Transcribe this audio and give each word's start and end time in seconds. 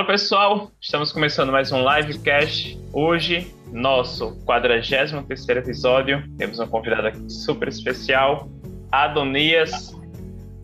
Fala 0.00 0.12
pessoal, 0.12 0.70
estamos 0.80 1.12
começando 1.12 1.52
mais 1.52 1.70
um 1.72 1.84
livecast. 1.86 2.80
Hoje, 2.90 3.52
nosso 3.70 4.34
43 4.46 5.12
episódio. 5.58 6.24
Temos 6.38 6.58
um 6.58 6.66
convidado 6.66 7.08
aqui 7.08 7.30
super 7.30 7.68
especial, 7.68 8.48
Adonias. 8.90 9.94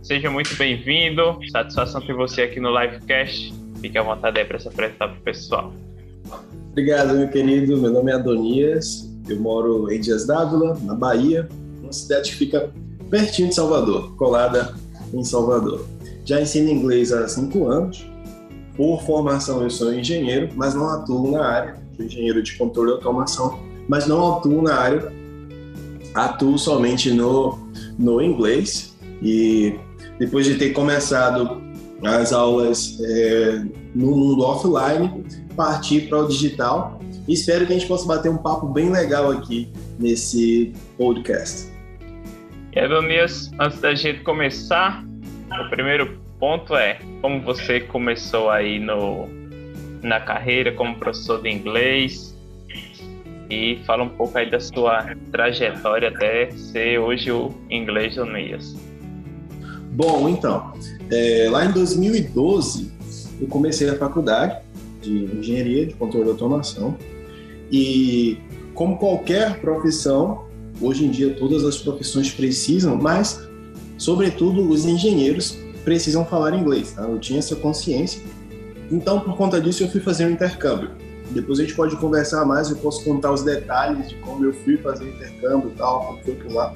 Seja 0.03 0.31
muito 0.31 0.57
bem-vindo. 0.57 1.39
Satisfação 1.53 2.01
ter 2.01 2.15
você 2.15 2.45
aqui 2.45 2.59
no 2.59 2.71
livecast. 2.71 3.53
Fique 3.79 3.99
à 3.99 4.03
vontade 4.03 4.41
aí 4.41 4.47
para 4.47 4.59
se 4.59 4.69
apresentar 4.69 5.09
para 5.09 5.19
o 5.19 5.21
pessoal. 5.21 5.71
Obrigado, 6.71 7.15
meu 7.15 7.29
querido. 7.29 7.77
Meu 7.77 7.93
nome 7.93 8.11
é 8.11 8.15
Adonias. 8.15 9.07
Eu 9.29 9.39
moro 9.39 9.93
em 9.93 10.01
Dias 10.01 10.27
d'Ávila, 10.27 10.79
na 10.81 10.95
Bahia, 10.95 11.47
uma 11.83 11.93
cidade 11.93 12.31
que 12.31 12.37
fica 12.39 12.73
pertinho 13.11 13.51
de 13.51 13.55
Salvador, 13.55 14.17
colada 14.17 14.75
em 15.13 15.23
Salvador. 15.23 15.87
Já 16.25 16.41
ensino 16.41 16.71
inglês 16.71 17.13
há 17.13 17.29
cinco 17.29 17.69
anos 17.69 18.16
por 18.77 19.03
formação, 19.03 19.63
eu 19.63 19.71
sou 19.71 19.93
engenheiro, 19.95 20.51
mas 20.55 20.75
não 20.75 20.89
atuo 20.89 21.31
na 21.31 21.45
área. 21.45 21.77
Sou 21.97 22.05
engenheiro 22.05 22.43
de 22.43 22.57
controle 22.57 22.91
e 22.91 22.95
automação, 22.95 23.59
mas 23.89 24.07
não 24.07 24.37
atuo 24.37 24.63
na 24.63 24.75
área. 24.75 25.13
Atuo 26.15 26.59
somente 26.59 27.11
no, 27.11 27.59
no 27.99 28.21
inglês. 28.21 28.97
E 29.23 29.75
depois 30.19 30.45
de 30.45 30.57
ter 30.57 30.71
começado 30.71 31.63
as 32.05 32.33
aulas 32.33 32.99
é, 33.01 33.65
no 33.95 34.15
mundo 34.15 34.43
offline, 34.43 35.25
parti 35.57 36.03
para 36.03 36.19
o 36.19 36.29
digital. 36.29 37.01
E 37.27 37.33
espero 37.33 37.67
que 37.67 37.73
a 37.73 37.79
gente 37.79 37.89
possa 37.89 38.07
bater 38.07 38.31
um 38.31 38.37
papo 38.37 38.67
bem 38.69 38.91
legal 38.91 39.31
aqui 39.31 39.73
nesse 39.99 40.73
podcast. 40.99 41.73
E 42.75 42.79
Adonias, 42.79 43.51
antes 43.59 43.81
da 43.81 43.95
gente 43.95 44.23
começar, 44.23 45.03
o 45.51 45.71
primeiro 45.71 46.26
ponto 46.39 46.75
é 46.75 46.99
como 47.21 47.41
você 47.41 47.81
começou 47.81 48.51
aí 48.51 48.79
no, 48.79 49.29
na 50.03 50.21
carreira 50.21 50.73
como 50.73 50.97
professor 50.97 51.43
de 51.43 51.51
inglês 51.51 52.35
e 53.49 53.79
fala 53.87 54.03
um 54.03 54.09
pouco 54.09 54.37
aí 54.37 54.51
da 54.51 54.61
sua 54.61 55.15
trajetória 55.31 56.09
até 56.09 56.51
ser 56.51 56.99
hoje 56.99 57.31
o 57.31 57.53
inglês 57.71 58.17
do 58.17 58.27
Nias. 58.27 58.75
Bom, 59.93 60.29
então, 60.29 60.73
é, 61.11 61.49
lá 61.51 61.65
em 61.65 61.73
2012 61.73 62.93
eu 63.41 63.47
comecei 63.49 63.89
a 63.89 63.97
faculdade 63.97 64.59
de 65.01 65.25
engenharia 65.25 65.87
de 65.87 65.95
controle 65.95 66.25
de 66.25 66.31
automação 66.31 66.97
e 67.71 68.39
como 68.75 68.99
qualquer 68.99 69.59
profissão, 69.61 70.45
hoje 70.81 71.07
em 71.07 71.11
dia 71.11 71.33
todas 71.35 71.65
as 71.65 71.79
profissões 71.79 72.31
precisam, 72.31 72.97
mas 72.97 73.49
sobretudo 73.97 74.69
os 74.69 74.85
engenheiros 74.85 75.59
precisam 75.87 76.25
falar 76.27 76.53
inglês, 76.53 76.91
tá? 76.91 77.03
Eu 77.03 77.17
tinha 77.21 77.39
essa 77.39 77.55
consciência. 77.55 78.21
Então, 78.91 79.21
por 79.21 79.37
conta 79.37 79.61
disso, 79.61 79.85
eu 79.85 79.89
fui 79.89 80.01
fazer 80.01 80.27
um 80.27 80.31
intercâmbio. 80.31 80.91
Depois 81.31 81.61
a 81.61 81.63
gente 81.63 81.77
pode 81.77 81.97
conversar 81.97 82.45
mais, 82.45 82.71
eu 82.71 82.77
posso 82.77 83.05
contar 83.05 83.33
os 83.33 83.43
detalhes 83.43 84.09
de 84.09 84.17
como 84.17 84.45
eu 84.45 84.53
fui 84.53 84.77
fazer 84.79 85.05
o 85.05 85.09
intercâmbio 85.09 85.71
e 85.71 85.79
tal, 85.79 86.07
como 86.07 86.23
foi 86.25 86.35
por 86.35 86.53
lá. 86.53 86.75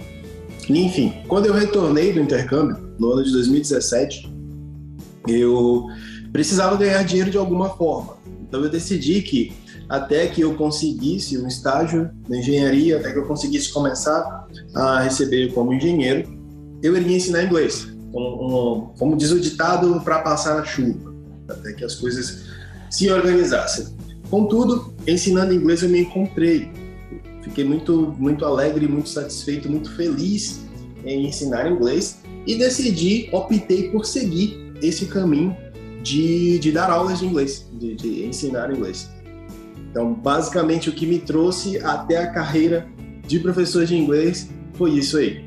Enfim, 0.68 1.12
quando 1.26 1.46
eu 1.46 1.52
retornei 1.52 2.12
do 2.12 2.20
intercâmbio, 2.20 2.76
no 3.00 3.10
ano 3.10 3.24
de 3.24 3.32
2017, 3.32 4.32
eu 5.26 5.86
precisava 6.32 6.76
ganhar 6.76 7.02
dinheiro 7.02 7.32
de 7.32 7.38
alguma 7.38 7.70
forma. 7.70 8.16
Então 8.42 8.62
eu 8.62 8.70
decidi 8.70 9.22
que 9.22 9.52
até 9.88 10.28
que 10.28 10.40
eu 10.40 10.54
conseguisse 10.54 11.36
um 11.36 11.48
estágio 11.48 12.10
na 12.28 12.38
engenharia, 12.38 12.98
até 12.98 13.10
que 13.12 13.18
eu 13.18 13.26
conseguisse 13.26 13.72
começar 13.72 14.46
a 14.72 15.00
receber 15.00 15.52
como 15.52 15.72
engenheiro, 15.72 16.28
eu 16.80 16.96
iria 16.96 17.16
ensinar 17.16 17.42
inglês 17.42 17.88
como, 18.12 18.94
como 18.98 19.16
diz 19.16 19.30
o 19.30 19.40
ditado, 19.40 20.00
para 20.00 20.20
passar 20.20 20.56
na 20.56 20.64
chuva, 20.64 21.14
até 21.48 21.72
que 21.72 21.84
as 21.84 21.94
coisas 21.94 22.44
se 22.90 23.10
organizassem. 23.10 23.86
Contudo, 24.28 24.92
ensinando 25.06 25.52
inglês 25.52 25.82
eu 25.82 25.88
me 25.88 26.00
encontrei. 26.00 26.70
Fiquei 27.42 27.64
muito, 27.64 28.14
muito 28.18 28.44
alegre, 28.44 28.86
muito 28.86 29.08
satisfeito, 29.08 29.68
muito 29.68 29.90
feliz 29.96 30.60
em 31.04 31.26
ensinar 31.26 31.70
inglês 31.70 32.18
e 32.46 32.56
decidi, 32.56 33.28
optei 33.32 33.90
por 33.90 34.04
seguir 34.04 34.72
esse 34.82 35.06
caminho 35.06 35.56
de, 36.02 36.58
de 36.58 36.72
dar 36.72 36.90
aulas 36.90 37.18
de 37.18 37.26
inglês, 37.26 37.66
de, 37.72 37.94
de 37.94 38.24
ensinar 38.26 38.72
inglês. 38.72 39.10
Então, 39.90 40.14
basicamente, 40.14 40.88
o 40.88 40.92
que 40.92 41.06
me 41.06 41.18
trouxe 41.18 41.78
até 41.78 42.18
a 42.18 42.28
carreira 42.28 42.86
de 43.26 43.38
professor 43.40 43.84
de 43.84 43.96
inglês 43.96 44.48
foi 44.74 44.92
isso 44.92 45.16
aí. 45.18 45.44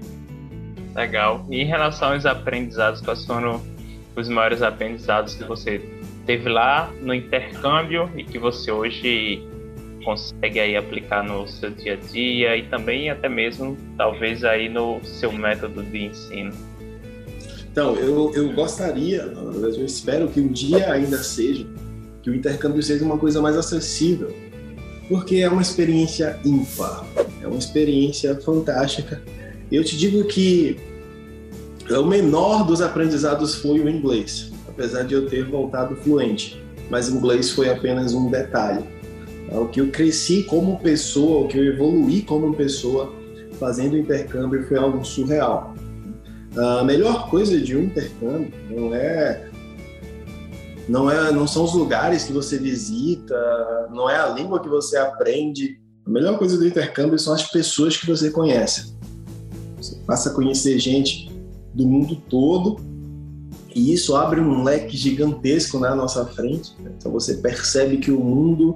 Legal. 0.95 1.45
E 1.49 1.61
em 1.61 1.65
relação 1.65 2.13
aos 2.13 2.25
aprendizados, 2.25 3.01
quais 3.01 3.25
foram 3.25 3.61
os 4.15 4.29
maiores 4.29 4.61
aprendizados 4.61 5.33
que 5.35 5.43
você 5.43 5.81
teve 6.25 6.49
lá 6.49 6.91
no 7.01 7.13
intercâmbio 7.13 8.09
e 8.15 8.23
que 8.23 8.37
você 8.37 8.71
hoje 8.71 9.41
consegue 10.03 10.59
aí 10.59 10.75
aplicar 10.75 11.23
no 11.23 11.47
seu 11.47 11.71
dia 11.71 11.93
a 11.93 11.95
dia 11.95 12.57
e 12.57 12.63
também 12.63 13.09
até 13.09 13.27
mesmo 13.27 13.77
talvez 13.97 14.43
aí 14.43 14.69
no 14.69 15.03
seu 15.03 15.31
método 15.31 15.81
de 15.83 16.05
ensino? 16.05 16.51
Então, 17.71 17.95
eu, 17.95 18.31
eu 18.35 18.53
gostaria, 18.53 19.21
eu 19.21 19.85
espero 19.85 20.27
que 20.27 20.39
um 20.39 20.47
dia 20.47 20.91
ainda 20.91 21.17
seja, 21.23 21.65
que 22.21 22.29
o 22.29 22.35
intercâmbio 22.35 22.83
seja 22.83 23.03
uma 23.03 23.17
coisa 23.17 23.41
mais 23.41 23.57
acessível, 23.57 24.31
porque 25.09 25.37
é 25.37 25.49
uma 25.49 25.61
experiência 25.61 26.39
ímpar, 26.45 27.03
é 27.41 27.47
uma 27.47 27.57
experiência 27.57 28.35
fantástica 28.41 29.23
eu 29.75 29.83
te 29.83 29.97
digo 29.97 30.23
que 30.25 30.77
o 31.89 32.03
menor 32.03 32.65
dos 32.65 32.81
aprendizados 32.81 33.55
foi 33.55 33.79
o 33.79 33.89
inglês, 33.89 34.51
apesar 34.67 35.03
de 35.03 35.13
eu 35.13 35.27
ter 35.27 35.45
voltado 35.45 35.95
fluente, 35.95 36.63
mas 36.89 37.09
inglês 37.09 37.51
foi 37.51 37.69
apenas 37.69 38.13
um 38.13 38.29
detalhe. 38.29 38.83
O 39.51 39.67
que 39.67 39.81
eu 39.81 39.89
cresci 39.89 40.43
como 40.43 40.79
pessoa, 40.79 41.45
o 41.45 41.47
que 41.47 41.57
eu 41.57 41.65
evoluí 41.65 42.21
como 42.21 42.53
pessoa 42.55 43.13
fazendo 43.59 43.97
intercâmbio 43.97 44.67
foi 44.67 44.77
algo 44.77 45.03
surreal. 45.03 45.73
A 46.55 46.83
melhor 46.83 47.29
coisa 47.29 47.59
de 47.59 47.75
um 47.75 47.83
intercâmbio 47.83 48.53
não 48.69 48.93
é 48.93 49.49
não 50.87 51.09
é 51.09 51.31
não 51.31 51.47
são 51.47 51.63
os 51.63 51.73
lugares 51.73 52.25
que 52.25 52.33
você 52.33 52.57
visita, 52.57 53.35
não 53.91 54.09
é 54.09 54.17
a 54.17 54.27
língua 54.27 54.61
que 54.61 54.69
você 54.69 54.97
aprende. 54.97 55.79
A 56.05 56.09
melhor 56.09 56.37
coisa 56.37 56.57
do 56.57 56.67
intercâmbio 56.67 57.17
são 57.17 57.33
as 57.33 57.49
pessoas 57.49 57.97
que 57.97 58.05
você 58.05 58.29
conhece. 58.29 58.92
Passa 60.05 60.29
a 60.29 60.33
conhecer 60.33 60.79
gente 60.79 61.31
do 61.73 61.87
mundo 61.87 62.15
todo 62.29 62.77
e 63.75 63.93
isso 63.93 64.15
abre 64.15 64.39
um 64.39 64.63
leque 64.63 64.95
gigantesco 64.95 65.79
na 65.79 65.95
nossa 65.95 66.25
frente. 66.25 66.73
Então 66.97 67.11
você 67.11 67.35
percebe 67.35 67.97
que 67.97 68.11
o 68.11 68.19
mundo 68.19 68.75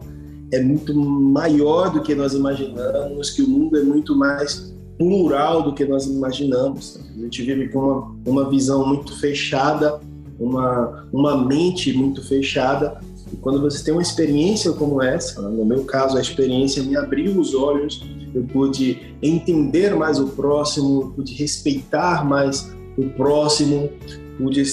é 0.51 0.61
muito 0.61 0.93
maior 0.95 1.91
do 1.91 2.01
que 2.01 2.15
nós 2.15 2.33
imaginamos, 2.33 3.29
que 3.31 3.41
o 3.41 3.49
mundo 3.49 3.77
é 3.77 3.83
muito 3.83 4.15
mais 4.15 4.73
plural 4.97 5.61
do 5.61 5.73
que 5.73 5.85
nós 5.85 6.05
imaginamos. 6.07 6.99
A 7.15 7.19
gente 7.19 7.43
vive 7.43 7.69
com 7.69 7.79
uma, 7.79 8.15
uma 8.25 8.49
visão 8.49 8.87
muito 8.87 9.15
fechada, 9.19 9.99
uma, 10.39 11.07
uma 11.13 11.45
mente 11.45 11.93
muito 11.93 12.23
fechada. 12.23 12.99
E 13.31 13.35
quando 13.35 13.61
você 13.61 13.83
tem 13.83 13.93
uma 13.93 14.01
experiência 14.01 14.71
como 14.71 15.01
essa, 15.01 15.41
no 15.41 15.65
meu 15.65 15.83
caso, 15.83 16.17
a 16.17 16.21
experiência 16.21 16.81
me 16.81 16.95
abriu 16.95 17.39
os 17.39 17.53
olhos 17.53 18.03
eu 18.37 18.43
pude 18.43 19.15
entender 19.21 19.95
mais 19.95 20.19
o 20.19 20.27
próximo, 20.27 21.11
pude 21.15 21.33
respeitar 21.33 22.23
mais 22.23 22.71
o 22.97 23.09
próximo, 23.09 23.89
pude, 24.37 24.63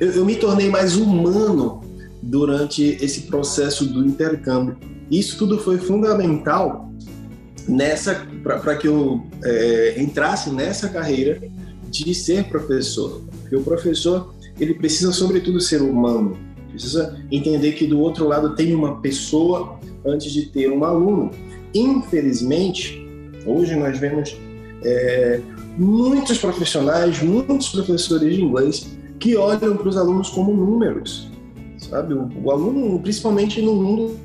eu, 0.00 0.12
eu 0.12 0.24
me 0.24 0.36
tornei 0.36 0.70
mais 0.70 0.96
humano 0.96 1.80
durante 2.22 2.96
esse 3.00 3.22
processo 3.22 3.84
do 3.84 4.06
intercâmbio. 4.06 4.76
Isso 5.10 5.36
tudo 5.38 5.58
foi 5.58 5.78
fundamental 5.78 6.90
nessa 7.66 8.26
para 8.42 8.76
que 8.76 8.86
eu 8.86 9.26
é, 9.42 10.00
entrasse 10.00 10.50
nessa 10.50 10.88
carreira 10.88 11.40
de 11.90 12.14
ser 12.14 12.44
professor. 12.44 13.22
Porque 13.40 13.56
o 13.56 13.62
professor 13.62 14.34
ele 14.60 14.74
precisa 14.74 15.12
sobretudo 15.12 15.60
ser 15.60 15.82
humano, 15.82 16.36
precisa 16.70 17.18
entender 17.30 17.72
que 17.72 17.86
do 17.86 17.98
outro 17.98 18.26
lado 18.28 18.54
tem 18.54 18.74
uma 18.74 19.00
pessoa 19.00 19.78
antes 20.06 20.32
de 20.32 20.46
ter 20.46 20.70
um 20.70 20.84
aluno. 20.84 21.30
Infelizmente, 21.74 23.07
hoje 23.46 23.74
nós 23.76 23.98
vemos 23.98 24.36
é, 24.84 25.40
muitos 25.76 26.38
profissionais, 26.38 27.22
muitos 27.22 27.68
professores 27.68 28.34
de 28.34 28.42
inglês 28.42 28.96
que 29.18 29.36
olham 29.36 29.76
para 29.76 29.88
os 29.88 29.96
alunos 29.96 30.28
como 30.30 30.52
números, 30.52 31.30
sabe? 31.78 32.14
O, 32.14 32.30
o 32.42 32.50
aluno, 32.50 32.98
principalmente 33.00 33.60
no 33.60 33.74
mundo 33.74 34.16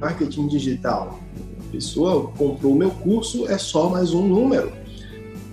marketing 0.00 0.48
digital, 0.48 1.18
a 1.68 1.72
pessoa 1.72 2.30
comprou 2.36 2.72
o 2.72 2.76
meu 2.76 2.90
curso 2.90 3.46
é 3.48 3.58
só 3.58 3.88
mais 3.88 4.12
um 4.12 4.26
número, 4.26 4.70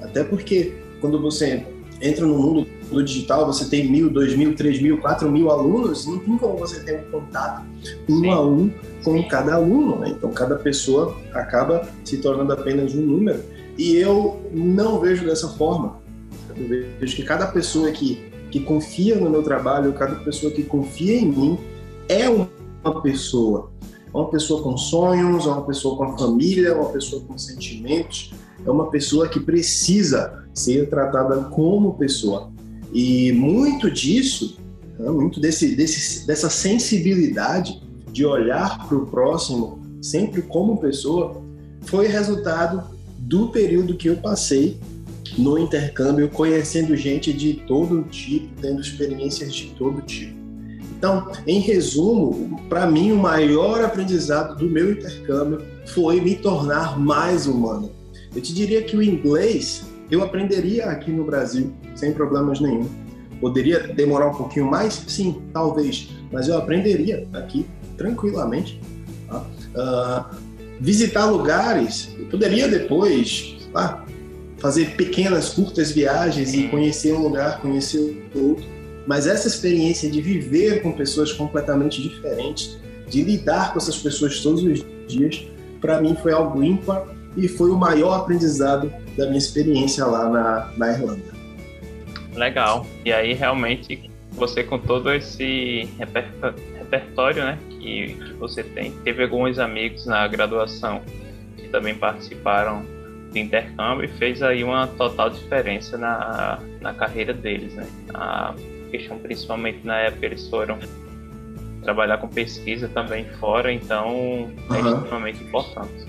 até 0.02 0.24
porque 0.24 0.74
quando 1.02 1.20
você 1.20 1.66
entra 2.02 2.26
no 2.26 2.38
mundo 2.38 2.68
do 2.92 3.04
digital, 3.04 3.46
você 3.46 3.66
tem 3.66 3.90
mil, 3.90 4.10
dois 4.10 4.36
mil, 4.36 4.56
três 4.56 4.82
mil, 4.82 5.00
quatro 5.00 5.32
mil 5.32 5.50
alunos, 5.50 6.06
não 6.06 6.20
tem 6.20 6.38
como 6.38 6.58
você 6.58 6.82
ter 6.82 7.00
um 7.00 7.12
contato 7.12 7.66
um 8.10 8.20
Sim. 8.20 8.30
a 8.30 8.42
um 8.42 8.72
com 9.04 9.22
cada 9.28 9.56
aluno. 9.56 10.00
Né? 10.00 10.10
Então, 10.10 10.32
cada 10.32 10.56
pessoa 10.56 11.16
acaba 11.34 11.88
se 12.04 12.18
tornando 12.18 12.54
apenas 12.54 12.94
um 12.96 13.02
número. 13.02 13.44
E 13.78 13.96
eu 13.96 14.42
não 14.52 15.00
vejo 15.00 15.26
dessa 15.26 15.50
forma. 15.50 16.02
Eu 16.56 16.68
vejo 17.00 17.16
que 17.16 17.24
cada 17.24 17.48
pessoa 17.48 17.92
que, 17.92 18.32
que 18.52 18.60
confia 18.60 19.16
no 19.16 19.30
meu 19.30 19.44
trabalho, 19.44 19.94
cada 19.94 20.16
pessoa 20.16 20.52
que 20.52 20.64
confia 20.64 21.20
em 21.20 21.26
mim, 21.26 21.60
é 22.08 22.30
um 22.30 22.48
uma 22.84 23.02
pessoa? 23.02 23.72
É 24.14 24.18
uma 24.18 24.30
pessoa 24.30 24.62
com 24.62 24.78
sonhos, 24.78 25.46
é 25.46 25.50
uma 25.50 25.66
pessoa 25.66 25.98
com 25.98 26.18
família, 26.18 26.70
é 26.70 26.74
uma 26.74 26.90
pessoa 26.90 27.24
com 27.24 27.38
sentimentos, 27.38 28.34
é 28.66 28.70
uma 28.70 28.90
pessoa 28.90 29.28
que 29.28 29.40
precisa 29.40 30.44
ser 30.54 30.90
tratada 30.90 31.46
como 31.46 31.98
pessoa. 31.98 32.52
E 32.94 33.32
muito 33.32 33.90
disso, 33.90 34.58
né, 35.00 35.10
muito 35.10 35.40
desse, 35.40 35.76
desse, 35.76 36.28
dessa 36.28 36.50
sensibilidade 36.50 37.82
de 38.14 38.26
olhar 38.26 38.88
para 38.88 38.96
o 38.96 39.08
próximo 39.08 39.82
sempre 40.02 40.42
como 40.42 40.78
pessoa, 40.78 41.42
foi 41.82 42.08
resultado 42.08 42.84
do 43.18 43.50
período 43.50 43.98
que 43.98 44.08
eu 44.08 44.18
passei 44.18 44.80
no 45.38 45.58
intercâmbio, 45.58 46.30
conhecendo 46.30 46.96
gente 46.96 47.34
de 47.34 47.56
todo 47.68 48.04
tipo, 48.04 48.48
tendo 48.62 48.80
experiências 48.80 49.54
de 49.54 49.68
todo 49.72 50.02
tipo. 50.02 50.38
Então, 50.96 51.32
em 51.48 51.60
resumo, 51.60 52.62
para 52.70 52.86
mim 52.86 53.12
o 53.12 53.18
maior 53.18 53.84
aprendizado 53.84 54.58
do 54.58 54.70
meu 54.70 54.92
intercâmbio 54.92 55.62
foi 55.88 56.22
me 56.22 56.36
tornar 56.36 57.00
mais 57.00 57.48
humano. 57.48 57.90
Eu 58.36 58.42
te 58.42 58.54
diria 58.54 58.82
que 58.84 58.96
o 58.96 59.02
inglês 59.02 59.84
eu 60.12 60.24
aprenderia 60.24 60.86
aqui 60.86 61.12
no 61.12 61.26
Brasil 61.26 61.74
sem 61.96 62.14
problemas 62.14 62.60
nenhum. 62.60 62.88
Poderia 63.42 63.80
demorar 63.80 64.30
um 64.30 64.36
pouquinho 64.36 64.70
mais? 64.70 64.94
Sim, 65.08 65.42
talvez, 65.52 66.10
mas 66.32 66.48
eu 66.48 66.58
aprenderia 66.58 67.28
aqui 67.34 67.66
tranquilamente. 67.98 68.80
Tá? 69.28 69.46
Uh, 69.76 70.36
visitar 70.80 71.26
lugares, 71.26 72.10
eu 72.18 72.26
poderia 72.26 72.68
depois 72.68 73.56
ah, 73.74 74.04
fazer 74.58 74.96
pequenas, 74.96 75.50
curtas 75.50 75.92
viagens 75.92 76.54
e 76.54 76.68
conhecer 76.68 77.14
um 77.14 77.22
lugar, 77.22 77.62
conhecer 77.62 78.30
outro 78.36 78.74
mas 79.06 79.28
essa 79.28 79.48
experiência 79.48 80.10
de 80.10 80.22
viver 80.22 80.82
com 80.82 80.92
pessoas 80.92 81.32
completamente 81.32 82.02
diferentes, 82.02 82.80
de 83.10 83.24
lidar 83.24 83.74
com 83.74 83.80
essas 83.80 83.98
pessoas 83.98 84.40
todos 84.40 84.64
os 84.64 84.84
dias, 85.08 85.46
para 85.82 86.02
mim 86.02 86.16
foi 86.22 86.32
algo 86.32 86.64
ímpar 86.64 87.06
e 87.36 87.48
foi 87.48 87.70
o 87.70 87.76
maior 87.76 88.22
aprendizado 88.22 88.92
da 89.18 89.26
minha 89.26 89.38
experiência 89.38 90.06
lá 90.06 90.30
na, 90.30 90.72
na 90.78 90.94
Irlanda. 90.94 91.34
Legal. 92.36 92.86
E 93.04 93.12
aí 93.12 93.34
realmente 93.34 94.10
você 94.32 94.64
com 94.64 94.80
todo 94.80 95.12
esse 95.12 95.88
repertório, 96.80 97.44
né, 97.44 97.60
que, 97.84 98.14
que 98.14 98.34
você 98.34 98.64
tem, 98.64 98.92
teve 99.04 99.24
alguns 99.24 99.60
amigos 99.60 100.06
na 100.06 100.26
graduação 100.28 101.02
que 101.58 101.68
também 101.68 101.94
participaram 101.94 102.86
do 103.32 103.38
intercâmbio 103.38 104.06
e 104.06 104.08
fez 104.08 104.42
aí 104.42 104.64
uma 104.64 104.88
total 104.88 105.30
diferença 105.30 105.98
na, 105.98 106.60
na 106.80 106.94
carreira 106.94 107.34
deles, 107.34 107.74
né? 107.74 107.88
A, 108.14 108.54
questão, 108.94 109.18
principalmente 109.18 109.80
na 109.84 109.98
época, 109.98 110.28
eles 110.28 110.48
foram 110.50 110.78
trabalhar 111.82 112.20
com 112.20 112.28
pesquisa 112.28 112.88
também 112.88 113.26
fora, 113.40 113.74
então 113.74 114.14
uhum. 114.14 114.56
é 114.72 114.80
extremamente 114.80 115.44
importante. 115.44 116.06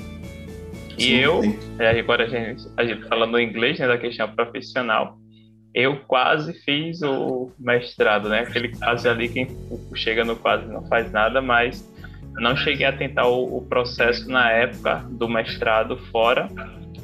E 0.98 1.02
sim, 1.02 1.14
eu. 1.14 1.40
É, 1.78 1.98
agora 1.98 2.24
a 2.24 2.28
gente, 2.28 2.68
a 2.76 2.84
gente 2.84 3.08
falando 3.08 3.40
inglês, 3.40 3.78
né, 3.78 3.88
da 3.88 3.98
questão 3.98 4.28
profissional, 4.34 5.18
eu 5.74 5.96
quase 6.06 6.52
fiz 6.62 7.02
o 7.02 7.50
mestrado, 7.58 8.28
né? 8.28 8.40
Aquele 8.40 8.68
caso 8.68 9.08
ali, 9.08 9.28
quem 9.28 9.48
chega 9.94 10.24
no 10.24 10.36
quase 10.36 10.66
não 10.66 10.86
faz 10.86 11.10
nada, 11.10 11.42
mas 11.42 11.84
não 12.34 12.56
cheguei 12.56 12.86
a 12.86 12.92
tentar 12.92 13.26
o, 13.26 13.58
o 13.58 13.62
processo 13.62 14.28
na 14.30 14.50
época 14.52 15.04
do 15.10 15.28
mestrado 15.28 15.96
fora, 16.12 16.48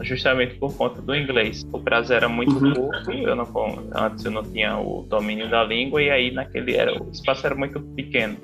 justamente 0.02 0.55
por 0.55 0.76
conta 0.76 1.02
do 1.02 1.14
inglês. 1.14 1.67
O 1.72 1.81
prazo 1.81 2.12
era 2.12 2.28
muito 2.28 2.52
uhum. 2.52 2.75
curto, 2.75 3.12
eu 3.12 3.34
não, 3.34 3.49
antes 3.94 4.25
eu 4.25 4.31
não 4.31 4.43
tinha 4.44 4.78
o 4.78 5.02
domínio 5.02 5.50
da 5.50 5.64
língua 5.64 6.00
e 6.00 6.11
aí 6.11 6.31
naquele 6.31 6.76
era 6.76 6.93
o 6.93 7.11
espaço 7.11 7.44
era 7.44 7.55
muito 7.55 7.81
pequeno 7.81 8.37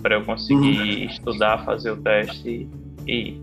para 0.00 0.14
eu 0.14 0.24
conseguir 0.24 0.78
uhum. 0.78 1.04
estudar, 1.04 1.64
fazer 1.64 1.90
o 1.90 1.96
teste 1.96 2.68
e 3.06 3.40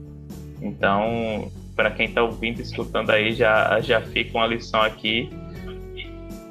então 0.62 1.52
para 1.76 1.92
quem 1.92 2.08
está 2.08 2.24
ouvindo, 2.24 2.62
escutando 2.62 3.10
aí 3.10 3.34
já 3.34 3.80
já 3.82 4.00
fica 4.00 4.38
uma 4.38 4.48
lição 4.48 4.82
aqui. 4.82 5.30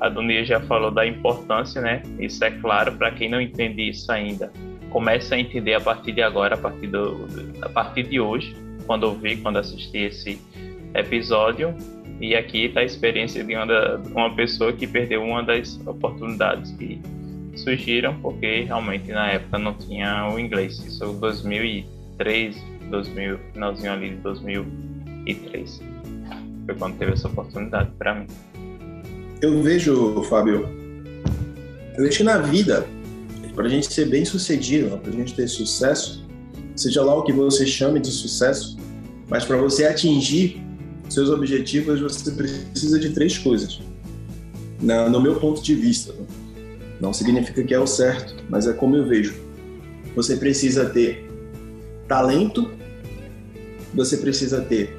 A 0.01 0.09
Dunia 0.09 0.45
já 0.45 0.61
falou 0.61 0.91
da 0.91 1.07
importância, 1.07 1.81
né? 1.81 2.03
Isso 2.19 2.43
é 2.43 2.51
claro 2.51 2.93
para 2.93 3.11
quem 3.11 3.29
não 3.29 3.41
entende 3.41 3.89
isso 3.89 4.11
ainda. 4.11 4.51
Comece 4.89 5.35
a 5.35 5.39
entender 5.39 5.75
a 5.75 5.81
partir 5.81 6.13
de 6.13 6.23
agora, 6.23 6.55
a 6.55 6.59
partir 6.59 6.87
do, 6.87 7.27
a 7.61 7.69
partir 7.69 8.05
de 8.05 8.19
hoje, 8.19 8.57
quando 8.87 9.05
ouvir, 9.05 9.37
quando 9.43 9.59
assistir 9.59 10.07
esse 10.07 10.41
episódio. 10.95 11.75
E 12.21 12.35
aqui 12.35 12.67
está 12.67 12.81
a 12.81 12.85
experiência 12.85 13.45
de 13.45 13.55
uma, 13.55 13.67
da, 13.67 13.99
uma 14.15 14.35
pessoa 14.35 14.73
que 14.73 14.87
perdeu 14.87 15.23
uma 15.23 15.43
das 15.43 15.79
oportunidades 15.87 16.73
que 16.73 17.01
surgiram, 17.57 18.19
porque 18.21 18.63
realmente 18.63 19.11
na 19.13 19.29
época 19.29 19.59
não 19.59 19.75
tinha 19.75 20.29
o 20.33 20.39
inglês. 20.39 20.79
Isso 20.79 21.05
em 21.05 21.21
2003, 21.21 22.63
2000, 22.91 23.39
finalzinho 23.53 23.93
ali 23.93 24.11
de 24.11 24.17
2003. 24.17 25.83
Foi 26.67 26.75
quando 26.75 26.99
teve 26.99 27.13
essa 27.13 27.29
oportunidade 27.29 27.91
para 27.99 28.15
mim. 28.15 28.27
Eu 29.41 29.63
vejo, 29.63 30.23
Fábio, 30.25 30.69
eu 31.97 32.05
vejo 32.05 32.19
que 32.19 32.25
na 32.25 32.39
vida, 32.39 32.87
para 33.55 33.65
a 33.65 33.69
gente 33.69 33.91
ser 33.91 34.07
bem 34.07 34.23
sucedido, 34.23 34.99
para 34.99 35.11
a 35.11 35.15
gente 35.15 35.35
ter 35.35 35.49
sucesso, 35.49 36.27
seja 36.77 37.03
lá 37.03 37.15
o 37.15 37.23
que 37.23 37.33
você 37.33 37.67
chame 37.67 38.01
de 38.01 38.11
sucesso, 38.11 38.77
mas 39.29 39.45
para 39.45 39.57
você 39.57 39.87
atingir 39.87 40.63
seus 41.09 41.31
objetivos, 41.31 42.01
você 42.01 42.31
precisa 42.33 42.99
de 42.99 43.11
três 43.11 43.39
coisas. 43.39 43.81
Na, 44.79 45.09
no 45.09 45.21
meu 45.21 45.37
ponto 45.37 45.63
de 45.63 45.75
vista, 45.75 46.15
não 47.01 47.15
significa 47.15 47.65
que 47.65 47.73
é 47.73 47.81
o 47.81 47.87
certo, 47.87 48.35
mas 48.49 48.67
é 48.67 48.75
como 48.75 48.97
eu 48.97 49.07
vejo. 49.07 49.35
Você 50.15 50.37
precisa 50.37 50.85
ter 50.85 51.27
talento, 52.07 52.71
você 53.95 54.19
precisa 54.19 54.61
ter 54.61 54.95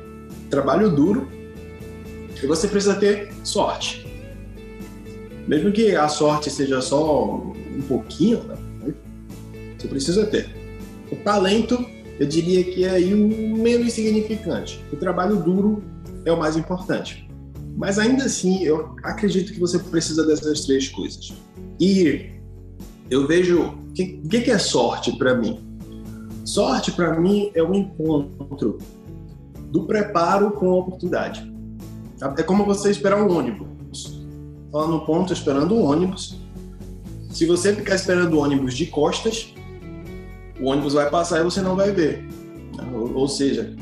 trabalho 0.49 0.89
duro 0.89 1.27
e 2.41 2.47
você 2.47 2.67
precisa 2.67 2.95
ter 2.95 3.29
sorte. 3.43 4.00
Mesmo 5.51 5.69
que 5.69 5.94
a 5.94 6.07
sorte 6.07 6.50
seja 6.50 6.80
só 6.80 7.25
um 7.25 7.81
pouquinho, 7.86 8.42
né? 8.44 8.94
você 9.77 9.86
precisa 9.86 10.25
ter. 10.25 10.50
O 11.12 11.15
talento, 11.18 11.86
eu 12.18 12.25
diria 12.25 12.63
que 12.63 12.86
é 12.86 12.92
aí 12.92 13.13
o 13.13 13.57
menos 13.57 13.88
insignificante. 13.88 14.81
O 14.94 14.95
trabalho 14.95 15.36
duro 15.36 15.83
é 16.24 16.31
o 16.31 16.39
mais 16.39 16.56
importante. 16.56 17.30
Mas 17.75 18.00
ainda 18.00 18.24
assim, 18.24 18.63
eu 18.63 18.95
acredito 19.03 19.51
que 19.51 19.60
você 19.60 19.77
precisa 19.77 20.25
dessas 20.25 20.63
três 20.63 20.88
coisas. 20.88 21.34
E 21.77 22.29
eu 23.10 23.27
vejo 23.27 23.62
o 23.62 23.93
que, 23.93 24.22
que 24.22 24.51
é 24.51 24.58
sorte 24.58 25.12
para 25.17 25.36
mim. 25.36 25.60
Sorte 26.46 26.93
para 26.93 27.20
mim 27.20 27.51
é 27.53 27.62
o 27.62 27.72
um 27.72 27.75
encontro 27.75 28.77
do 29.70 29.84
preparo 29.84 30.51
com 30.51 30.70
a 30.70 30.75
oportunidade. 30.77 31.51
É 32.38 32.43
como 32.43 32.63
você 32.63 32.89
esperar 32.89 33.22
um 33.22 33.38
ônibus. 33.38 33.70
Lá 34.71 34.87
no 34.87 35.01
ponto 35.05 35.33
esperando 35.33 35.75
um 35.75 35.83
ônibus. 35.83 36.39
Se 37.29 37.45
você 37.45 37.73
ficar 37.73 37.95
esperando 37.95 38.33
o 38.35 38.39
ônibus 38.39 38.73
de 38.75 38.85
costas, 38.85 39.53
o 40.59 40.69
ônibus 40.69 40.93
vai 40.93 41.09
passar 41.09 41.41
e 41.41 41.43
você 41.43 41.61
não 41.61 41.75
vai 41.75 41.91
ver. 41.91 42.27
Ou 43.13 43.27
seja, 43.27 43.75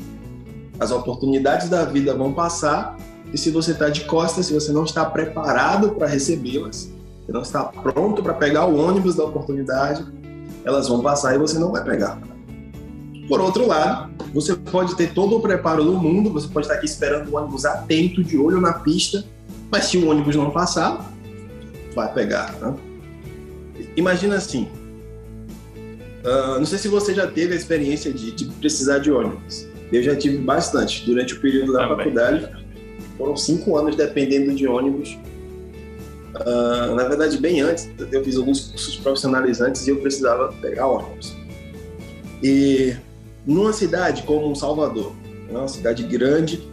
as 0.78 0.90
oportunidades 0.90 1.68
da 1.68 1.84
vida 1.84 2.14
vão 2.14 2.32
passar 2.32 2.96
e 3.32 3.38
se 3.38 3.50
você 3.50 3.72
está 3.72 3.88
de 3.88 4.04
costas, 4.04 4.46
se 4.46 4.54
você 4.54 4.72
não 4.72 4.84
está 4.84 5.04
preparado 5.04 5.90
para 5.90 6.06
recebê-las, 6.06 6.90
não 7.28 7.42
está 7.42 7.64
pronto 7.64 8.22
para 8.22 8.34
pegar 8.34 8.66
o 8.66 8.76
ônibus 8.76 9.14
da 9.14 9.24
oportunidade, 9.24 10.04
elas 10.64 10.88
vão 10.88 11.00
passar 11.00 11.34
e 11.34 11.38
você 11.38 11.58
não 11.58 11.70
vai 11.70 11.84
pegar. 11.84 12.20
Por 13.28 13.40
outro 13.40 13.66
lado, 13.66 14.10
você 14.34 14.56
pode 14.56 14.96
ter 14.96 15.14
todo 15.14 15.36
o 15.36 15.40
preparo 15.40 15.84
do 15.84 15.92
mundo, 15.92 16.30
você 16.30 16.48
pode 16.48 16.66
estar 16.66 16.76
aqui 16.76 16.86
esperando 16.86 17.28
o 17.30 17.36
ônibus 17.36 17.64
atento, 17.64 18.24
de 18.24 18.36
olho 18.36 18.60
na 18.60 18.72
pista, 18.72 19.24
mas 19.70 19.84
se 19.84 19.98
o 19.98 20.08
ônibus 20.08 20.36
não 20.36 20.50
passar, 20.50 21.12
vai 21.94 22.12
pegar. 22.12 22.52
Né? 22.60 22.74
Imagina 23.96 24.36
assim, 24.36 24.68
uh, 26.24 26.58
não 26.58 26.66
sei 26.66 26.78
se 26.78 26.88
você 26.88 27.14
já 27.14 27.26
teve 27.26 27.54
a 27.54 27.56
experiência 27.56 28.12
de, 28.12 28.32
de 28.32 28.44
precisar 28.46 28.98
de 28.98 29.10
ônibus. 29.10 29.66
Eu 29.92 30.02
já 30.02 30.14
tive 30.14 30.38
bastante. 30.38 31.04
Durante 31.04 31.34
o 31.34 31.40
período 31.40 31.72
da 31.72 31.80
Também. 31.80 31.96
faculdade, 31.96 32.48
foram 33.18 33.36
cinco 33.36 33.76
anos 33.76 33.96
dependendo 33.96 34.54
de 34.54 34.66
ônibus. 34.66 35.18
Uh, 36.34 36.94
na 36.94 37.08
verdade, 37.08 37.36
bem 37.38 37.60
antes, 37.60 37.90
eu 38.12 38.24
fiz 38.24 38.36
alguns 38.36 38.68
cursos 38.68 38.96
profissionalizantes 38.96 39.86
e 39.86 39.90
eu 39.90 39.96
precisava 39.96 40.52
pegar 40.60 40.86
ônibus. 40.86 41.36
E 42.42 42.96
numa 43.46 43.72
cidade 43.72 44.22
como 44.22 44.54
Salvador, 44.54 45.12
né, 45.50 45.58
uma 45.58 45.68
cidade 45.68 46.04
grande, 46.04 46.69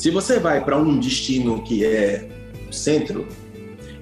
se 0.00 0.10
você 0.10 0.38
vai 0.38 0.64
para 0.64 0.78
um 0.78 0.98
destino 0.98 1.62
que 1.62 1.84
é 1.84 2.26
centro, 2.70 3.28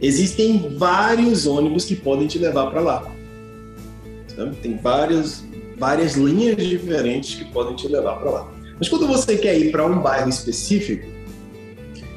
existem 0.00 0.76
vários 0.78 1.44
ônibus 1.44 1.84
que 1.86 1.96
podem 1.96 2.28
te 2.28 2.38
levar 2.38 2.70
para 2.70 2.80
lá. 2.80 3.12
Tem 4.62 4.76
vários, 4.76 5.42
várias 5.76 6.14
linhas 6.14 6.64
diferentes 6.64 7.34
que 7.34 7.44
podem 7.46 7.74
te 7.74 7.88
levar 7.88 8.20
para 8.20 8.30
lá. 8.30 8.52
Mas 8.78 8.88
quando 8.88 9.08
você 9.08 9.36
quer 9.36 9.58
ir 9.58 9.72
para 9.72 9.84
um 9.84 10.00
bairro 10.00 10.28
específico, 10.28 11.04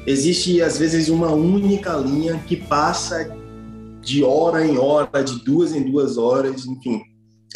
existe 0.06 0.62
às 0.62 0.78
vezes 0.78 1.08
uma 1.08 1.32
única 1.32 1.96
linha 1.96 2.40
que 2.46 2.54
passa 2.54 3.36
de 4.00 4.22
hora 4.22 4.64
em 4.64 4.78
hora, 4.78 5.24
de 5.24 5.44
duas 5.44 5.74
em 5.74 5.82
duas 5.90 6.16
horas, 6.16 6.66
enfim. 6.66 7.02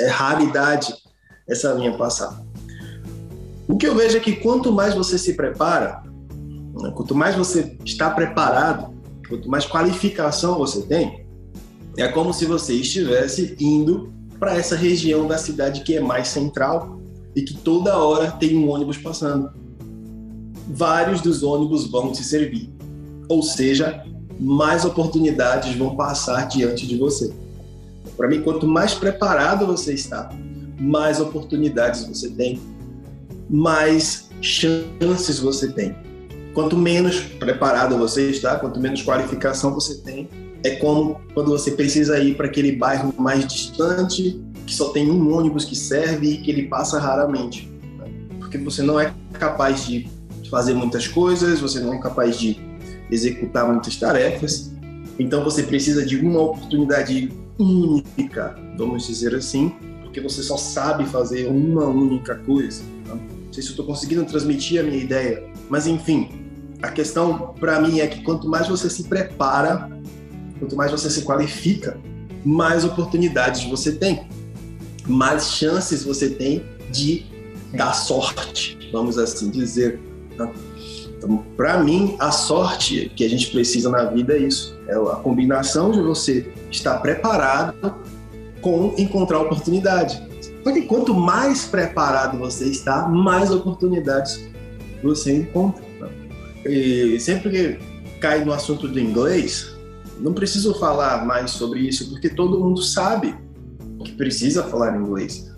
é 0.01 0.09
raridade 0.09 0.93
essa 1.49 1.73
linha 1.73 1.97
passar. 1.97 2.45
O 3.69 3.77
que 3.77 3.87
eu 3.87 3.95
vejo 3.95 4.17
é 4.17 4.21
que 4.21 4.35
quanto 4.35 4.73
mais 4.73 4.93
você 4.93 5.17
se 5.17 5.35
prepara, 5.35 6.05
quanto 6.95 7.15
mais 7.15 7.35
você 7.35 7.77
está 7.85 8.11
preparado, 8.11 8.95
quanto 9.29 9.49
mais 9.49 9.65
qualificação 9.65 10.59
você 10.59 10.83
tem, 10.83 11.27
é 11.97 12.09
como 12.09 12.33
se 12.33 12.45
você 12.45 12.75
estivesse 12.75 13.57
indo 13.59 14.13
para 14.39 14.55
essa 14.57 14.77
região 14.77 15.27
da 15.27 15.39
cidade 15.39 15.81
que 15.81 15.97
é 15.97 16.01
mais 16.01 16.29
central 16.29 17.01
e 17.35 17.43
que 17.43 17.55
toda 17.55 17.97
hora 17.97 18.31
tem 18.31 18.57
um 18.57 18.69
ônibus 18.69 18.99
passando. 18.99 19.51
Vários 20.69 21.21
dos 21.21 21.43
ônibus 21.43 21.87
vão 21.87 22.13
te 22.13 22.23
servir. 22.23 22.71
Ou 23.29 23.43
seja, 23.43 24.05
mais 24.39 24.85
oportunidades 24.85 25.75
vão 25.75 25.97
passar 25.97 26.49
diante 26.49 26.87
de 26.87 26.97
você. 26.97 27.33
Para 28.17 28.29
mim, 28.29 28.43
quanto 28.43 28.67
mais 28.67 28.95
preparado 28.95 29.67
você 29.67 29.95
está, 29.95 30.31
mais 30.79 31.21
oportunidades 31.21 32.07
você 32.07 32.31
tem, 32.31 32.61
mais 33.49 34.29
chances 34.41 35.39
você 35.39 35.69
tem. 35.73 35.95
Quanto 36.57 36.75
menos 36.75 37.21
preparado 37.21 37.99
você 37.99 38.31
está, 38.31 38.57
quanto 38.59 38.81
menos 38.81 39.03
qualificação 39.03 39.75
você 39.75 39.97
tem, 39.97 40.27
é 40.65 40.71
como 40.77 41.21
quando 41.35 41.51
você 41.51 41.73
precisa 41.73 42.19
ir 42.19 42.35
para 42.35 42.47
aquele 42.47 42.73
bairro 42.73 43.13
mais 43.19 43.47
distante, 43.47 44.43
que 44.65 44.75
só 44.75 44.89
tem 44.89 45.11
um 45.11 45.37
ônibus 45.37 45.67
que 45.67 45.77
serve 45.77 46.31
e 46.31 46.39
que 46.39 46.51
ele 46.51 46.63
passa 46.63 46.99
raramente. 46.99 47.71
Né? 47.99 48.11
Porque 48.39 48.57
você 48.57 48.81
não 48.81 48.99
é 48.99 49.13
capaz 49.35 49.85
de 49.85 50.09
fazer 50.51 50.73
muitas 50.73 51.07
coisas, 51.07 51.61
você 51.61 51.79
não 51.79 51.93
é 51.93 51.99
capaz 51.99 52.39
de 52.39 52.59
executar 53.11 53.71
muitas 53.71 53.95
tarefas. 53.97 54.73
Então 55.19 55.45
você 55.45 55.63
precisa 55.63 56.07
de 56.07 56.17
uma 56.17 56.41
oportunidade 56.41 57.31
única, 57.59 58.59
vamos 58.79 59.07
dizer 59.07 59.35
assim, 59.35 59.75
porque 60.01 60.23
você 60.23 60.43
só 60.43 60.57
sabe 60.57 61.05
fazer 61.05 61.49
uma 61.49 61.85
única 61.85 62.35
coisa. 62.35 62.83
Tá? 63.07 63.15
Não 63.15 63.53
sei 63.53 63.63
se 63.63 63.69
estou 63.69 63.85
conseguindo 63.85 64.25
transmitir 64.25 64.81
a 64.81 64.83
minha 64.83 65.05
ideia, 65.05 65.45
mas 65.69 65.87
enfim, 65.87 66.46
a 66.83 66.89
questão 66.89 67.55
para 67.59 67.81
mim 67.81 68.01
é 68.01 68.07
que 68.07 68.23
quanto 68.23 68.49
mais 68.49 68.69
você 68.69 68.89
se 68.91 69.05
prepara, 69.05 69.91
quanto 70.59 70.77
mais 70.77 70.91
você 70.91 71.11
se 71.11 71.23
qualifica, 71.23 71.99
mais 72.45 72.85
oportunidades 72.85 73.65
você 73.65 73.93
tem, 73.93 74.29
mais 75.07 75.53
chances 75.53 76.05
você 76.05 76.31
tem 76.31 76.65
de 76.91 77.27
dar 77.73 77.93
sorte, 77.93 78.79
vamos 78.93 79.19
assim 79.19 79.51
dizer. 79.51 80.01
Tá? 80.37 80.51
Então, 81.17 81.45
para 81.57 81.83
mim, 81.83 82.17
a 82.19 82.31
sorte 82.31 83.11
que 83.17 83.25
a 83.25 83.29
gente 83.29 83.51
precisa 83.51 83.89
na 83.89 84.05
vida 84.05 84.35
é 84.35 84.39
isso: 84.39 84.79
é 84.87 84.95
a 84.95 85.17
combinação 85.17 85.91
de 85.91 86.01
você 86.01 86.53
estar 86.71 86.99
preparado 86.99 87.95
com 88.61 88.95
encontrar 88.99 89.41
oportunidade. 89.41 90.23
Só 90.63 90.73
que 90.73 90.83
quanto 90.83 91.15
mais 91.15 91.65
preparado 91.65 92.39
você 92.39 92.67
está, 92.67 93.09
mais 93.09 93.51
oportunidades 93.51 94.49
você 95.03 95.33
encontra. 95.33 95.86
E 96.69 97.19
sempre 97.21 97.51
que 97.51 97.79
cai 98.21 98.45
no 98.45 98.53
assunto 98.53 98.89
do 98.89 98.99
inglês, 98.99 99.75
não 100.21 100.33
preciso 100.33 100.75
falar 100.75 101.25
mais 101.27 101.51
sobre 101.53 101.81
isso, 101.81 102.11
porque 102.11 102.29
todo 102.29 102.59
mundo 102.59 102.83
sabe 102.83 103.35
que 104.05 104.13
precisa 104.13 104.65
falar 104.65 104.97
inglês. 104.97 105.53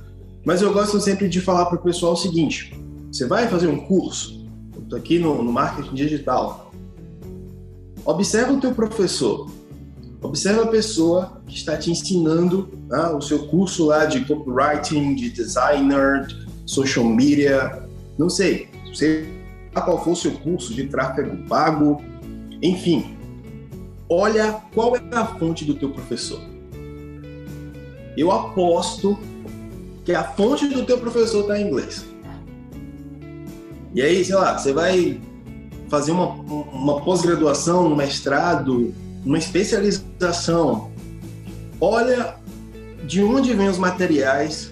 Mas 0.44 0.62
eu 0.62 0.72
gosto 0.72 1.00
sempre 1.00 1.28
de 1.28 1.40
falar 1.40 1.66
para 1.66 1.78
o 1.78 1.82
pessoal 1.82 2.14
o 2.14 2.16
seguinte: 2.16 2.74
você 3.10 3.26
vai 3.26 3.48
fazer 3.48 3.68
um 3.68 3.78
curso, 3.78 4.46
estou 4.82 4.98
aqui 4.98 5.18
no, 5.18 5.42
no 5.42 5.52
marketing 5.52 5.94
digital. 5.94 6.72
Observa 8.04 8.52
o 8.52 8.60
teu 8.60 8.72
professor, 8.72 9.50
observa 10.22 10.62
a 10.62 10.66
pessoa 10.66 11.42
que 11.46 11.54
está 11.54 11.76
te 11.76 11.90
ensinando 11.90 12.68
né, 12.88 13.08
o 13.08 13.20
seu 13.20 13.46
curso 13.48 13.86
lá 13.86 14.06
de 14.06 14.24
copywriting, 14.24 15.14
de 15.14 15.30
designer, 15.30 16.26
social 16.64 17.04
media, 17.04 17.82
não 18.16 18.30
sei 18.30 18.68
qual 19.82 20.02
for 20.02 20.12
o 20.12 20.16
seu 20.16 20.32
curso 20.32 20.74
de 20.74 20.86
tráfego 20.86 21.36
pago, 21.48 22.02
enfim, 22.62 23.16
olha 24.08 24.60
qual 24.74 24.96
é 24.96 25.00
a 25.12 25.26
fonte 25.26 25.64
do 25.64 25.74
teu 25.74 25.90
professor. 25.90 26.40
Eu 28.16 28.32
aposto 28.32 29.18
que 30.04 30.12
a 30.14 30.24
fonte 30.24 30.66
do 30.66 30.84
teu 30.84 30.98
professor 30.98 31.42
está 31.42 31.60
em 31.60 31.66
inglês. 31.66 32.04
E 33.94 34.02
aí, 34.02 34.24
sei 34.24 34.34
lá, 34.34 34.56
você 34.56 34.72
vai 34.72 35.20
fazer 35.88 36.12
uma, 36.12 36.26
uma 36.26 37.00
pós-graduação, 37.00 37.86
um 37.86 37.96
mestrado, 37.96 38.92
uma 39.24 39.38
especialização. 39.38 40.90
Olha 41.80 42.36
de 43.06 43.22
onde 43.22 43.54
vêm 43.54 43.68
os 43.68 43.78
materiais 43.78 44.70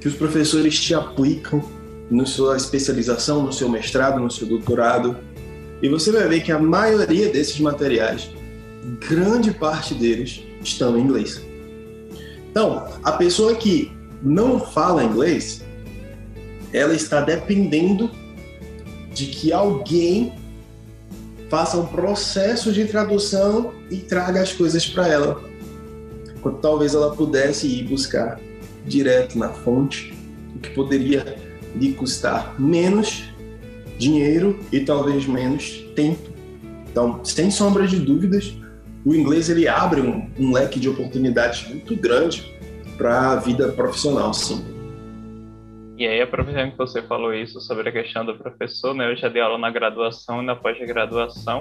que 0.00 0.08
os 0.08 0.14
professores 0.14 0.78
te 0.78 0.94
aplicam 0.94 1.62
na 2.12 2.26
sua 2.26 2.56
especialização, 2.56 3.42
no 3.42 3.52
seu 3.52 3.68
mestrado, 3.68 4.20
no 4.20 4.30
seu 4.30 4.46
doutorado. 4.46 5.16
E 5.80 5.88
você 5.88 6.12
vai 6.12 6.28
ver 6.28 6.42
que 6.42 6.52
a 6.52 6.58
maioria 6.58 7.30
desses 7.30 7.58
materiais, 7.58 8.30
grande 9.08 9.50
parte 9.52 9.94
deles, 9.94 10.42
estão 10.62 10.96
em 10.98 11.02
inglês. 11.02 11.42
Então, 12.50 12.86
a 13.02 13.12
pessoa 13.12 13.54
que 13.54 13.90
não 14.22 14.60
fala 14.60 15.02
inglês, 15.02 15.64
ela 16.72 16.94
está 16.94 17.22
dependendo 17.22 18.10
de 19.14 19.26
que 19.26 19.52
alguém 19.52 20.34
faça 21.48 21.78
um 21.78 21.86
processo 21.86 22.72
de 22.72 22.84
tradução 22.84 23.72
e 23.90 23.96
traga 23.96 24.42
as 24.42 24.52
coisas 24.52 24.86
para 24.86 25.08
ela. 25.08 25.42
Quando 26.42 26.58
talvez 26.58 26.94
ela 26.94 27.14
pudesse 27.14 27.66
ir 27.66 27.84
buscar 27.84 28.38
direto 28.86 29.38
na 29.38 29.48
fonte, 29.48 30.14
o 30.54 30.58
que 30.58 30.70
poderia 30.70 31.36
lhe 31.74 31.92
custar 31.92 32.60
menos 32.60 33.24
dinheiro 33.98 34.58
e 34.72 34.80
talvez 34.80 35.26
menos 35.26 35.80
tempo. 35.94 36.30
Então, 36.90 37.24
sem 37.24 37.50
sombra 37.50 37.86
de 37.86 37.98
dúvidas, 37.98 38.54
o 39.04 39.14
inglês 39.14 39.48
ele 39.48 39.66
abre 39.66 40.00
um, 40.00 40.30
um 40.38 40.52
leque 40.52 40.78
de 40.78 40.88
oportunidades 40.88 41.68
muito 41.68 41.96
grande 41.96 42.52
para 42.96 43.32
a 43.32 43.36
vida 43.36 43.68
profissional, 43.72 44.32
sim. 44.34 44.62
E 45.96 46.06
aí, 46.06 46.20
aproveitando 46.20 46.72
que 46.72 46.78
você 46.78 47.00
falou 47.02 47.32
isso 47.32 47.60
sobre 47.60 47.88
a 47.88 47.92
questão 47.92 48.24
do 48.24 48.36
professor, 48.36 48.94
né? 48.94 49.10
Eu 49.10 49.16
já 49.16 49.28
dei 49.28 49.40
aula 49.40 49.58
na 49.58 49.70
graduação 49.70 50.42
e 50.42 50.46
na 50.46 50.56
pós-graduação. 50.56 51.60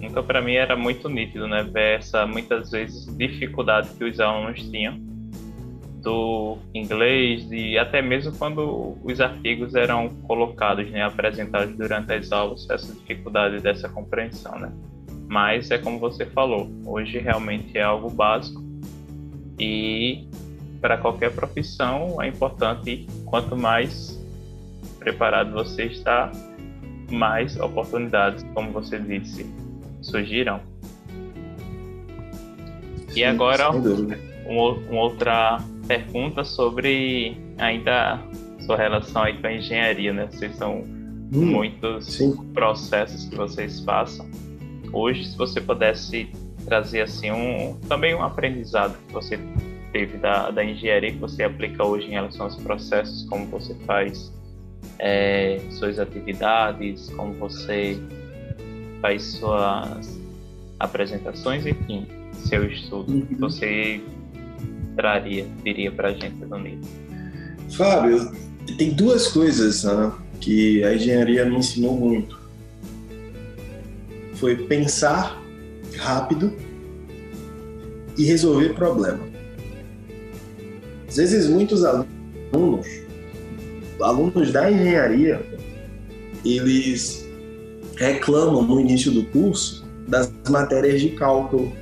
Então, 0.00 0.22
para 0.22 0.40
mim 0.40 0.54
era 0.54 0.76
muito 0.76 1.08
nítido, 1.08 1.48
né? 1.48 1.62
Ver 1.62 1.98
essa, 1.98 2.26
muitas 2.26 2.70
vezes, 2.70 3.06
dificuldade 3.16 3.88
que 3.96 4.04
os 4.04 4.20
alunos 4.20 4.62
tinham 4.70 5.13
do 6.04 6.58
inglês 6.74 7.50
e 7.50 7.78
até 7.78 8.02
mesmo 8.02 8.30
quando 8.36 8.96
os 9.02 9.20
artigos 9.20 9.74
eram 9.74 10.10
colocados, 10.24 10.88
né? 10.90 11.02
Apresentados 11.02 11.74
durante 11.74 12.12
as 12.12 12.30
aulas, 12.30 12.68
essa 12.70 12.92
dificuldade 12.92 13.58
dessa 13.60 13.88
compreensão, 13.88 14.56
né? 14.58 14.70
Mas 15.26 15.70
é 15.70 15.78
como 15.78 15.98
você 15.98 16.26
falou, 16.26 16.70
hoje 16.84 17.18
realmente 17.18 17.76
é 17.78 17.82
algo 17.82 18.10
básico 18.10 18.62
e 19.58 20.28
para 20.80 20.98
qualquer 20.98 21.32
profissão 21.32 22.20
é 22.20 22.28
importante 22.28 23.06
quanto 23.24 23.56
mais 23.56 24.22
preparado 24.98 25.52
você 25.52 25.84
está, 25.84 26.30
mais 27.10 27.58
oportunidades, 27.58 28.44
como 28.52 28.70
você 28.70 28.98
disse, 28.98 29.46
surgirão. 30.02 30.60
Sim, 33.08 33.20
e 33.20 33.24
agora 33.24 33.70
uma 33.70 35.00
outra 35.00 35.58
pergunta 35.86 36.44
sobre 36.44 37.36
ainda 37.58 38.20
sua 38.60 38.76
relação 38.76 39.22
aí 39.22 39.38
com 39.38 39.46
a 39.46 39.52
engenharia, 39.52 40.12
né? 40.12 40.28
Vocês 40.30 40.56
são 40.56 40.78
hum, 40.80 41.46
muitos 41.46 42.06
sim. 42.06 42.34
processos 42.52 43.26
que 43.26 43.36
vocês 43.36 43.80
passam. 43.80 44.28
Hoje, 44.92 45.24
se 45.24 45.36
você 45.36 45.60
pudesse 45.60 46.28
trazer 46.64 47.02
assim 47.02 47.30
um 47.30 47.78
também 47.88 48.14
um 48.14 48.22
aprendizado 48.22 48.96
que 49.06 49.12
você 49.12 49.38
teve 49.92 50.16
da, 50.18 50.50
da 50.50 50.64
engenharia 50.64 51.12
que 51.12 51.18
você 51.18 51.44
aplica 51.44 51.84
hoje 51.84 52.06
em 52.08 52.12
relação 52.12 52.46
aos 52.46 52.56
processos, 52.56 53.24
como 53.28 53.46
você 53.46 53.74
faz 53.86 54.32
é, 54.98 55.60
suas 55.70 55.98
atividades, 55.98 57.10
como 57.10 57.32
você 57.34 57.98
faz 59.00 59.22
suas 59.22 60.20
apresentações, 60.78 61.66
enfim, 61.66 62.06
seu 62.32 62.64
estudo, 62.64 63.12
uhum. 63.12 63.26
você 63.38 64.00
traria, 64.94 65.46
diria 65.62 65.90
para 65.90 66.08
a 66.08 66.12
gente 66.12 66.34
nível? 66.34 66.78
Fábio, 67.70 68.32
tem 68.78 68.90
duas 68.90 69.28
coisas 69.28 69.84
né, 69.84 70.12
que 70.40 70.82
a 70.84 70.94
engenharia 70.94 71.44
me 71.44 71.56
ensinou 71.56 71.96
muito. 71.96 72.38
Foi 74.34 74.56
pensar 74.56 75.40
rápido 75.96 76.52
e 78.16 78.24
resolver 78.24 78.74
problema. 78.74 79.20
Às 81.08 81.16
vezes, 81.16 81.48
muitos 81.48 81.84
alunos, 81.84 82.86
alunos 84.00 84.52
da 84.52 84.70
engenharia, 84.70 85.44
eles 86.44 87.24
reclamam 87.96 88.62
no 88.62 88.80
início 88.80 89.12
do 89.12 89.24
curso 89.26 89.84
das 90.08 90.32
matérias 90.48 91.00
de 91.00 91.10
cálculo. 91.10 91.72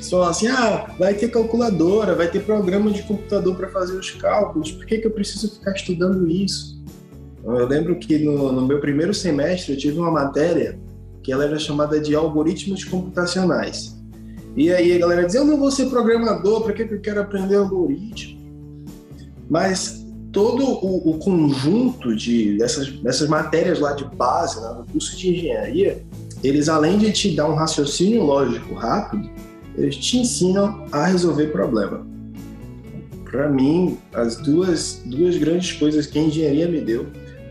Falam 0.00 0.28
assim: 0.28 0.46
ah, 0.46 0.94
vai 0.98 1.14
ter 1.14 1.28
calculadora, 1.28 2.14
vai 2.14 2.30
ter 2.30 2.40
programa 2.40 2.90
de 2.90 3.02
computador 3.02 3.56
para 3.56 3.68
fazer 3.68 3.98
os 3.98 4.10
cálculos, 4.12 4.70
por 4.70 4.86
que, 4.86 4.98
que 4.98 5.06
eu 5.06 5.10
preciso 5.10 5.50
ficar 5.54 5.72
estudando 5.72 6.28
isso? 6.28 6.78
Eu 7.44 7.66
lembro 7.66 7.98
que 7.98 8.18
no, 8.18 8.52
no 8.52 8.66
meu 8.66 8.80
primeiro 8.80 9.14
semestre 9.14 9.72
eu 9.72 9.78
tive 9.78 9.98
uma 9.98 10.10
matéria 10.10 10.78
que 11.22 11.32
ela 11.32 11.44
era 11.44 11.58
chamada 11.58 12.00
de 12.00 12.14
algoritmos 12.14 12.84
computacionais. 12.84 13.96
E 14.56 14.72
aí 14.72 14.94
a 14.94 14.98
galera 14.98 15.24
dizia: 15.24 15.40
eu 15.40 15.44
não 15.44 15.58
vou 15.58 15.70
ser 15.70 15.86
programador, 15.86 16.62
para 16.62 16.72
que, 16.72 16.84
que 16.84 16.94
eu 16.94 17.00
quero 17.00 17.20
aprender 17.20 17.56
algoritmo? 17.56 18.38
Mas 19.48 20.04
todo 20.32 20.62
o, 20.64 21.10
o 21.10 21.18
conjunto 21.18 22.14
de, 22.14 22.58
dessas, 22.58 22.88
dessas 23.00 23.28
matérias 23.28 23.80
lá 23.80 23.92
de 23.92 24.04
base, 24.04 24.60
né, 24.60 24.68
no 24.78 24.86
curso 24.86 25.16
de 25.16 25.30
engenharia, 25.30 26.04
eles 26.42 26.68
além 26.68 26.98
de 26.98 27.10
te 27.12 27.34
dar 27.34 27.48
um 27.48 27.54
raciocínio 27.54 28.22
lógico 28.22 28.74
rápido, 28.74 29.28
eles 29.78 29.96
te 29.96 30.18
ensinam 30.18 30.84
a 30.90 31.06
resolver 31.06 31.48
problema. 31.48 32.06
Para 33.24 33.48
mim, 33.48 33.98
as 34.12 34.36
duas, 34.36 35.02
duas 35.04 35.36
grandes 35.36 35.72
coisas 35.72 36.06
que 36.06 36.18
a 36.18 36.22
engenharia 36.22 36.66
me 36.66 36.80
deu 36.80 37.06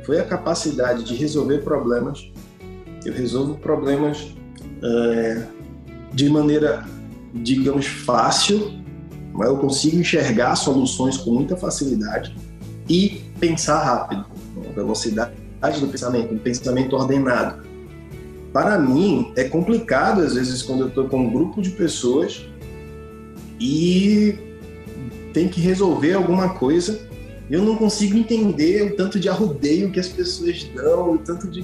foi 0.06 0.20
a 0.20 0.24
capacidade 0.24 1.04
de 1.04 1.16
resolver 1.16 1.60
problemas. 1.60 2.32
Eu 3.06 3.14
resolvo 3.14 3.56
problemas 3.56 4.36
é, 4.84 5.44
de 6.14 6.30
maneira, 6.30 6.86
digamos, 7.34 7.86
fácil, 7.86 8.74
mas 9.34 9.48
eu 9.48 9.58
consigo 9.58 9.98
enxergar 9.98 10.56
soluções 10.56 11.18
com 11.18 11.32
muita 11.32 11.56
facilidade 11.56 12.36
e 12.90 13.22
pensar 13.40 13.84
rápido, 13.84 14.26
velocidade 14.74 15.32
do 15.80 15.88
pensamento, 15.88 16.34
um 16.34 16.40
pensamento 16.40 16.96
ordenado. 16.96 17.67
Para 18.58 18.80
mim, 18.80 19.32
é 19.36 19.44
complicado, 19.44 20.22
às 20.22 20.34
vezes, 20.34 20.64
quando 20.64 20.82
eu 20.82 20.88
estou 20.88 21.08
com 21.08 21.20
um 21.20 21.32
grupo 21.32 21.62
de 21.62 21.70
pessoas 21.70 22.44
e 23.60 24.36
tem 25.32 25.48
que 25.48 25.62
resolver 25.62 26.14
alguma 26.14 26.50
coisa, 26.50 27.08
eu 27.52 27.62
não 27.62 27.76
consigo 27.76 28.18
entender 28.18 28.82
o 28.82 28.96
tanto 28.96 29.20
de 29.20 29.30
arrudeio 29.30 29.92
que 29.92 30.00
as 30.00 30.08
pessoas 30.08 30.64
dão, 30.74 31.14
o 31.14 31.18
tanto 31.20 31.48
de. 31.48 31.64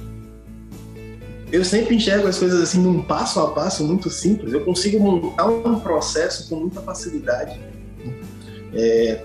Eu 1.52 1.66
sempre 1.66 1.96
enxergo 1.96 2.28
as 2.28 2.38
coisas 2.38 2.62
assim 2.62 2.80
num 2.80 3.02
passo 3.02 3.40
a 3.40 3.50
passo 3.50 3.84
muito 3.84 4.12
simples. 4.12 4.54
Eu 4.54 4.64
consigo 4.64 5.00
montar 5.00 5.48
um 5.48 5.80
processo 5.80 6.48
com 6.48 6.58
muita 6.58 6.80
facilidade. 6.80 7.60
É, 8.72 9.20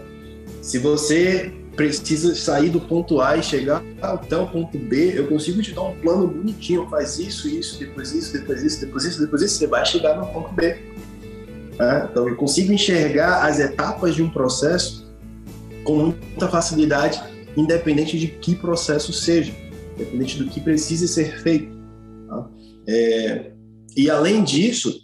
se 0.62 0.78
você 0.78 1.52
precisa 1.78 2.34
sair 2.34 2.70
do 2.70 2.80
ponto 2.80 3.20
A 3.20 3.36
e 3.36 3.42
chegar 3.42 3.84
até 4.02 4.36
o 4.36 4.48
ponto 4.48 4.76
B, 4.76 5.16
eu 5.16 5.28
consigo 5.28 5.62
te 5.62 5.72
dar 5.72 5.82
um 5.82 5.94
plano 6.00 6.26
bonitinho, 6.26 6.88
faz 6.90 7.20
isso, 7.20 7.46
isso, 7.46 7.78
depois 7.78 8.10
isso, 8.12 8.32
depois 8.32 8.64
isso, 8.64 8.80
depois 8.80 9.04
isso, 9.04 9.20
depois 9.20 9.42
isso, 9.42 9.58
você 9.58 9.66
vai 9.68 9.86
chegar 9.86 10.18
no 10.18 10.26
ponto 10.26 10.52
B. 10.54 10.76
É, 11.78 12.08
então 12.10 12.28
eu 12.28 12.34
consigo 12.34 12.72
enxergar 12.72 13.46
as 13.46 13.60
etapas 13.60 14.16
de 14.16 14.24
um 14.24 14.28
processo 14.28 15.06
com 15.84 16.06
muita 16.06 16.48
facilidade, 16.48 17.22
independente 17.56 18.18
de 18.18 18.26
que 18.26 18.56
processo 18.56 19.12
seja, 19.12 19.54
independente 19.94 20.36
do 20.36 20.50
que 20.50 20.60
precise 20.60 21.06
ser 21.06 21.40
feito. 21.40 21.78
Tá? 22.28 22.48
É, 22.88 23.52
e 23.96 24.10
além 24.10 24.42
disso, 24.42 24.98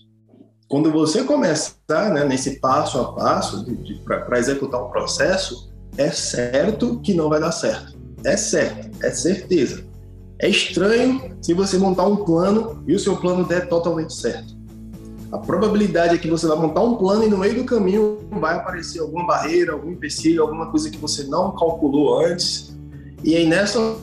quando 0.66 0.90
você 0.90 1.22
começar 1.22 2.12
né, 2.12 2.24
nesse 2.24 2.58
passo 2.58 2.98
a 2.98 3.12
passo 3.12 3.64
para 4.04 4.40
executar 4.40 4.84
um 4.84 4.90
processo, 4.90 5.72
é 5.96 6.10
certo 6.10 7.00
que 7.00 7.14
não 7.14 7.28
vai 7.28 7.40
dar 7.40 7.52
certo. 7.52 7.96
É 8.24 8.36
certo, 8.36 8.90
é 9.02 9.10
certeza. 9.10 9.84
É 10.38 10.48
estranho 10.48 11.36
se 11.40 11.54
você 11.54 11.78
montar 11.78 12.06
um 12.06 12.16
plano 12.16 12.82
e 12.86 12.94
o 12.94 12.98
seu 12.98 13.16
plano 13.16 13.46
der 13.46 13.68
totalmente 13.68 14.12
certo. 14.12 14.54
A 15.30 15.38
probabilidade 15.38 16.14
é 16.14 16.18
que 16.18 16.30
você 16.30 16.46
vai 16.46 16.56
montar 16.56 16.82
um 16.82 16.96
plano 16.96 17.24
e 17.24 17.28
no 17.28 17.38
meio 17.38 17.54
do 17.56 17.64
caminho 17.64 18.18
vai 18.30 18.56
aparecer 18.56 19.00
alguma 19.00 19.26
barreira, 19.26 19.72
algum 19.72 19.90
empecilho, 19.90 20.42
alguma 20.42 20.70
coisa 20.70 20.90
que 20.90 20.98
você 20.98 21.24
não 21.24 21.56
calculou 21.56 22.24
antes. 22.24 22.76
E 23.22 23.34
aí 23.34 23.46
nessa, 23.46 23.96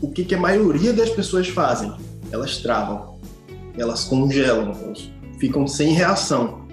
o 0.00 0.10
que, 0.10 0.24
que 0.24 0.34
a 0.34 0.40
maioria 0.40 0.92
das 0.92 1.10
pessoas 1.10 1.48
fazem? 1.48 1.92
Elas 2.30 2.58
travam, 2.58 3.18
elas 3.76 4.04
congelam, 4.04 4.72
ficam 5.38 5.66
sem 5.66 5.92
reação. 5.92 6.64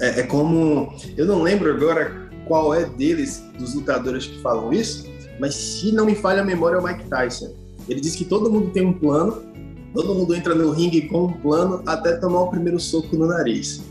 É, 0.00 0.20
é 0.20 0.22
como, 0.22 0.92
eu 1.16 1.26
não 1.26 1.42
lembro 1.42 1.70
agora 1.74 2.19
qual 2.50 2.74
é 2.74 2.84
deles, 2.84 3.44
dos 3.56 3.76
lutadores 3.76 4.26
que 4.26 4.40
falam 4.40 4.72
isso, 4.72 5.06
mas 5.38 5.54
se 5.54 5.92
não 5.92 6.04
me 6.04 6.16
falha 6.16 6.42
a 6.42 6.44
memória 6.44 6.74
é 6.74 6.80
o 6.80 6.82
Mike 6.82 7.04
Tyson. 7.04 7.52
Ele 7.88 8.00
diz 8.00 8.16
que 8.16 8.24
todo 8.24 8.50
mundo 8.50 8.72
tem 8.72 8.84
um 8.84 8.92
plano, 8.92 9.40
todo 9.94 10.12
mundo 10.16 10.34
entra 10.34 10.52
no 10.52 10.72
ringue 10.72 11.02
com 11.02 11.26
um 11.26 11.32
plano 11.32 11.80
até 11.86 12.16
tomar 12.16 12.40
o 12.40 12.50
primeiro 12.50 12.80
soco 12.80 13.14
no 13.14 13.28
nariz. 13.28 13.84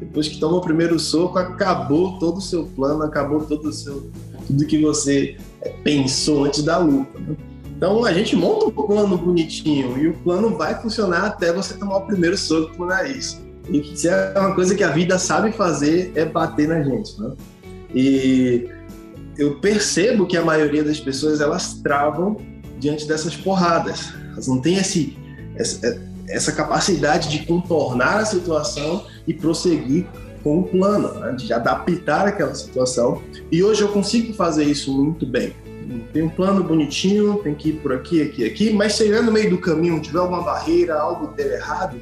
Depois 0.00 0.26
que 0.26 0.40
toma 0.40 0.56
o 0.56 0.60
primeiro 0.60 0.98
soco, 0.98 1.38
acabou 1.38 2.18
todo 2.18 2.38
o 2.38 2.40
seu 2.40 2.64
plano, 2.64 3.04
acabou 3.04 3.42
todo 3.42 3.66
o 3.66 3.72
seu 3.72 4.10
tudo 4.44 4.66
que 4.66 4.82
você 4.82 5.36
pensou 5.84 6.46
antes 6.46 6.64
da 6.64 6.78
luta. 6.78 7.16
Né? 7.16 7.36
Então 7.76 8.04
a 8.04 8.12
gente 8.12 8.34
monta 8.34 8.66
um 8.66 8.70
plano 8.72 9.16
bonitinho 9.16 9.96
e 9.96 10.08
o 10.08 10.14
plano 10.14 10.58
vai 10.58 10.74
funcionar 10.82 11.26
até 11.26 11.52
você 11.52 11.74
tomar 11.74 11.98
o 11.98 12.06
primeiro 12.06 12.36
soco 12.36 12.76
no 12.76 12.86
nariz. 12.86 13.40
E 13.68 13.96
se 13.96 14.08
é 14.08 14.34
uma 14.36 14.52
coisa 14.52 14.74
que 14.74 14.82
a 14.82 14.90
vida 14.90 15.16
sabe 15.16 15.52
fazer 15.52 16.10
é 16.16 16.24
bater 16.24 16.66
na 16.66 16.82
gente, 16.82 17.20
né? 17.20 17.36
E 17.94 18.68
eu 19.38 19.56
percebo 19.56 20.26
que 20.26 20.36
a 20.36 20.42
maioria 20.42 20.84
das 20.84 21.00
pessoas 21.00 21.40
elas 21.40 21.74
travam 21.82 22.36
diante 22.78 23.06
dessas 23.06 23.36
porradas. 23.36 24.12
Elas 24.32 24.46
não 24.46 24.60
têm 24.60 24.76
esse, 24.76 25.16
essa, 25.56 26.02
essa 26.28 26.52
capacidade 26.52 27.28
de 27.28 27.46
contornar 27.46 28.18
a 28.18 28.24
situação 28.24 29.04
e 29.26 29.34
prosseguir 29.34 30.06
com 30.42 30.60
o 30.60 30.62
plano, 30.64 31.12
né? 31.20 31.32
de 31.32 31.52
adaptar 31.52 32.26
aquela 32.26 32.54
situação. 32.54 33.22
E 33.50 33.62
hoje 33.62 33.82
eu 33.82 33.88
consigo 33.88 34.32
fazer 34.34 34.64
isso 34.64 34.92
muito 34.92 35.26
bem. 35.26 35.54
Tem 36.12 36.22
um 36.22 36.28
plano 36.28 36.62
bonitinho, 36.62 37.40
tem 37.42 37.54
que 37.54 37.70
ir 37.70 37.72
por 37.74 37.92
aqui, 37.92 38.22
aqui, 38.22 38.44
aqui, 38.44 38.72
mas 38.72 38.94
se 38.94 39.08
no 39.08 39.32
meio 39.32 39.50
do 39.50 39.58
caminho 39.58 40.00
tiver 40.00 40.20
alguma 40.20 40.42
barreira, 40.42 40.94
algo 40.94 41.34
der 41.34 41.54
errado, 41.54 41.96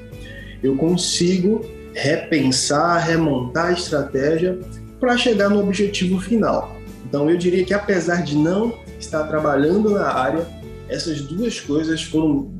eu 0.62 0.76
consigo 0.76 1.64
repensar, 1.94 2.98
remontar 2.98 3.66
a 3.66 3.72
estratégia 3.72 4.58
para 4.98 5.16
chegar 5.16 5.48
no 5.48 5.60
objetivo 5.60 6.20
final. 6.20 6.76
Então, 7.08 7.30
eu 7.30 7.36
diria 7.36 7.64
que 7.64 7.72
apesar 7.72 8.22
de 8.22 8.36
não 8.36 8.74
estar 8.98 9.24
trabalhando 9.24 9.90
na 9.90 10.08
área, 10.12 10.46
essas 10.88 11.20
duas 11.22 11.60
coisas 11.60 12.02
foram 12.02 12.56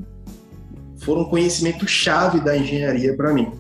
foram 0.99 1.25
conhecimento 1.25 1.87
chave 1.87 2.41
da 2.41 2.57
engenharia 2.57 3.17
para 3.17 3.33
mim. 3.33 3.51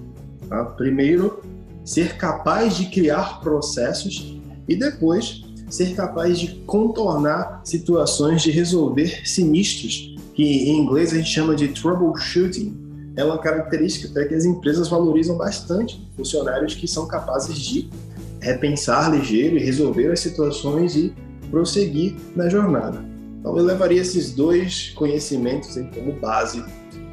Tá? 0.48 0.64
Primeiro, 0.64 1.42
ser 1.84 2.16
capaz 2.16 2.76
de 2.76 2.86
criar 2.86 3.40
processos 3.40 4.38
e 4.68 4.76
depois 4.76 5.42
ser 5.70 5.94
capaz 5.94 6.38
de 6.38 6.48
contornar 6.66 7.62
situações 7.64 8.42
de 8.42 8.50
resolver 8.50 9.26
sinistros, 9.26 10.14
que 10.34 10.42
em 10.42 10.78
inglês 10.78 11.12
a 11.12 11.16
gente 11.16 11.30
chama 11.30 11.54
de 11.54 11.68
troubleshooting. 11.68 13.12
É 13.16 13.24
uma 13.24 13.38
característica 13.38 14.08
até 14.08 14.28
que 14.28 14.34
as 14.34 14.44
empresas 14.44 14.88
valorizam 14.88 15.36
bastante 15.36 16.06
funcionários 16.16 16.74
que 16.74 16.86
são 16.86 17.06
capazes 17.06 17.58
de 17.58 17.90
repensar 18.40 19.10
ligeiro 19.10 19.56
e 19.56 19.60
resolver 19.60 20.10
as 20.12 20.20
situações 20.20 20.96
e 20.96 21.12
prosseguir 21.50 22.14
na 22.36 22.48
jornada. 22.48 23.04
Então 23.40 23.56
eu 23.56 23.64
levaria 23.64 24.00
esses 24.00 24.34
dois 24.34 24.90
conhecimentos 24.90 25.78
como 25.94 26.12
base, 26.12 26.64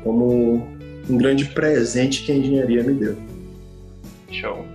como 0.03 0.67
um 1.09 1.17
grande 1.17 1.45
presente 1.45 2.23
que 2.23 2.31
a 2.31 2.35
engenharia 2.35 2.83
me 2.83 2.93
deu. 2.93 3.15
Show. 4.31 4.65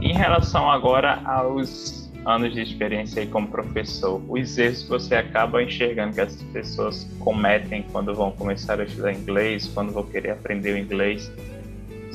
Em 0.00 0.12
relação 0.12 0.70
agora 0.70 1.20
aos 1.24 2.04
anos 2.26 2.54
de 2.54 2.62
experiência 2.62 3.22
aí 3.22 3.28
como 3.28 3.48
professor, 3.48 4.22
os 4.28 4.56
erros 4.56 4.82
que 4.82 4.88
você 4.88 5.14
acaba 5.14 5.62
enxergando 5.62 6.14
que 6.14 6.20
as 6.20 6.34
pessoas 6.52 7.06
cometem 7.20 7.84
quando 7.92 8.14
vão 8.14 8.30
começar 8.32 8.80
a 8.80 8.84
estudar 8.84 9.12
inglês, 9.12 9.70
quando 9.74 9.92
vão 9.92 10.04
querer 10.04 10.30
aprender 10.30 10.72
o 10.72 10.78
inglês, 10.78 11.30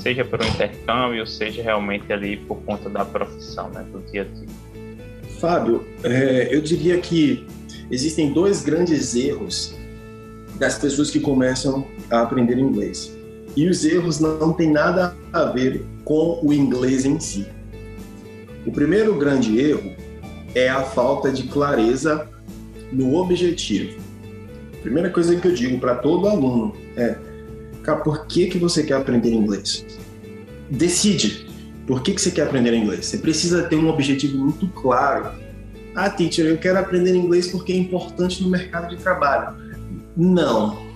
seja 0.02 0.24
por 0.24 0.42
um 0.42 0.48
intercâmbio, 0.48 1.26
seja 1.28 1.62
realmente 1.62 2.12
ali 2.12 2.38
por 2.38 2.58
conta 2.64 2.90
da 2.90 3.06
profissão, 3.06 3.70
né, 3.70 3.86
do 3.92 4.00
dia 4.12 4.22
a 4.22 4.26
dia? 4.26 4.48
Fábio, 5.40 5.86
é, 6.04 6.54
eu 6.54 6.62
diria 6.62 7.00
que 7.00 7.46
existem 7.90 8.34
dois 8.34 8.62
grandes 8.62 9.16
erros 9.16 9.76
das 10.56 10.78
pessoas 10.78 11.10
que 11.10 11.20
começam 11.20 11.86
a 12.10 12.22
aprender 12.22 12.58
inglês. 12.58 13.16
E 13.56 13.68
os 13.68 13.84
erros 13.86 14.20
não 14.20 14.54
têm 14.54 14.72
nada 14.72 15.16
a 15.32 15.46
ver 15.46 15.86
com 16.04 16.40
o 16.44 16.54
inglês 16.54 17.06
em 17.06 17.20
si. 17.20 17.46
O 18.66 18.72
primeiro 18.72 19.16
grande 19.16 19.60
erro 19.60 19.96
é 20.54 20.70
a 20.70 20.84
falta 20.84 21.32
de 21.32 21.44
clareza 21.44 22.28
no 22.92 23.16
objetivo. 23.16 23.98
A 24.78 24.82
primeira 24.82 25.10
coisa 25.10 25.36
que 25.36 25.48
eu 25.48 25.54
digo 25.54 25.80
para 25.80 25.96
todo 25.96 26.28
aluno 26.28 26.76
é 26.96 27.16
Cara, 27.84 28.00
por 28.00 28.26
que, 28.26 28.48
que 28.48 28.58
você 28.58 28.84
quer 28.84 28.96
aprender 28.96 29.32
inglês? 29.32 29.86
Decide. 30.70 31.48
Por 31.88 32.04
que, 32.04 32.14
que 32.14 32.22
você 32.22 32.32
quer 32.32 32.44
aprender 32.44 32.74
inglês? 32.74 33.08
Você 33.08 33.18
precisa 33.18 33.64
ter 33.64 33.76
um 33.76 33.90
objetivo 33.90 34.38
muito 34.38 34.68
claro. 34.68 35.32
Ah, 35.96 36.10
teacher, 36.10 36.46
eu 36.46 36.58
quero 36.58 36.78
aprender 36.78 37.16
inglês 37.16 37.48
porque 37.48 37.74
é 37.74 37.78
importante 37.78 38.44
no 38.44 38.50
mercado 38.50 38.96
de 38.96 39.02
trabalho. 39.02 39.58
Não. 40.16 40.88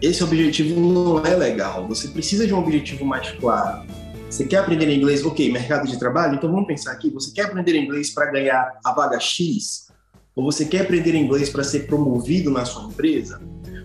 Esse 0.00 0.22
objetivo 0.22 0.80
não 0.80 1.26
é 1.26 1.34
legal. 1.34 1.86
Você 1.88 2.08
precisa 2.08 2.46
de 2.46 2.54
um 2.54 2.58
objetivo 2.58 3.04
mais 3.04 3.30
claro. 3.32 3.84
Você 4.30 4.44
quer 4.44 4.58
aprender 4.58 4.88
inglês? 4.94 5.24
Ok, 5.24 5.50
mercado 5.52 5.88
de 5.88 5.98
trabalho? 5.98 6.36
Então 6.36 6.50
vamos 6.50 6.66
pensar 6.66 6.92
aqui. 6.92 7.10
Você 7.10 7.32
quer 7.32 7.46
aprender 7.46 7.76
inglês 7.76 8.10
para 8.10 8.30
ganhar 8.30 8.78
a 8.84 8.92
vaga 8.92 9.18
X? 9.18 9.90
Ou 10.36 10.44
você 10.44 10.64
quer 10.64 10.82
aprender 10.82 11.14
inglês 11.16 11.50
para 11.50 11.64
ser 11.64 11.88
promovido 11.88 12.50
na 12.50 12.64
sua 12.64 12.84
empresa? 12.84 13.40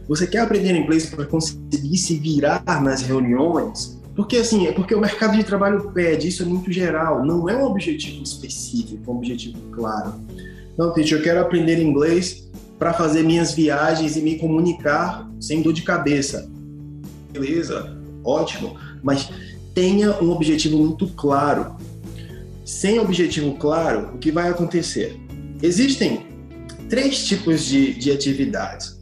Você 0.08 0.28
quer 0.28 0.40
aprender 0.40 0.76
inglês 0.76 1.08
para 1.08 1.26
conseguir 1.26 1.98
se 1.98 2.16
virar 2.18 2.64
nas 2.82 3.02
reuniões? 3.02 4.00
Porque 4.16 4.38
assim, 4.38 4.68
é 4.68 4.72
porque 4.72 4.94
o 4.96 5.02
mercado 5.02 5.36
de 5.36 5.44
trabalho 5.44 5.92
pede, 5.92 6.28
isso 6.28 6.44
é 6.44 6.46
muito 6.46 6.72
geral, 6.72 7.26
não 7.26 7.50
é 7.50 7.58
um 7.58 7.66
objetivo 7.66 8.24
específico, 8.24 9.12
um 9.12 9.18
objetivo 9.18 9.58
claro. 9.72 10.14
Não, 10.78 10.94
teacher, 10.94 11.18
eu 11.18 11.24
quero 11.24 11.42
aprender 11.42 11.82
inglês 11.82 12.48
para 12.78 12.94
fazer 12.94 13.24
minhas 13.24 13.54
viagens 13.54 14.16
e 14.16 14.22
me 14.22 14.38
comunicar 14.38 15.30
sem 15.40 15.62
dor 15.62 15.74
de 15.74 15.82
cabeça. 15.82 16.50
Beleza, 17.32 17.98
ótimo, 18.24 18.78
mas 19.04 19.30
tenha 19.74 20.22
um 20.24 20.30
objetivo 20.32 20.78
muito 20.78 21.08
claro. 21.08 21.76
Sem 22.64 23.00
objetivo 23.00 23.56
claro, 23.56 24.12
o 24.16 24.18
que 24.18 24.32
vai 24.32 24.50
acontecer? 24.50 25.20
Existem 25.62 26.26
três 26.90 27.26
tipos 27.26 27.66
de, 27.66 27.94
de 27.94 28.12
atividades. 28.12 28.98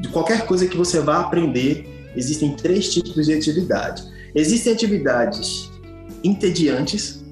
De 0.00 0.08
qualquer 0.08 0.46
coisa 0.46 0.66
que 0.66 0.76
você 0.76 1.00
vá 1.00 1.20
aprender, 1.20 2.10
existem 2.16 2.54
três 2.54 2.92
tipos 2.92 3.26
de 3.26 3.34
atividade. 3.34 4.02
Existem 4.34 4.72
atividades 4.72 5.70
entediantes, 6.22 7.24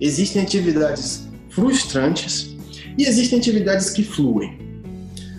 existem 0.00 0.42
atividades 0.42 1.28
frustrantes 1.50 2.56
e 2.96 3.04
existem 3.04 3.38
atividades 3.38 3.90
que 3.90 4.02
fluem. 4.02 4.58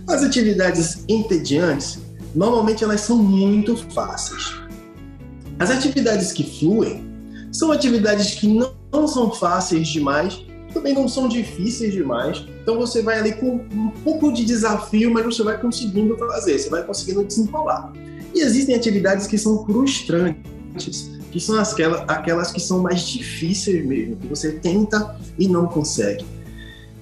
As 0.07 0.23
atividades 0.23 1.03
entediantes, 1.07 1.99
normalmente 2.35 2.83
elas 2.83 3.01
são 3.01 3.17
muito 3.17 3.77
fáceis. 3.93 4.53
As 5.59 5.69
atividades 5.69 6.31
que 6.31 6.43
fluem 6.43 7.05
são 7.51 7.71
atividades 7.71 8.35
que 8.35 8.47
não, 8.47 8.73
não 8.91 9.07
são 9.07 9.31
fáceis 9.31 9.87
demais, 9.87 10.43
também 10.73 10.93
não 10.93 11.07
são 11.07 11.27
difíceis 11.27 11.93
demais. 11.93 12.43
Então 12.61 12.77
você 12.77 13.01
vai 13.01 13.19
ali 13.19 13.33
com 13.33 13.65
um 13.73 13.89
pouco 14.03 14.31
de 14.31 14.45
desafio, 14.45 15.11
mas 15.11 15.25
você 15.25 15.43
vai 15.43 15.59
conseguindo 15.59 16.15
fazer, 16.17 16.59
você 16.59 16.69
vai 16.69 16.83
conseguindo 16.83 17.23
desenrolar. 17.23 17.91
E 18.33 18.41
existem 18.41 18.75
atividades 18.75 19.27
que 19.27 19.37
são 19.37 19.65
frustrantes, 19.65 21.09
que 21.31 21.39
são 21.39 21.59
aquelas, 21.59 22.03
aquelas 22.07 22.51
que 22.51 22.59
são 22.59 22.79
mais 22.79 23.01
difíceis 23.07 23.85
mesmo, 23.85 24.15
que 24.17 24.27
você 24.27 24.51
tenta 24.53 25.15
e 25.39 25.47
não 25.47 25.65
consegue. 25.65 26.25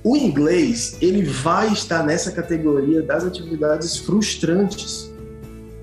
O 0.04 0.16
inglês, 0.16 0.96
ele 1.02 1.24
vai 1.24 1.74
estar 1.74 2.04
nessa 2.04 2.32
categoria 2.32 3.02
das 3.02 3.26
atividades 3.26 3.98
frustrantes. 3.98 5.12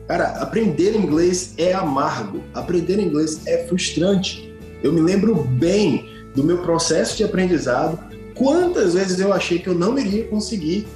Cara, 0.08 0.28
aprender 0.40 0.96
inglês 0.96 1.52
é 1.58 1.74
amargo, 1.74 2.40
aprender 2.54 2.98
inglês 2.98 3.42
é 3.46 3.66
frustrante. 3.66 4.54
Eu 4.82 4.92
me 4.92 5.02
lembro 5.02 5.34
bem 5.34 6.08
do 6.34 6.42
meu 6.42 6.58
processo 6.58 7.16
de 7.16 7.24
aprendizado, 7.24 7.98
quantas 8.36 8.94
vezes 8.94 9.18
eu 9.18 9.32
achei 9.32 9.58
que 9.58 9.68
eu 9.68 9.74
não 9.74 9.98
iria 9.98 10.28
conseguir. 10.28 10.86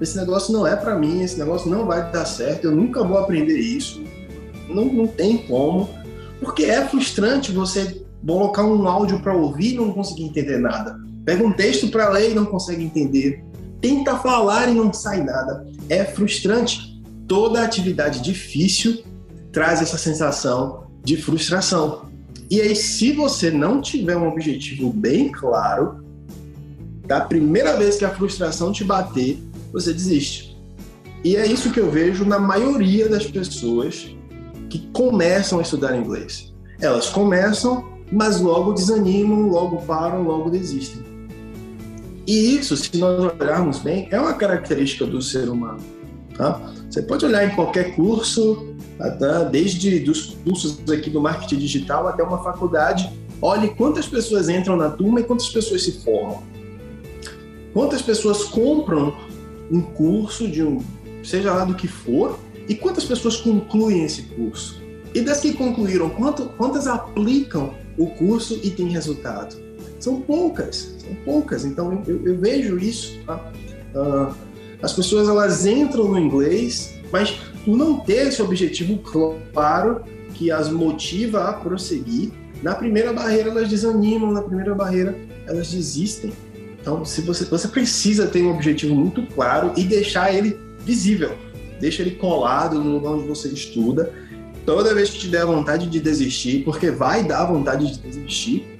Esse 0.00 0.18
negócio 0.18 0.52
não 0.52 0.66
é 0.66 0.76
para 0.76 0.98
mim, 0.98 1.22
esse 1.22 1.38
negócio 1.38 1.70
não 1.70 1.86
vai 1.86 2.10
dar 2.10 2.26
certo, 2.26 2.66
eu 2.66 2.72
nunca 2.72 3.02
vou 3.02 3.18
aprender 3.18 3.58
isso. 3.58 4.02
Não, 4.68 4.84
não 4.84 5.06
tem 5.06 5.38
como. 5.38 5.88
Porque 6.40 6.64
é 6.64 6.86
frustrante 6.86 7.52
você 7.52 8.02
colocar 8.26 8.64
um 8.64 8.86
áudio 8.86 9.20
para 9.20 9.34
ouvir 9.34 9.74
e 9.74 9.76
não 9.76 9.92
conseguir 9.92 10.24
entender 10.24 10.58
nada. 10.58 10.98
Pega 11.24 11.44
um 11.44 11.52
texto 11.52 11.88
para 11.88 12.08
ler 12.08 12.32
e 12.32 12.34
não 12.34 12.46
consegue 12.46 12.82
entender. 12.82 13.44
Tenta 13.80 14.16
falar 14.16 14.68
e 14.68 14.74
não 14.74 14.92
sai 14.92 15.22
nada. 15.22 15.66
É 15.88 16.04
frustrante. 16.04 17.00
Toda 17.26 17.62
atividade 17.62 18.20
difícil 18.20 19.02
traz 19.52 19.80
essa 19.80 19.96
sensação 19.96 20.86
de 21.02 21.16
frustração. 21.16 22.10
E 22.50 22.60
aí, 22.60 22.74
se 22.74 23.12
você 23.12 23.50
não 23.50 23.80
tiver 23.80 24.16
um 24.16 24.28
objetivo 24.28 24.92
bem 24.92 25.30
claro, 25.30 26.04
da 27.10 27.20
primeira 27.20 27.76
vez 27.76 27.96
que 27.96 28.04
a 28.04 28.10
frustração 28.10 28.70
te 28.70 28.84
bater, 28.84 29.36
você 29.72 29.92
desiste. 29.92 30.56
E 31.24 31.34
é 31.34 31.44
isso 31.44 31.72
que 31.72 31.80
eu 31.80 31.90
vejo 31.90 32.24
na 32.24 32.38
maioria 32.38 33.08
das 33.08 33.26
pessoas 33.26 34.14
que 34.68 34.78
começam 34.92 35.58
a 35.58 35.62
estudar 35.62 35.98
inglês. 35.98 36.52
Elas 36.80 37.08
começam, 37.08 37.84
mas 38.12 38.40
logo 38.40 38.74
desanimam, 38.74 39.48
logo 39.48 39.78
param, 39.78 40.22
logo 40.22 40.50
desistem. 40.50 41.02
E 42.28 42.54
isso, 42.54 42.76
se 42.76 42.96
nós 42.96 43.18
olharmos 43.40 43.80
bem, 43.80 44.06
é 44.12 44.20
uma 44.20 44.34
característica 44.34 45.04
do 45.04 45.20
ser 45.20 45.48
humano. 45.48 45.80
Tá? 46.36 46.60
Você 46.88 47.02
pode 47.02 47.26
olhar 47.26 47.44
em 47.44 47.56
qualquer 47.56 47.96
curso, 47.96 48.72
tá? 48.96 49.42
desde 49.50 49.98
dos 49.98 50.36
cursos 50.44 50.78
aqui 50.88 51.10
do 51.10 51.20
marketing 51.20 51.56
digital 51.56 52.06
até 52.06 52.22
uma 52.22 52.40
faculdade, 52.40 53.10
olhe 53.42 53.70
quantas 53.70 54.06
pessoas 54.06 54.48
entram 54.48 54.76
na 54.76 54.90
turma 54.90 55.18
e 55.18 55.24
quantas 55.24 55.48
pessoas 55.48 55.82
se 55.82 56.04
formam. 56.04 56.59
Quantas 57.72 58.02
pessoas 58.02 58.44
compram 58.44 59.16
um 59.70 59.80
curso 59.80 60.48
de 60.48 60.62
um, 60.62 60.80
seja 61.22 61.52
lá 61.52 61.64
do 61.64 61.74
que 61.74 61.86
for, 61.86 62.38
e 62.68 62.74
quantas 62.74 63.04
pessoas 63.04 63.36
concluem 63.36 64.04
esse 64.04 64.22
curso? 64.22 64.80
E 65.14 65.20
das 65.20 65.40
que 65.40 65.52
concluíram, 65.52 66.08
quanto, 66.10 66.46
quantas 66.56 66.86
aplicam 66.86 67.74
o 67.98 68.06
curso 68.06 68.58
e 68.62 68.70
têm 68.70 68.88
resultado? 68.88 69.56
São 69.98 70.20
poucas, 70.20 70.94
são 70.98 71.14
poucas. 71.24 71.64
Então 71.64 72.02
eu, 72.06 72.24
eu 72.24 72.38
vejo 72.38 72.78
isso. 72.78 73.18
Tá? 73.26 73.52
Uh, 73.94 74.34
as 74.82 74.92
pessoas 74.92 75.28
elas 75.28 75.66
entram 75.66 76.08
no 76.08 76.18
inglês, 76.18 76.94
mas 77.12 77.32
por 77.64 77.76
não 77.76 78.00
ter 78.00 78.28
esse 78.28 78.40
objetivo 78.40 78.98
claro 79.52 80.02
que 80.34 80.50
as 80.50 80.70
motiva 80.70 81.48
a 81.48 81.52
prosseguir, 81.52 82.30
na 82.62 82.74
primeira 82.74 83.12
barreira 83.12 83.50
elas 83.50 83.68
desanimam, 83.68 84.32
na 84.32 84.42
primeira 84.42 84.74
barreira 84.74 85.18
elas 85.46 85.70
desistem. 85.70 86.32
Então, 86.80 87.04
se 87.04 87.20
você, 87.20 87.44
você 87.44 87.68
precisa 87.68 88.26
ter 88.26 88.42
um 88.42 88.54
objetivo 88.54 88.94
muito 88.94 89.22
claro 89.34 89.72
e 89.76 89.84
deixar 89.84 90.34
ele 90.34 90.58
visível 90.80 91.36
deixa 91.80 92.02
ele 92.02 92.12
colado 92.12 92.78
no 92.78 92.92
lugar 92.92 93.12
onde 93.12 93.26
você 93.26 93.48
estuda. 93.48 94.12
Toda 94.66 94.94
vez 94.94 95.10
que 95.10 95.18
te 95.18 95.28
der 95.28 95.46
vontade 95.46 95.88
de 95.88 95.98
desistir, 95.98 96.62
porque 96.64 96.90
vai 96.90 97.24
dar 97.24 97.46
vontade 97.46 97.90
de 97.90 97.98
desistir, 97.98 98.78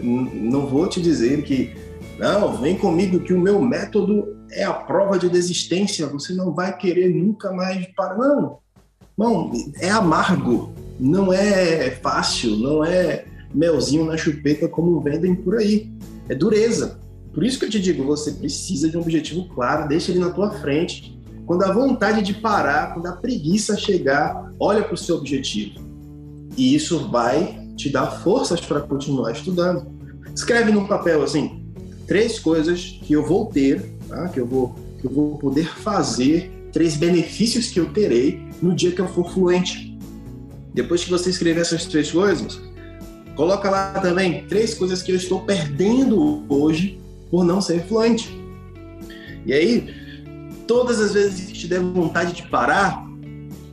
não 0.00 0.66
vou 0.66 0.86
te 0.86 1.00
dizer 1.00 1.42
que 1.42 1.74
não, 2.18 2.56
vem 2.58 2.76
comigo 2.76 3.18
que 3.20 3.32
o 3.32 3.40
meu 3.40 3.60
método 3.60 4.36
é 4.52 4.62
a 4.62 4.72
prova 4.72 5.18
de 5.18 5.28
desistência, 5.28 6.06
você 6.06 6.34
não 6.34 6.54
vai 6.54 6.76
querer 6.76 7.08
nunca 7.08 7.50
mais 7.50 7.86
parar. 7.96 8.18
Não, 8.18 8.58
não, 9.16 9.50
é 9.80 9.88
amargo, 9.88 10.72
não 11.00 11.32
é 11.32 11.90
fácil, 11.90 12.56
não 12.58 12.84
é 12.84 13.24
melzinho 13.52 14.04
na 14.04 14.16
chupeta 14.16 14.68
como 14.68 15.00
vendem 15.00 15.34
por 15.34 15.56
aí. 15.56 15.90
É 16.28 16.34
dureza. 16.34 17.00
Por 17.32 17.44
isso 17.44 17.58
que 17.58 17.64
eu 17.64 17.70
te 17.70 17.80
digo, 17.80 18.04
você 18.04 18.32
precisa 18.32 18.88
de 18.88 18.96
um 18.96 19.00
objetivo 19.00 19.48
claro, 19.54 19.88
deixa 19.88 20.10
ele 20.10 20.20
na 20.20 20.30
tua 20.30 20.50
frente 20.50 21.18
quando 21.46 21.64
a 21.64 21.72
vontade 21.72 22.22
de 22.22 22.34
parar, 22.34 22.94
quando 22.94 23.06
a 23.06 23.12
preguiça 23.12 23.76
chegar, 23.76 24.52
olha 24.58 24.82
para 24.82 24.94
o 24.94 24.96
seu 24.96 25.16
objetivo. 25.16 25.80
E 26.56 26.74
isso 26.74 27.08
vai 27.08 27.60
te 27.76 27.90
dar 27.90 28.06
forças 28.06 28.60
para 28.60 28.80
continuar 28.80 29.32
estudando. 29.32 29.86
Escreve 30.34 30.70
num 30.70 30.86
papel 30.86 31.22
assim, 31.22 31.66
três 32.06 32.38
coisas 32.38 32.98
que 33.02 33.12
eu 33.12 33.26
vou 33.26 33.46
ter, 33.46 33.82
tá? 34.08 34.28
que, 34.28 34.38
eu 34.38 34.46
vou, 34.46 34.74
que 35.00 35.06
eu 35.06 35.10
vou 35.10 35.38
poder 35.38 35.66
fazer, 35.66 36.50
três 36.72 36.96
benefícios 36.96 37.70
que 37.70 37.80
eu 37.80 37.86
terei 37.92 38.40
no 38.60 38.74
dia 38.74 38.92
que 38.92 39.00
eu 39.00 39.08
for 39.08 39.30
fluente. 39.30 39.98
Depois 40.72 41.04
que 41.04 41.10
você 41.10 41.30
escrever 41.30 41.60
essas 41.60 41.84
três 41.86 42.10
coisas, 42.10 42.60
coloca 43.34 43.68
lá 43.68 43.92
também 44.00 44.46
três 44.46 44.74
coisas 44.74 45.02
que 45.02 45.12
eu 45.12 45.16
estou 45.16 45.40
perdendo 45.40 46.44
hoje 46.48 47.01
por 47.32 47.44
não 47.44 47.62
ser 47.62 47.82
fluente. 47.86 48.38
E 49.46 49.54
aí, 49.54 49.88
todas 50.66 51.00
as 51.00 51.14
vezes 51.14 51.46
que 51.46 51.52
te 51.54 51.66
der 51.66 51.80
vontade 51.80 52.34
de 52.34 52.42
parar, 52.48 53.04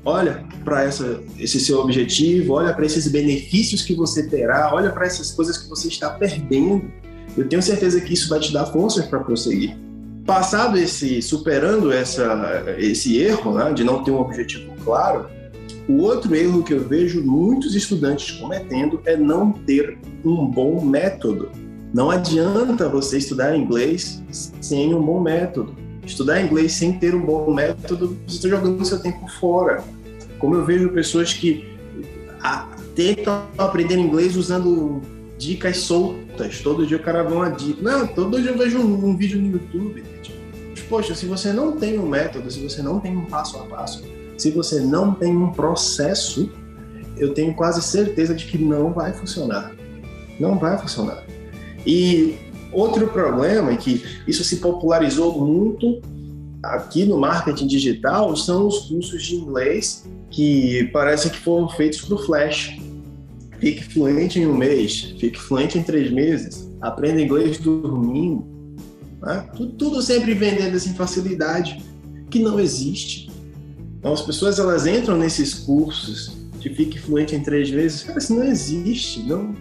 olha 0.05 0.47
para 0.63 0.87
esse 0.87 1.59
seu 1.59 1.79
objetivo, 1.79 2.53
olha 2.53 2.73
para 2.73 2.85
esses 2.85 3.09
benefícios 3.09 3.81
que 3.81 3.93
você 3.93 4.27
terá, 4.27 4.73
olha 4.73 4.91
para 4.91 5.05
essas 5.05 5.31
coisas 5.31 5.57
que 5.57 5.67
você 5.67 5.89
está 5.89 6.09
perdendo. 6.11 6.89
Eu 7.37 7.49
tenho 7.49 7.61
certeza 7.61 7.99
que 7.99 8.13
isso 8.13 8.29
vai 8.29 8.39
te 8.39 8.53
dar 8.53 8.65
forças 8.67 9.05
para 9.05 9.19
prosseguir. 9.19 9.77
Passado 10.25 10.77
esse, 10.77 11.21
superando 11.21 11.91
essa, 11.91 12.63
esse 12.77 13.17
erro 13.17 13.55
né, 13.55 13.73
de 13.73 13.83
não 13.83 14.03
ter 14.03 14.11
um 14.11 14.21
objetivo 14.21 14.73
claro, 14.85 15.27
o 15.87 16.03
outro 16.03 16.33
erro 16.33 16.63
que 16.63 16.73
eu 16.73 16.87
vejo 16.87 17.21
muitos 17.21 17.75
estudantes 17.75 18.31
cometendo 18.39 19.01
é 19.05 19.17
não 19.17 19.51
ter 19.51 19.97
um 20.23 20.45
bom 20.45 20.85
método. 20.85 21.49
Não 21.93 22.11
adianta 22.11 22.87
você 22.87 23.17
estudar 23.17 23.55
inglês 23.55 24.21
sem 24.61 24.93
um 24.93 25.01
bom 25.01 25.19
método 25.19 25.75
estudar 26.09 26.41
inglês 26.41 26.73
sem 26.73 26.93
ter 26.93 27.15
um 27.15 27.21
bom 27.21 27.53
método, 27.53 28.17
você 28.27 28.35
está 28.37 28.49
jogando 28.49 28.83
seu 28.83 28.99
tempo 28.99 29.27
fora. 29.39 29.83
Como 30.39 30.55
eu 30.55 30.65
vejo 30.65 30.89
pessoas 30.89 31.33
que 31.33 31.77
tentam 32.95 33.43
aprender 33.57 33.97
inglês 33.97 34.35
usando 34.35 35.01
dicas 35.37 35.77
soltas. 35.77 36.59
Todo 36.61 36.85
dia 36.85 36.97
o 36.97 37.01
cara 37.01 37.23
vê 37.23 37.33
uma 37.33 37.49
dica. 37.49 37.81
Não, 37.81 38.07
todo 38.07 38.41
dia 38.41 38.51
eu 38.51 38.57
vejo 38.57 38.79
um, 38.79 39.09
um 39.09 39.15
vídeo 39.15 39.39
no 39.39 39.51
YouTube. 39.51 40.03
Mas, 40.69 40.81
poxa, 40.81 41.13
se 41.13 41.25
você 41.25 41.53
não 41.53 41.73
tem 41.73 41.99
um 41.99 42.07
método, 42.07 42.49
se 42.49 42.59
você 42.59 42.81
não 42.81 42.99
tem 42.99 43.15
um 43.15 43.25
passo 43.25 43.57
a 43.57 43.63
passo, 43.63 44.03
se 44.37 44.51
você 44.51 44.79
não 44.79 45.13
tem 45.13 45.35
um 45.35 45.51
processo, 45.51 46.51
eu 47.17 47.33
tenho 47.33 47.53
quase 47.53 47.81
certeza 47.81 48.33
de 48.33 48.45
que 48.45 48.57
não 48.57 48.91
vai 48.91 49.13
funcionar. 49.13 49.71
Não 50.39 50.57
vai 50.57 50.77
funcionar. 50.77 51.23
E 51.89 52.37
outro 52.71 53.07
problema 53.07 53.71
é 53.71 53.75
que 53.75 54.03
isso 54.27 54.43
se 54.43 54.57
popularizou 54.57 55.43
muito 55.43 55.99
aqui 56.61 57.03
no 57.03 57.17
marketing 57.17 57.65
digital 57.65 58.35
são 58.35 58.67
os 58.67 58.81
cursos 58.81 59.23
de 59.23 59.35
inglês 59.35 60.07
que 60.29 60.83
parecem 60.93 61.31
que 61.31 61.39
foram 61.39 61.67
feitos 61.67 62.01
para 62.01 62.13
o 62.13 62.19
Flash. 62.19 62.77
Fique 63.59 63.83
fluente 63.83 64.39
em 64.39 64.45
um 64.45 64.55
mês, 64.55 65.15
fique 65.19 65.39
fluente 65.39 65.79
em 65.79 65.83
três 65.83 66.11
meses, 66.11 66.71
aprenda 66.79 67.21
inglês 67.21 67.57
dormindo. 67.57 68.45
Né? 69.19 69.49
Tudo, 69.57 69.71
tudo 69.73 70.01
sempre 70.03 70.35
vendendo 70.35 70.75
assim 70.75 70.93
facilidade 70.93 71.83
que 72.29 72.37
não 72.37 72.59
existe. 72.59 73.31
Então 73.97 74.13
as 74.13 74.21
pessoas 74.21 74.59
elas 74.59 74.85
entram 74.85 75.17
nesses 75.17 75.55
cursos 75.55 76.37
de 76.59 76.69
fique 76.69 76.99
fluente 76.99 77.35
em 77.35 77.41
três 77.41 77.71
meses, 77.71 78.03
cara, 78.03 78.19
não 78.29 78.43
existe, 78.43 79.23
não, 79.23 79.55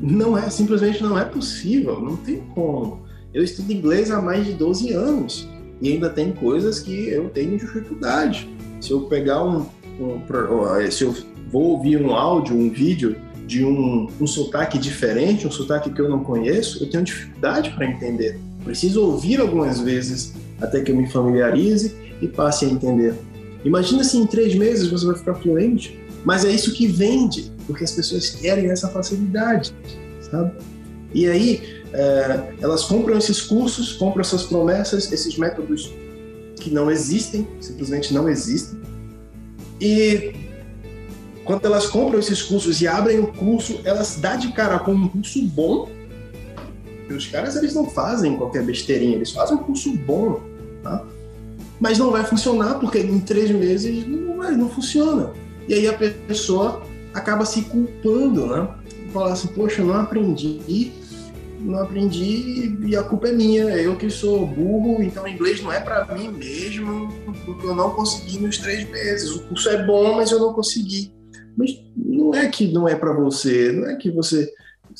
não 0.00 0.36
é, 0.36 0.48
simplesmente 0.48 1.02
não 1.02 1.18
é 1.18 1.24
possível, 1.24 2.00
não 2.00 2.16
tem 2.16 2.40
como. 2.54 3.00
Eu 3.32 3.44
estudo 3.44 3.72
inglês 3.72 4.10
há 4.10 4.20
mais 4.20 4.46
de 4.46 4.52
12 4.52 4.92
anos 4.92 5.48
e 5.80 5.92
ainda 5.92 6.10
tem 6.10 6.32
coisas 6.32 6.80
que 6.80 7.08
eu 7.08 7.28
tenho 7.28 7.58
dificuldade. 7.58 8.48
Se 8.80 8.90
eu 8.90 9.02
pegar 9.02 9.44
um, 9.44 9.66
um 10.00 10.20
se 10.90 11.04
eu 11.04 11.14
vou 11.50 11.72
ouvir 11.72 12.00
um 12.00 12.14
áudio, 12.14 12.56
um 12.56 12.70
vídeo 12.70 13.16
de 13.46 13.64
um, 13.64 14.08
um 14.20 14.26
sotaque 14.26 14.78
diferente, 14.78 15.46
um 15.46 15.50
sotaque 15.50 15.90
que 15.90 16.00
eu 16.00 16.08
não 16.08 16.24
conheço, 16.24 16.82
eu 16.82 16.90
tenho 16.90 17.04
dificuldade 17.04 17.70
para 17.70 17.86
entender. 17.86 18.38
Preciso 18.64 19.02
ouvir 19.02 19.40
algumas 19.40 19.80
vezes 19.80 20.34
até 20.60 20.80
que 20.80 20.90
eu 20.90 20.96
me 20.96 21.10
familiarize 21.10 21.94
e 22.20 22.28
passe 22.28 22.64
a 22.64 22.68
entender. 22.68 23.14
Imagina 23.64 24.04
se 24.04 24.16
em 24.16 24.26
três 24.26 24.54
meses 24.54 24.88
você 24.88 25.04
vai 25.06 25.16
ficar 25.16 25.34
fluente, 25.34 25.98
mas 26.24 26.44
é 26.44 26.50
isso 26.50 26.72
que 26.72 26.86
vende, 26.86 27.50
porque 27.70 27.84
as 27.84 27.92
pessoas 27.92 28.30
querem 28.30 28.68
essa 28.68 28.88
facilidade, 28.88 29.72
sabe? 30.28 30.52
E 31.14 31.28
aí 31.28 31.82
é, 31.92 32.52
elas 32.60 32.82
compram 32.84 33.16
esses 33.16 33.40
cursos, 33.40 33.92
compram 33.92 34.22
essas 34.22 34.42
promessas, 34.42 35.10
esses 35.12 35.38
métodos 35.38 35.92
que 36.56 36.68
não 36.70 36.90
existem, 36.90 37.46
simplesmente 37.60 38.12
não 38.12 38.28
existem. 38.28 38.80
E 39.80 40.34
quando 41.44 41.64
elas 41.64 41.86
compram 41.86 42.18
esses 42.18 42.42
cursos 42.42 42.80
e 42.80 42.88
abrem 42.88 43.20
o 43.20 43.28
curso, 43.28 43.80
elas 43.84 44.16
dão 44.16 44.36
de 44.36 44.52
cara 44.52 44.80
com 44.80 44.92
um 44.92 45.08
curso 45.08 45.40
bom. 45.42 45.88
E 47.08 47.12
os 47.12 47.26
caras 47.28 47.54
eles 47.54 47.72
não 47.72 47.88
fazem 47.88 48.36
qualquer 48.36 48.64
besteirinha, 48.64 49.14
eles 49.14 49.30
fazem 49.30 49.56
um 49.56 49.62
curso 49.62 49.92
bom, 49.92 50.40
tá? 50.82 51.04
Mas 51.78 51.98
não 51.98 52.10
vai 52.10 52.24
funcionar 52.24 52.80
porque 52.80 52.98
em 52.98 53.20
três 53.20 53.48
meses 53.52 54.06
não, 54.06 54.38
vai, 54.38 54.56
não 54.56 54.68
funciona. 54.68 55.32
E 55.68 55.74
aí 55.74 55.86
a 55.86 55.92
pessoa 55.92 56.82
acaba 57.14 57.44
se 57.44 57.62
culpando, 57.62 58.46
né? 58.46 58.68
Falar 59.12 59.32
assim, 59.32 59.48
poxa, 59.48 59.82
não 59.82 59.94
aprendi, 59.94 60.92
não 61.60 61.82
aprendi 61.82 62.78
e 62.86 62.96
a 62.96 63.02
culpa 63.02 63.28
é 63.28 63.32
minha, 63.32 63.64
eu 63.76 63.96
que 63.96 64.08
sou 64.08 64.46
burro, 64.46 65.02
então 65.02 65.26
inglês 65.26 65.62
não 65.62 65.72
é 65.72 65.80
para 65.80 66.06
mim 66.14 66.30
mesmo, 66.30 67.08
porque 67.44 67.66
eu 67.66 67.74
não 67.74 67.90
consegui 67.90 68.38
nos 68.38 68.58
três 68.58 68.88
meses. 68.88 69.30
O 69.30 69.42
curso 69.44 69.68
é 69.68 69.84
bom, 69.84 70.16
mas 70.16 70.30
eu 70.30 70.38
não 70.38 70.52
consegui. 70.52 71.12
Mas 71.56 71.70
não 71.96 72.34
é 72.34 72.48
que 72.48 72.72
não 72.72 72.88
é 72.88 72.94
para 72.94 73.12
você, 73.12 73.72
não 73.72 73.88
é 73.88 73.96
que 73.96 74.10
você 74.10 74.50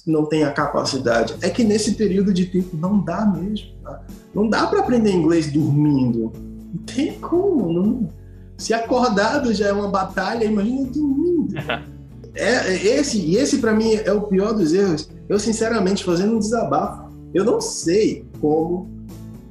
não 0.07 0.27
tem 0.27 0.45
a 0.45 0.53
capacidade, 0.53 1.35
é 1.41 1.51
que 1.51 1.65
nesse 1.65 1.95
período 1.95 2.33
de 2.33 2.47
tempo 2.47 2.77
não 2.77 3.01
dá 3.01 3.25
mesmo. 3.27 3.75
Tá? 3.83 4.05
Não 4.35 4.49
dá 4.49 4.67
para 4.67 4.81
aprender 4.81 5.11
inglês 5.11 5.51
dormindo. 5.51 6.33
Não 6.73 6.83
tem 6.85 7.19
como. 7.21 7.73
Não. 7.73 8.09
Se 8.57 8.75
acordado 8.75 9.55
já 9.55 9.69
é 9.69 9.73
uma 9.73 9.89
batalha, 9.89 10.45
imagina 10.45 10.85
dormindo. 10.91 11.55
É, 12.35 12.73
é, 12.73 12.87
esse, 12.99 13.35
esse 13.35 13.59
para 13.59 13.75
mim 13.75 13.95
é 13.95 14.13
o 14.13 14.23
pior 14.23 14.53
dos 14.53 14.73
erros. 14.73 15.09
Eu, 15.29 15.39
sinceramente, 15.39 16.05
fazendo 16.05 16.37
um 16.37 16.39
desabafo, 16.39 17.11
eu 17.35 17.45
não 17.45 17.61
sei 17.61 18.25
como 18.41 19.01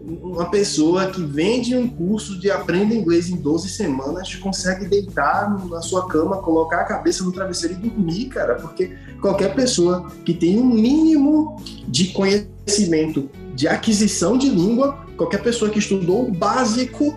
uma 0.10 0.50
pessoa 0.50 1.08
que 1.08 1.22
vende 1.22 1.76
um 1.76 1.88
curso 1.88 2.40
de 2.40 2.50
aprenda 2.50 2.96
inglês 2.96 3.30
em 3.30 3.36
12 3.36 3.70
semanas 3.70 4.34
consegue 4.36 4.88
deitar 4.88 5.64
na 5.68 5.82
sua 5.82 6.08
cama, 6.08 6.38
colocar 6.38 6.82
a 6.82 6.84
cabeça 6.84 7.24
no 7.24 7.32
travesseiro 7.32 7.76
e 7.76 7.90
dormir, 7.90 8.26
cara, 8.26 8.56
porque 8.56 8.96
qualquer 9.22 9.54
pessoa 9.54 10.10
que 10.26 10.34
tem 10.34 10.60
um 10.60 10.66
mínimo 10.66 11.62
de 11.88 12.08
conhecimento 12.08 13.30
de 13.54 13.68
aquisição 13.68 14.38
de 14.38 14.50
língua, 14.50 14.98
qualquer 15.16 15.44
pessoa 15.44 15.70
que 15.70 15.80
estudou 15.80 16.28
o 16.28 16.32
básico 16.32 17.16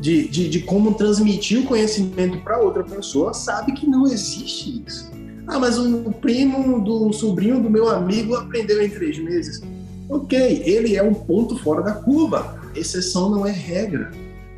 de, 0.00 0.28
de, 0.28 0.48
de 0.48 0.60
como 0.60 0.94
transmitir 0.94 1.60
o 1.60 1.64
conhecimento 1.64 2.38
para 2.38 2.58
outra 2.58 2.84
pessoa 2.84 3.34
sabe 3.34 3.72
que 3.72 3.86
não 3.86 4.06
existe 4.06 4.82
isso. 4.86 5.10
Ah, 5.46 5.58
mas 5.58 5.78
o 5.78 6.12
primo 6.12 6.80
do 6.84 7.12
sobrinho 7.12 7.60
do 7.60 7.70
meu 7.70 7.88
amigo 7.88 8.34
aprendeu 8.34 8.82
em 8.82 8.90
três 8.90 9.18
meses. 9.18 9.62
Ok, 10.08 10.62
ele 10.64 10.94
é 10.94 11.02
um 11.02 11.14
ponto 11.14 11.58
fora 11.58 11.82
da 11.82 11.92
curva. 11.92 12.60
Exceção 12.74 13.30
não 13.30 13.46
é 13.46 13.50
regra. 13.50 14.10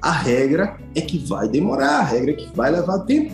A 0.03 0.13
regra 0.13 0.77
é 0.95 1.01
que 1.01 1.19
vai 1.19 1.49
demorar, 1.49 2.01
a 2.01 2.03
regra 2.03 2.33
é 2.33 2.35
que 2.35 2.57
vai 2.57 2.71
levar 2.71 3.01
tempo. 3.01 3.33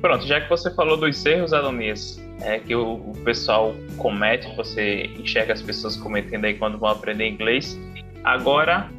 Pronto, 0.00 0.26
já 0.26 0.40
que 0.40 0.48
você 0.48 0.70
falou 0.74 0.96
dos 0.96 1.24
erros, 1.24 1.52
Adonias, 1.52 2.20
é 2.40 2.58
que 2.58 2.74
o, 2.74 2.94
o 2.94 3.14
pessoal 3.24 3.74
comete, 3.96 4.48
você 4.56 5.10
enxerga 5.18 5.52
as 5.52 5.62
pessoas 5.62 5.96
cometendo 5.96 6.46
aí 6.46 6.54
quando 6.54 6.78
vão 6.78 6.88
aprender 6.88 7.28
inglês, 7.28 7.78
agora 8.24 8.90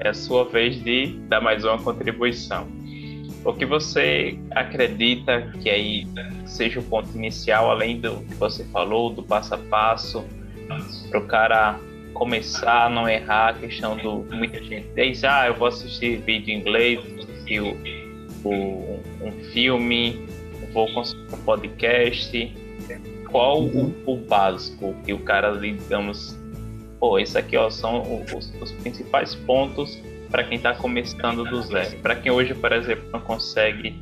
é 0.00 0.08
a 0.08 0.14
sua 0.14 0.44
vez 0.44 0.82
de 0.82 1.18
dar 1.28 1.40
mais 1.40 1.64
uma 1.64 1.78
contribuição. 1.78 2.66
O 3.44 3.52
que 3.52 3.64
você 3.64 4.38
acredita 4.50 5.50
que 5.62 5.70
aí 5.70 6.06
seja 6.46 6.80
o 6.80 6.82
ponto 6.82 7.08
inicial, 7.16 7.70
além 7.70 8.00
do 8.00 8.16
que 8.24 8.34
você 8.34 8.64
falou, 8.64 9.10
do 9.10 9.22
passo 9.22 9.54
a 9.54 9.58
passo, 9.58 10.24
para 11.08 11.18
o 11.18 11.26
cara 11.26 11.78
começar 12.12 12.86
a 12.86 12.90
não 12.90 13.08
errar 13.08 13.48
a 13.48 13.54
questão 13.54 13.96
do 13.96 14.26
muita 14.34 14.62
gente 14.62 14.86
diz, 14.94 15.24
ah, 15.24 15.46
eu 15.46 15.54
vou 15.54 15.68
assistir 15.68 16.20
vídeo 16.20 16.52
em 16.52 16.60
inglês, 16.60 17.00
assistir 17.18 17.60
o, 17.60 17.76
o, 18.44 19.00
um 19.22 19.32
filme, 19.52 20.26
vou 20.72 20.92
consumir 20.92 21.26
um 21.32 21.44
podcast. 21.44 22.54
Qual 23.30 23.62
o, 23.62 23.94
o, 24.06 24.16
básico 24.16 24.94
que 25.04 25.12
o 25.12 25.18
cara, 25.20 25.56
digamos, 25.56 26.36
pô, 27.00 27.18
isso 27.18 27.36
aqui 27.38 27.56
ó, 27.56 27.70
são 27.70 28.22
os, 28.36 28.52
os 28.60 28.70
principais 28.72 29.34
pontos 29.34 29.98
para 30.30 30.44
quem 30.44 30.58
está 30.58 30.74
começando 30.74 31.42
do 31.44 31.62
zero. 31.62 31.96
Para 31.98 32.14
quem 32.14 32.30
hoje, 32.30 32.54
por 32.54 32.70
exemplo, 32.72 33.08
não 33.10 33.20
consegue 33.20 33.98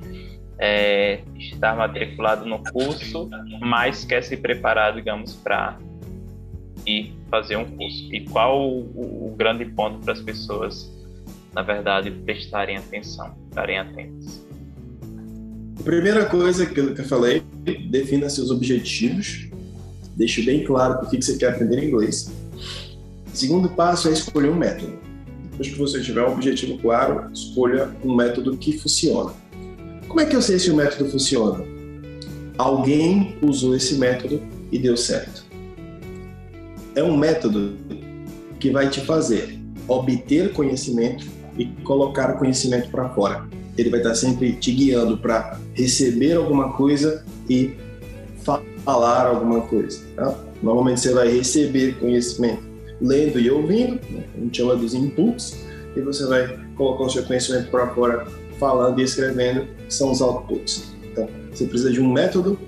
é, 0.58 1.20
estar 1.38 1.76
matriculado 1.76 2.44
no 2.44 2.62
curso, 2.64 3.30
mas 3.60 4.04
quer 4.04 4.22
se 4.22 4.36
preparar, 4.36 4.94
digamos, 4.94 5.36
para 5.36 5.78
ir 6.84 7.14
fazer 7.30 7.56
um 7.56 7.64
curso. 7.64 8.12
E 8.12 8.26
qual 8.28 8.68
o, 8.68 9.30
o 9.30 9.34
grande 9.36 9.64
ponto 9.64 10.00
para 10.00 10.12
as 10.12 10.20
pessoas, 10.20 10.92
na 11.54 11.62
verdade, 11.62 12.10
prestarem 12.10 12.76
atenção, 12.76 13.34
estarem 13.48 13.78
atentas? 13.78 14.44
A 15.80 15.82
primeira 15.82 16.26
coisa 16.26 16.66
que 16.66 16.80
eu 16.80 17.04
falei, 17.04 17.42
defina 17.88 18.28
seus 18.28 18.50
objetivos, 18.50 19.48
deixe 20.16 20.42
bem 20.42 20.64
claro 20.64 20.98
por 20.98 21.08
que 21.08 21.22
você 21.22 21.38
quer 21.38 21.52
aprender 21.52 21.82
inglês. 21.82 22.37
Segundo 23.38 23.68
passo 23.68 24.08
é 24.08 24.12
escolher 24.12 24.50
um 24.50 24.56
método. 24.56 24.98
Depois 25.50 25.68
que 25.68 25.78
você 25.78 26.00
tiver 26.00 26.22
um 26.22 26.32
objetivo 26.32 26.78
claro, 26.78 27.30
escolha 27.32 27.90
um 28.04 28.14
método 28.14 28.56
que 28.56 28.78
funciona. 28.78 29.32
Como 30.08 30.20
é 30.20 30.26
que 30.26 30.34
eu 30.34 30.42
sei 30.42 30.58
se 30.58 30.70
o 30.70 30.76
método 30.76 31.10
funciona? 31.10 31.64
Alguém 32.56 33.36
usou 33.42 33.76
esse 33.76 33.94
método 33.96 34.42
e 34.72 34.78
deu 34.78 34.96
certo 34.96 35.48
é 36.98 37.02
um 37.02 37.16
método 37.16 37.76
que 38.58 38.70
vai 38.70 38.90
te 38.90 39.00
fazer 39.00 39.58
obter 39.86 40.52
conhecimento 40.52 41.26
e 41.56 41.66
colocar 41.84 42.34
o 42.34 42.38
conhecimento 42.38 42.90
para 42.90 43.08
fora. 43.10 43.46
Ele 43.76 43.88
vai 43.88 44.00
estar 44.00 44.14
sempre 44.16 44.52
te 44.54 44.72
guiando 44.72 45.16
para 45.16 45.58
receber 45.74 46.32
alguma 46.32 46.72
coisa 46.72 47.24
e 47.48 47.74
falar 48.84 49.26
alguma 49.26 49.60
coisa. 49.62 50.00
Tá? 50.16 50.36
Normalmente 50.60 51.00
você 51.00 51.14
vai 51.14 51.28
receber 51.28 51.94
conhecimento 52.00 52.67
lendo 53.00 53.38
e 53.38 53.50
ouvindo, 53.50 54.00
a 54.36 54.40
gente 54.40 54.56
chama 54.56 54.76
dos 54.76 54.94
inputs, 54.94 55.64
e 55.96 56.00
você 56.00 56.26
vai 56.26 56.58
colocar 56.76 57.04
o 57.04 57.10
seu 57.10 57.24
conhecimento 57.24 57.70
para 57.70 57.88
fora 57.94 58.26
falando 58.58 59.00
e 59.00 59.04
escrevendo, 59.04 59.66
que 59.86 59.94
são 59.94 60.10
os 60.10 60.20
outputs. 60.20 60.92
Então, 61.02 61.28
você 61.52 61.64
precisa 61.64 61.90
de 61.90 62.00
um 62.00 62.12
método 62.12 62.58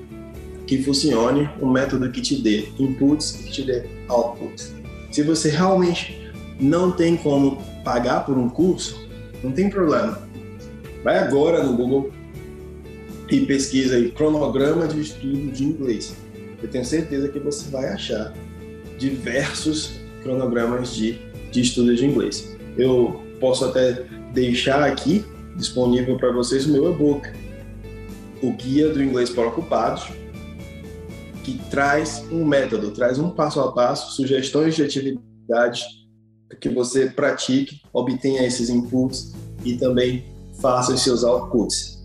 que 0.66 0.82
funcione, 0.82 1.48
um 1.60 1.70
método 1.70 2.10
que 2.10 2.20
te 2.20 2.40
dê 2.40 2.68
inputs 2.78 3.34
e 3.34 3.44
que 3.44 3.52
te 3.52 3.62
dê 3.62 3.84
outputs. 4.08 4.72
Se 5.10 5.22
você 5.22 5.50
realmente 5.50 6.32
não 6.60 6.92
tem 6.92 7.16
como 7.16 7.58
pagar 7.84 8.24
por 8.24 8.38
um 8.38 8.48
curso, 8.48 9.08
não 9.42 9.50
tem 9.50 9.68
problema. 9.68 10.20
Vai 11.02 11.18
agora 11.18 11.62
no 11.62 11.76
Google 11.76 12.10
e 13.28 13.40
pesquisa 13.46 13.96
aí 13.96 14.10
cronograma 14.10 14.86
de 14.86 15.00
estudo 15.00 15.50
de 15.50 15.64
inglês. 15.64 16.14
Eu 16.62 16.68
tenho 16.68 16.84
certeza 16.84 17.28
que 17.28 17.38
você 17.38 17.70
vai 17.70 17.88
achar 17.88 18.34
diversos 18.98 19.99
cronogramas 20.22 20.94
de, 20.94 21.18
de 21.50 21.60
estudo 21.60 21.94
de 21.94 22.06
inglês. 22.06 22.56
Eu 22.76 23.22
posso 23.40 23.64
até 23.64 24.04
deixar 24.32 24.82
aqui 24.82 25.24
disponível 25.56 26.16
para 26.16 26.32
vocês 26.32 26.66
o 26.66 26.72
meu 26.72 26.92
e-book 26.92 27.28
o 28.42 28.52
Guia 28.52 28.88
do 28.88 29.02
Inglês 29.02 29.30
para 29.30 29.48
Ocupados, 29.48 30.08
que 31.44 31.58
traz 31.70 32.24
um 32.30 32.44
método, 32.44 32.90
traz 32.90 33.18
um 33.18 33.30
passo 33.30 33.60
a 33.60 33.72
passo, 33.72 34.12
sugestões 34.12 34.74
de 34.74 34.82
atividades 34.82 35.84
que 36.60 36.68
você 36.68 37.08
pratique, 37.08 37.80
obtenha 37.92 38.44
esses 38.44 38.68
inputs 38.68 39.32
e 39.64 39.76
também 39.76 40.24
faça 40.60 40.92
os 40.92 41.02
seus 41.02 41.22
outputs. 41.22 42.04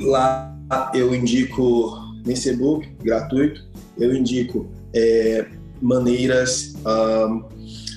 Lá 0.00 0.54
eu 0.94 1.14
indico 1.14 1.92
nesse 2.24 2.50
e-book 2.50 2.86
gratuito, 3.02 3.64
eu 3.98 4.14
indico 4.14 4.70
é, 4.94 5.46
maneiras 5.80 6.74
um, 6.84 7.44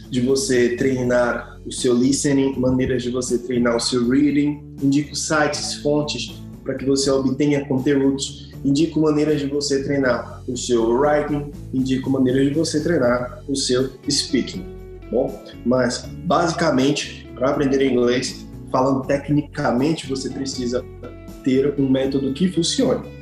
de 0.09 0.21
você 0.21 0.75
treinar 0.75 1.59
o 1.65 1.71
seu 1.71 1.93
listening, 1.93 2.57
maneiras 2.57 3.03
de 3.03 3.09
você 3.09 3.37
treinar 3.37 3.75
o 3.75 3.79
seu 3.79 4.07
reading, 4.09 4.75
indico 4.81 5.15
sites, 5.15 5.75
fontes 5.75 6.41
para 6.63 6.75
que 6.75 6.85
você 6.85 7.09
obtenha 7.09 7.65
conteúdos, 7.65 8.51
indico 8.63 8.99
maneiras 8.99 9.39
de 9.39 9.47
você 9.47 9.83
treinar 9.83 10.43
o 10.47 10.57
seu 10.57 10.91
writing, 10.91 11.51
indico 11.73 12.09
maneiras 12.09 12.47
de 12.47 12.53
você 12.53 12.81
treinar 12.81 13.43
o 13.47 13.55
seu 13.55 13.89
speaking. 14.09 14.65
Bom, 15.11 15.43
mas 15.65 16.05
basicamente 16.25 17.27
para 17.35 17.51
aprender 17.51 17.81
inglês, 17.81 18.45
falando 18.71 19.05
tecnicamente, 19.05 20.07
você 20.07 20.29
precisa 20.29 20.83
ter 21.43 21.73
um 21.79 21.89
método 21.89 22.33
que 22.33 22.49
funcione. 22.49 23.18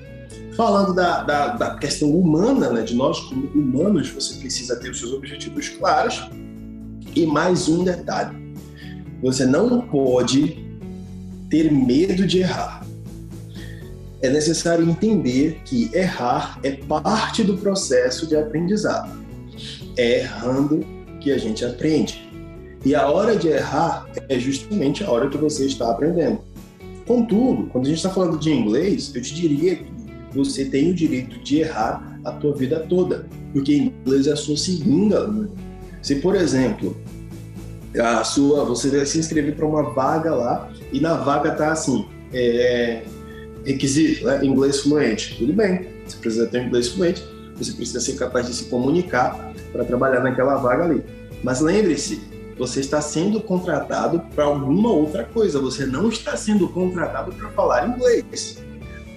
Falando 0.58 0.92
da, 0.92 1.22
da, 1.22 1.48
da 1.50 1.76
questão 1.76 2.10
humana, 2.10 2.72
né, 2.72 2.82
de 2.82 2.96
nós 2.96 3.20
como 3.20 3.46
humanos, 3.50 4.10
você 4.10 4.40
precisa 4.40 4.76
ter 4.76 4.90
os 4.90 4.98
seus 4.98 5.14
objetivos 5.14 5.70
claros. 5.70 6.28
E 7.16 7.28
mais 7.28 7.70
um 7.70 7.84
detalhe: 7.84 8.36
você 9.22 9.46
não 9.46 9.82
pode 9.82 10.66
ter 11.48 11.72
medo 11.72 12.26
de 12.26 12.40
errar. 12.40 12.84
É 14.20 14.32
necessário 14.32 14.90
entender 14.90 15.62
que 15.64 15.92
errar 15.94 16.60
é 16.64 16.72
parte 16.72 17.44
do 17.44 17.56
processo 17.60 18.26
de 18.26 18.36
aprendizado. 18.36 19.12
É 19.96 20.22
errando 20.22 20.84
que 21.22 21.32
a 21.32 21.38
gente 21.38 21.64
aprende. 21.64 22.28
E 22.84 22.96
a 22.96 23.08
hora 23.08 23.36
de 23.36 23.48
errar 23.48 24.08
é 24.28 24.40
justamente 24.40 25.04
a 25.04 25.12
hora 25.12 25.30
que 25.30 25.38
você 25.38 25.68
está 25.68 25.92
aprendendo. 25.92 26.40
Contudo, 27.06 27.68
quando 27.68 27.86
a 27.86 27.90
gente 27.90 27.98
está 27.98 28.10
falando 28.10 28.40
de 28.40 28.52
inglês, 28.52 29.14
eu 29.14 29.22
te 29.22 29.36
diria 29.36 29.76
que 29.76 29.97
você 30.38 30.66
tem 30.66 30.92
o 30.92 30.94
direito 30.94 31.40
de 31.44 31.60
errar 31.60 32.20
a 32.24 32.32
tua 32.32 32.54
vida 32.54 32.80
toda, 32.80 33.28
porque 33.54 33.76
inglês 33.76 34.28
é 34.28 34.34
a 34.34 34.36
sua 34.36 34.58
segunda 34.58 35.20
língua. 35.22 35.50
Se, 36.02 36.16
por 36.16 36.36
exemplo, 36.36 36.96
a 38.00 38.24
sua, 38.24 38.64
você 38.64 38.90
vai 38.90 39.06
se 39.06 39.18
inscrever 39.18 39.56
para 39.56 39.66
uma 39.66 39.84
vaga 39.94 40.34
lá 40.34 40.72
e 40.92 41.00
na 41.00 41.16
vaga 41.16 41.52
tá 41.52 41.72
assim, 41.72 42.06
é, 42.34 43.04
requisito, 43.66 44.26
né, 44.26 44.46
inglês 44.46 44.82
fluente. 44.82 45.36
Tudo 45.38 45.54
bem, 45.54 45.88
você 46.06 46.18
precisa 46.18 46.48
ter 46.48 46.64
inglês 46.64 46.90
fluente, 46.90 47.24
você 47.56 47.72
precisa 47.74 48.00
ser 48.00 48.14
capaz 48.14 48.48
de 48.48 48.54
se 48.54 48.66
comunicar 48.66 49.54
para 49.72 49.84
trabalhar 49.84 50.22
naquela 50.22 50.56
vaga 50.58 50.86
ali. 50.86 51.04
Mas 51.44 51.62
lembre-se, 51.62 52.22
você 52.58 52.80
está 52.80 53.02
sendo 53.02 53.40
contratado 53.42 54.20
para 54.34 54.46
alguma 54.46 54.92
outra 54.92 55.24
coisa, 55.24 55.60
você 55.60 55.86
não 55.86 56.10
está 56.10 56.36
sendo 56.36 56.68
contratado 56.70 57.32
para 57.34 57.50
falar 57.50 57.88
inglês. 57.88 58.58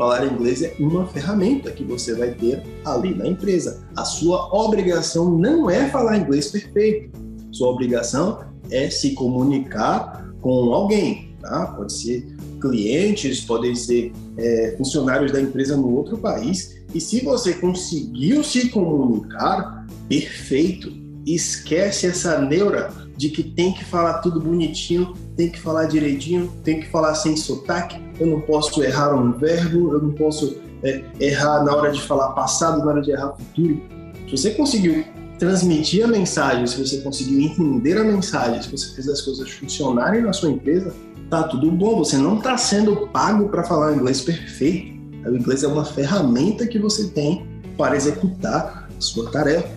Falar 0.01 0.25
inglês 0.33 0.63
é 0.63 0.75
uma 0.81 1.07
ferramenta 1.07 1.71
que 1.71 1.85
você 1.85 2.15
vai 2.15 2.31
ter 2.31 2.63
ali 2.87 3.15
na 3.15 3.29
empresa. 3.29 3.87
A 3.95 4.03
sua 4.03 4.49
obrigação 4.51 5.37
não 5.37 5.69
é 5.69 5.91
falar 5.91 6.17
inglês 6.17 6.51
perfeito. 6.51 7.11
Sua 7.53 7.69
obrigação 7.69 8.43
é 8.71 8.89
se 8.89 9.11
comunicar 9.11 10.27
com 10.41 10.73
alguém, 10.73 11.37
tá? 11.43 11.67
Pode 11.77 11.93
ser 11.93 12.27
clientes, 12.63 13.43
podem 13.43 13.75
ser 13.75 14.11
é, 14.39 14.75
funcionários 14.79 15.33
da 15.33 15.41
empresa 15.43 15.77
no 15.77 15.95
outro 15.95 16.17
país. 16.17 16.81
E 16.95 16.99
se 16.99 17.23
você 17.23 17.53
conseguiu 17.53 18.43
se 18.43 18.71
comunicar, 18.71 19.87
perfeito. 20.09 20.91
Esquece 21.27 22.07
essa 22.07 22.41
neura 22.41 22.91
de 23.19 23.29
que 23.29 23.43
tem 23.43 23.75
que 23.75 23.85
falar 23.85 24.21
tudo 24.21 24.41
bonitinho, 24.41 25.13
tem 25.37 25.51
que 25.51 25.61
falar 25.61 25.85
direitinho, 25.85 26.51
tem 26.65 26.81
que 26.81 26.89
falar 26.89 27.15
sem 27.17 27.37
sotaque, 27.37 28.01
eu 28.21 28.27
não 28.27 28.41
posso 28.41 28.83
errar 28.83 29.15
um 29.15 29.33
verbo, 29.33 29.95
eu 29.95 30.03
não 30.03 30.13
posso 30.13 30.59
é, 30.83 31.03
errar 31.19 31.65
na 31.65 31.75
hora 31.75 31.91
de 31.91 32.01
falar 32.03 32.31
passado, 32.33 32.85
na 32.85 32.93
hora 32.93 33.03
de 33.03 33.11
errar 33.11 33.33
futuro. 33.33 33.83
Se 34.27 34.37
você 34.37 34.51
conseguiu 34.51 35.05
transmitir 35.39 36.05
a 36.05 36.07
mensagem, 36.07 36.67
se 36.67 36.79
você 36.79 36.99
conseguiu 36.99 37.41
entender 37.41 37.97
a 37.97 38.05
mensagem, 38.05 38.63
se 38.63 38.71
você 38.71 38.95
fez 38.95 39.09
as 39.09 39.23
coisas 39.23 39.51
funcionarem 39.51 40.21
na 40.23 40.35
sua 40.35 40.51
empresa, 40.51 40.95
tá 41.31 41.45
tudo 41.45 41.71
bom. 41.73 41.97
Você 41.99 42.19
não 42.19 42.37
está 42.37 42.59
sendo 42.59 43.09
pago 43.09 43.49
para 43.49 43.65
falar 43.65 43.95
inglês 43.95 44.21
perfeito. 44.21 45.01
O 45.25 45.35
inglês 45.35 45.65
é 45.65 45.67
uma 45.67 45.85
ferramenta 45.85 46.67
que 46.67 46.79
você 46.79 47.09
tem 47.09 47.47
para 47.77 47.97
executar 47.97 48.89
a 48.97 49.01
sua 49.01 49.31
tarefa. 49.31 49.69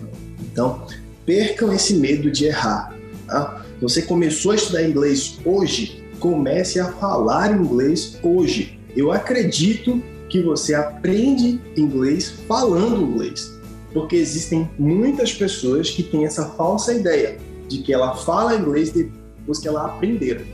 Então, 0.52 0.86
percam 1.24 1.72
esse 1.72 1.94
medo 1.94 2.30
de 2.30 2.44
errar. 2.44 2.94
Tá? 3.26 3.64
Você 3.80 4.02
começou 4.02 4.52
a 4.52 4.56
estudar 4.56 4.82
inglês 4.82 5.38
hoje, 5.44 6.03
comece 6.24 6.80
a 6.80 6.90
falar 6.90 7.54
inglês 7.54 8.18
hoje. 8.22 8.80
Eu 8.96 9.12
acredito 9.12 10.02
que 10.30 10.40
você 10.40 10.74
aprende 10.74 11.60
inglês 11.76 12.30
falando 12.48 13.02
inglês, 13.02 13.52
porque 13.92 14.16
existem 14.16 14.66
muitas 14.78 15.34
pessoas 15.34 15.90
que 15.90 16.02
têm 16.02 16.24
essa 16.24 16.46
falsa 16.52 16.94
ideia 16.94 17.36
de 17.68 17.82
que 17.82 17.92
ela 17.92 18.16
fala 18.16 18.56
inglês 18.56 18.90
depois 18.90 19.58
que 19.58 19.68
ela 19.68 19.84
aprender. 19.84 20.46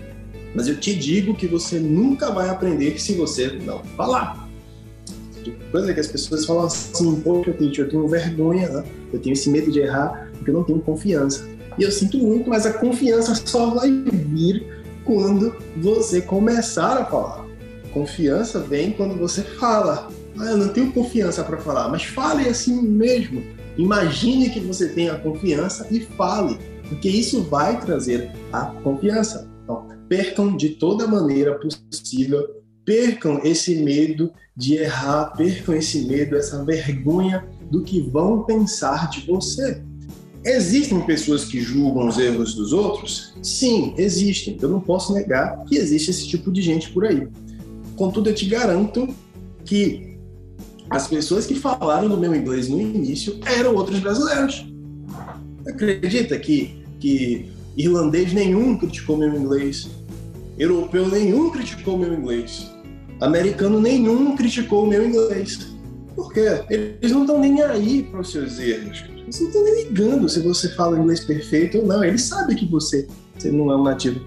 Mas 0.57 0.67
eu 0.67 0.77
te 0.77 0.93
digo 0.93 1.37
que 1.37 1.47
você 1.47 1.79
nunca 1.79 2.33
vai 2.33 2.49
aprender 2.49 3.01
se 3.01 3.15
você 3.15 3.53
não 3.65 3.85
falar. 3.97 4.49
Coisa 5.71 5.95
que 5.95 6.01
as 6.01 6.09
pessoas 6.09 6.47
falam 6.47 6.65
assim, 6.65 7.15
poxa, 7.21 7.51
eu 7.51 7.89
tenho, 7.89 8.09
vergonha, 8.09 8.69
né? 8.69 8.85
eu 9.13 9.21
tenho 9.21 9.35
esse 9.35 9.49
medo 9.49 9.71
de 9.71 9.79
errar 9.79 10.33
porque 10.33 10.51
eu 10.51 10.55
não 10.55 10.65
tenho 10.65 10.81
confiança. 10.81 11.49
E 11.79 11.85
eu 11.85 11.93
sinto 11.93 12.19
muito, 12.19 12.51
mas 12.51 12.67
a 12.67 12.73
confiança 12.73 13.37
só 13.37 13.71
vai 13.71 13.89
vir 13.89 14.80
quando 15.11 15.57
você 15.77 16.23
começar 16.23 16.97
a 16.97 17.05
falar. 17.05 17.45
Confiança 17.93 18.61
vem 18.61 18.93
quando 18.93 19.19
você 19.19 19.43
fala. 19.43 20.09
Ah, 20.39 20.53
eu 20.53 20.57
não 20.57 20.69
tenho 20.69 20.93
confiança 20.93 21.43
para 21.43 21.59
falar, 21.59 21.89
mas 21.89 22.05
fale 22.05 22.49
assim 22.49 22.81
mesmo. 22.81 23.43
Imagine 23.77 24.51
que 24.51 24.61
você 24.61 24.89
tenha 24.91 25.17
confiança 25.17 25.89
e 25.91 25.99
fale, 25.99 26.57
porque 26.89 27.09
isso 27.09 27.43
vai 27.43 27.81
trazer 27.81 28.31
a 28.53 28.67
confiança. 28.85 29.51
Então, 29.65 29.89
percam 30.09 30.57
de 30.57 30.71
toda 30.71 31.09
maneira 31.09 31.59
possível, 31.59 32.47
percam 32.85 33.41
esse 33.43 33.83
medo 33.83 34.33
de 34.57 34.77
errar, 34.77 35.33
percam 35.37 35.75
esse 35.75 36.07
medo, 36.07 36.37
essa 36.37 36.65
vergonha 36.65 37.49
do 37.69 37.83
que 37.83 38.01
vão 38.01 38.45
pensar 38.45 39.11
de 39.11 39.27
você. 39.27 39.83
Existem 40.45 41.01
pessoas 41.03 41.45
que 41.45 41.61
julgam 41.61 42.09
os 42.09 42.19
erros 42.19 42.55
dos 42.55 42.73
outros? 42.73 43.35
Sim, 43.43 43.95
existem. 43.99 44.57
Eu 44.61 44.71
não 44.71 44.81
posso 44.81 45.13
negar 45.13 45.65
que 45.67 45.77
existe 45.77 46.11
esse 46.11 46.27
tipo 46.27 46.51
de 46.51 46.63
gente 46.63 46.91
por 46.91 47.05
aí. 47.05 47.29
Contudo, 47.97 48.31
eu 48.31 48.35
te 48.35 48.47
garanto 48.47 49.09
que 49.67 50.19
as 50.89 51.07
pessoas 51.07 51.47
que 51.47 51.55
falaram 51.55 52.09
do 52.09 52.17
meu 52.17 52.35
inglês 52.35 52.69
no 52.69 52.81
início 52.81 53.39
eram 53.45 53.75
outros 53.75 54.01
brasileiros. 54.01 54.67
Acredita 55.67 56.39
que, 56.39 56.83
que 56.99 57.51
irlandês 57.77 58.33
nenhum 58.33 58.79
criticou 58.79 59.19
meu 59.19 59.35
inglês, 59.35 59.89
europeu 60.59 61.07
nenhum 61.09 61.51
criticou 61.51 61.99
meu 61.99 62.13
inglês, 62.15 62.71
americano 63.21 63.79
nenhum 63.79 64.35
criticou 64.35 64.87
meu 64.87 65.07
inglês. 65.07 65.69
Por 66.17 66.33
quê? 66.33 66.63
Eles 66.69 67.13
não 67.13 67.23
estão 67.23 67.39
nem 67.39 67.63
aí 67.63 68.03
para 68.03 68.21
os 68.21 68.33
seus 68.33 68.59
erros. 68.59 69.05
Eles 69.31 69.41
não 69.41 69.47
estão 69.47 69.65
nem 69.65 69.85
ligando 69.85 70.29
se 70.29 70.41
você 70.41 70.69
fala 70.71 70.99
inglês 70.99 71.21
perfeito 71.21 71.79
ou 71.79 71.87
não. 71.87 72.03
Eles 72.03 72.23
sabem 72.23 72.57
que 72.57 72.67
você, 72.67 73.07
você 73.39 73.49
não 73.53 73.71
é 73.71 73.77
um 73.77 73.85
nativo. 73.85 74.21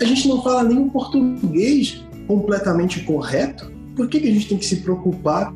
A 0.00 0.04
gente 0.04 0.26
não 0.26 0.42
fala 0.42 0.64
nem 0.64 0.88
português 0.88 2.04
completamente 2.26 3.04
correto. 3.04 3.70
Por 3.94 4.08
que, 4.08 4.18
que 4.18 4.28
a 4.28 4.32
gente 4.32 4.48
tem 4.48 4.58
que 4.58 4.66
se 4.66 4.76
preocupar 4.78 5.54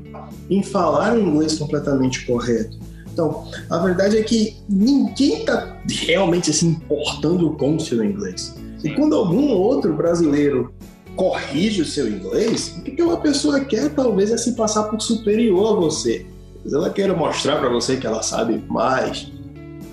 em 0.49 0.63
falar 0.63 1.19
inglês 1.19 1.59
completamente 1.59 2.25
correto? 2.25 2.79
Então, 3.13 3.45
a 3.69 3.79
verdade 3.79 4.19
é 4.19 4.23
que 4.23 4.57
ninguém 4.69 5.41
está 5.41 5.77
realmente 5.89 6.53
se 6.53 6.65
importando 6.65 7.51
com 7.55 7.75
o 7.75 7.81
seu 7.81 8.05
inglês. 8.05 8.55
E 8.85 8.91
quando 8.91 9.17
algum 9.17 9.51
outro 9.51 9.93
brasileiro 9.95 10.73
corrige 11.17 11.83
o 11.83 11.85
seu 11.85 12.09
inglês, 12.09 12.77
o 12.79 12.83
que 12.83 13.03
uma 13.03 13.17
pessoa 13.17 13.61
quer 13.65 13.91
talvez 13.91 14.31
é 14.31 14.37
se 14.37 14.53
passar 14.53 14.85
por 14.85 15.01
superior 15.01 15.77
a 15.77 15.81
você 15.81 16.25
ela 16.71 16.91
quer 16.91 17.15
mostrar 17.17 17.59
para 17.59 17.69
você 17.69 17.97
que 17.97 18.07
ela 18.07 18.23
sabe 18.23 18.63
mais. 18.69 19.33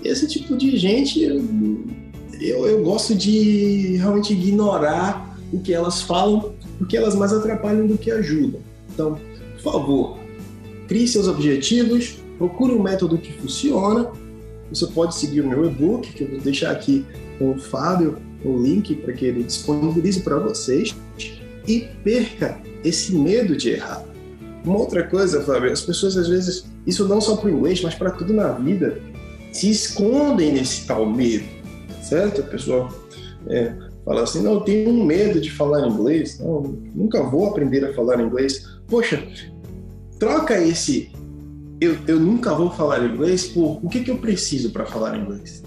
Esse 0.04 0.26
tipo 0.26 0.56
de 0.56 0.76
gente, 0.76 1.22
eu, 2.40 2.66
eu 2.66 2.82
gosto 2.82 3.14
de 3.14 3.96
realmente 3.96 4.32
ignorar 4.32 5.36
o 5.52 5.60
que 5.60 5.72
elas 5.72 6.02
falam, 6.02 6.54
porque 6.78 6.96
elas 6.96 7.14
mais 7.14 7.32
atrapalham 7.32 7.86
do 7.86 7.98
que 7.98 8.10
ajudam. 8.10 8.60
Então, 8.92 9.18
por 9.54 9.72
favor, 9.72 10.18
crie 10.86 11.06
seus 11.06 11.26
objetivos, 11.26 12.16
procure 12.38 12.72
um 12.72 12.82
método 12.82 13.18
que 13.18 13.32
funciona. 13.32 14.10
Você 14.72 14.86
pode 14.86 15.16
seguir 15.16 15.40
o 15.40 15.48
meu 15.48 15.64
e-book, 15.64 16.12
que 16.12 16.22
eu 16.22 16.30
vou 16.30 16.40
deixar 16.40 16.70
aqui 16.70 17.04
com 17.38 17.50
o 17.52 17.58
Fábio 17.58 18.18
o 18.44 18.56
link 18.56 18.94
para 18.94 19.12
que 19.12 19.26
ele 19.26 19.42
disponibilize 19.42 20.20
para 20.20 20.38
vocês 20.38 20.94
e 21.66 21.80
perca 22.02 22.58
esse 22.84 23.14
medo 23.14 23.56
de 23.56 23.70
errar. 23.70 24.09
Uma 24.64 24.78
outra 24.78 25.06
coisa, 25.06 25.42
Fábio, 25.42 25.72
as 25.72 25.80
pessoas 25.80 26.16
às 26.16 26.28
vezes, 26.28 26.66
isso 26.86 27.06
não 27.08 27.20
só 27.20 27.36
para 27.36 27.48
o 27.48 27.50
inglês, 27.50 27.80
mas 27.82 27.94
para 27.94 28.10
tudo 28.10 28.32
na 28.32 28.52
vida, 28.52 29.00
se 29.52 29.70
escondem 29.70 30.52
nesse 30.52 30.86
tal 30.86 31.06
medo, 31.06 31.44
certo? 32.02 32.42
A 32.42 32.44
pessoa 32.44 32.88
é, 33.48 33.74
fala 34.04 34.22
assim, 34.22 34.42
não, 34.42 34.54
eu 34.54 34.60
tenho 34.60 34.90
um 34.90 35.04
medo 35.04 35.40
de 35.40 35.50
falar 35.50 35.88
inglês, 35.88 36.38
não, 36.38 36.62
nunca 36.94 37.22
vou 37.22 37.48
aprender 37.48 37.84
a 37.84 37.94
falar 37.94 38.20
inglês. 38.20 38.66
Poxa, 38.86 39.26
troca 40.18 40.58
esse 40.58 41.10
eu, 41.80 41.96
eu 42.06 42.20
nunca 42.20 42.54
vou 42.54 42.70
falar 42.70 43.02
inglês 43.04 43.48
por 43.48 43.80
o 43.82 43.88
que, 43.88 44.00
que 44.00 44.10
eu 44.10 44.18
preciso 44.18 44.70
para 44.70 44.84
falar 44.84 45.16
inglês. 45.16 45.62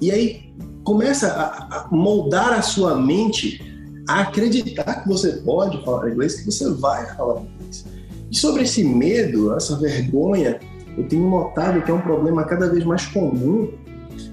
E 0.00 0.10
aí 0.10 0.54
começa 0.84 1.32
a, 1.32 1.80
a 1.80 1.88
moldar 1.90 2.52
a 2.52 2.62
sua 2.62 2.94
mente 2.94 3.60
a 4.08 4.20
acreditar 4.20 5.02
que 5.02 5.08
você 5.08 5.32
pode 5.38 5.84
falar 5.84 6.10
inglês, 6.10 6.36
que 6.36 6.44
você 6.44 6.70
vai 6.70 7.04
falar 7.16 7.40
inglês. 7.40 7.84
E 8.30 8.36
sobre 8.36 8.62
esse 8.62 8.82
medo, 8.82 9.54
essa 9.54 9.76
vergonha, 9.76 10.58
eu 10.96 11.04
tenho 11.04 11.28
notado 11.28 11.82
que 11.82 11.90
é 11.90 11.94
um 11.94 12.00
problema 12.00 12.44
cada 12.44 12.68
vez 12.68 12.84
mais 12.84 13.06
comum. 13.06 13.70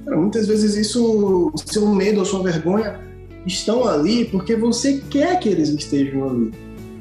Cara, 0.05 0.17
muitas 0.17 0.47
vezes 0.47 0.75
isso, 0.75 1.51
o 1.53 1.57
seu 1.57 1.87
medo 1.87 2.19
ou 2.19 2.25
sua 2.25 2.43
vergonha 2.43 2.99
estão 3.45 3.87
ali 3.87 4.25
porque 4.25 4.55
você 4.55 5.03
quer 5.09 5.39
que 5.39 5.49
eles 5.49 5.69
estejam 5.69 6.29
ali, 6.29 6.51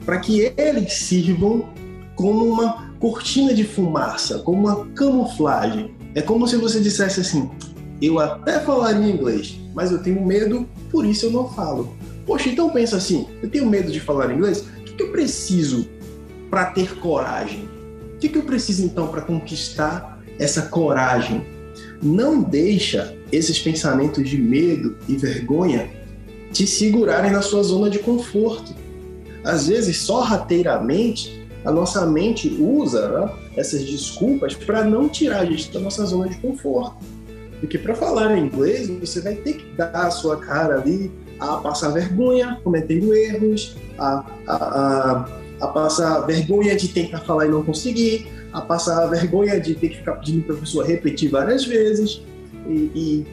para 0.04 0.18
que 0.18 0.52
eles 0.56 0.92
sirvam 0.92 1.64
como 2.16 2.44
uma 2.44 2.92
cortina 2.98 3.54
de 3.54 3.64
fumaça, 3.64 4.40
como 4.40 4.66
uma 4.66 4.86
camuflagem. 4.94 5.94
É 6.14 6.20
como 6.20 6.46
se 6.46 6.56
você 6.56 6.80
dissesse 6.80 7.20
assim: 7.20 7.50
eu 8.00 8.18
até 8.18 8.60
falaria 8.60 9.10
inglês, 9.10 9.58
mas 9.74 9.92
eu 9.92 10.02
tenho 10.02 10.24
medo, 10.24 10.68
por 10.90 11.06
isso 11.06 11.26
eu 11.26 11.30
não 11.30 11.48
falo. 11.48 11.96
Poxa, 12.26 12.48
então 12.48 12.70
pensa 12.70 12.96
assim: 12.96 13.26
eu 13.42 13.48
tenho 13.48 13.66
medo 13.66 13.90
de 13.90 14.00
falar 14.00 14.32
inglês, 14.32 14.64
o 14.80 14.82
que, 14.84 15.02
eu 15.02 15.10
preciso 15.10 15.88
para 16.52 16.66
ter 16.66 16.96
coragem? 16.96 17.66
O 18.14 18.18
que, 18.18 18.28
que 18.28 18.36
eu 18.36 18.42
preciso 18.42 18.84
então 18.84 19.08
para 19.08 19.22
conquistar 19.22 20.22
essa 20.38 20.60
coragem? 20.60 21.46
Não 22.02 22.42
deixa 22.42 23.16
esses 23.32 23.58
pensamentos 23.58 24.28
de 24.28 24.36
medo 24.36 24.98
e 25.08 25.16
vergonha 25.16 25.90
te 26.52 26.66
segurarem 26.66 27.30
na 27.30 27.40
sua 27.40 27.62
zona 27.62 27.88
de 27.88 28.00
conforto. 28.00 28.74
Às 29.42 29.66
vezes, 29.66 29.96
sorrateiramente, 30.02 31.48
a 31.64 31.72
nossa 31.72 32.04
mente 32.04 32.48
usa 32.60 33.08
né, 33.08 33.32
essas 33.56 33.82
desculpas 33.86 34.52
para 34.52 34.84
não 34.84 35.08
tirar 35.08 35.40
a 35.40 35.44
gente 35.46 35.72
da 35.72 35.80
nossa 35.80 36.04
zona 36.04 36.28
de 36.28 36.36
conforto. 36.36 36.96
Porque 37.60 37.78
para 37.78 37.94
falar 37.94 38.36
inglês, 38.36 38.88
você 39.00 39.22
vai 39.22 39.36
ter 39.36 39.54
que 39.54 39.74
dar 39.74 39.90
a 39.94 40.10
sua 40.10 40.36
cara 40.36 40.82
ali 40.82 41.10
a 41.40 41.56
passar 41.56 41.88
vergonha, 41.92 42.60
cometendo 42.62 43.14
erros, 43.14 43.74
a, 43.98 44.24
a, 44.46 44.56
a, 44.56 45.41
a 45.62 45.68
passar 45.68 46.20
vergonha 46.26 46.76
de 46.76 46.88
tentar 46.88 47.20
falar 47.20 47.46
e 47.46 47.48
não 47.48 47.62
conseguir, 47.62 48.26
a 48.52 48.60
passar 48.60 49.06
vergonha 49.06 49.60
de 49.60 49.74
ter 49.74 49.90
que 49.90 49.96
ficar 49.98 50.16
pedindo 50.16 50.42
para 50.44 50.56
a 50.56 50.58
pessoa 50.58 50.84
repetir 50.84 51.30
várias 51.30 51.64
vezes. 51.64 52.20
E, 52.66 52.90
e, 52.94 53.26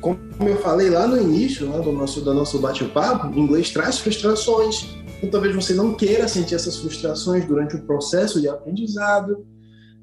como 0.00 0.18
eu 0.40 0.56
falei 0.62 0.88
lá 0.88 1.06
no 1.06 1.20
início 1.20 1.66
né, 1.68 1.78
do 1.80 1.92
nosso, 1.92 2.22
do 2.22 2.32
nosso 2.32 2.58
bate-papo, 2.58 3.38
inglês 3.38 3.70
traz 3.70 3.98
frustrações, 3.98 4.96
então, 5.18 5.30
talvez 5.30 5.54
você 5.54 5.74
não 5.74 5.94
queira 5.94 6.26
sentir 6.26 6.54
essas 6.54 6.76
frustrações 6.76 7.44
durante 7.44 7.76
o 7.76 7.82
processo 7.82 8.40
de 8.40 8.48
aprendizado. 8.48 9.44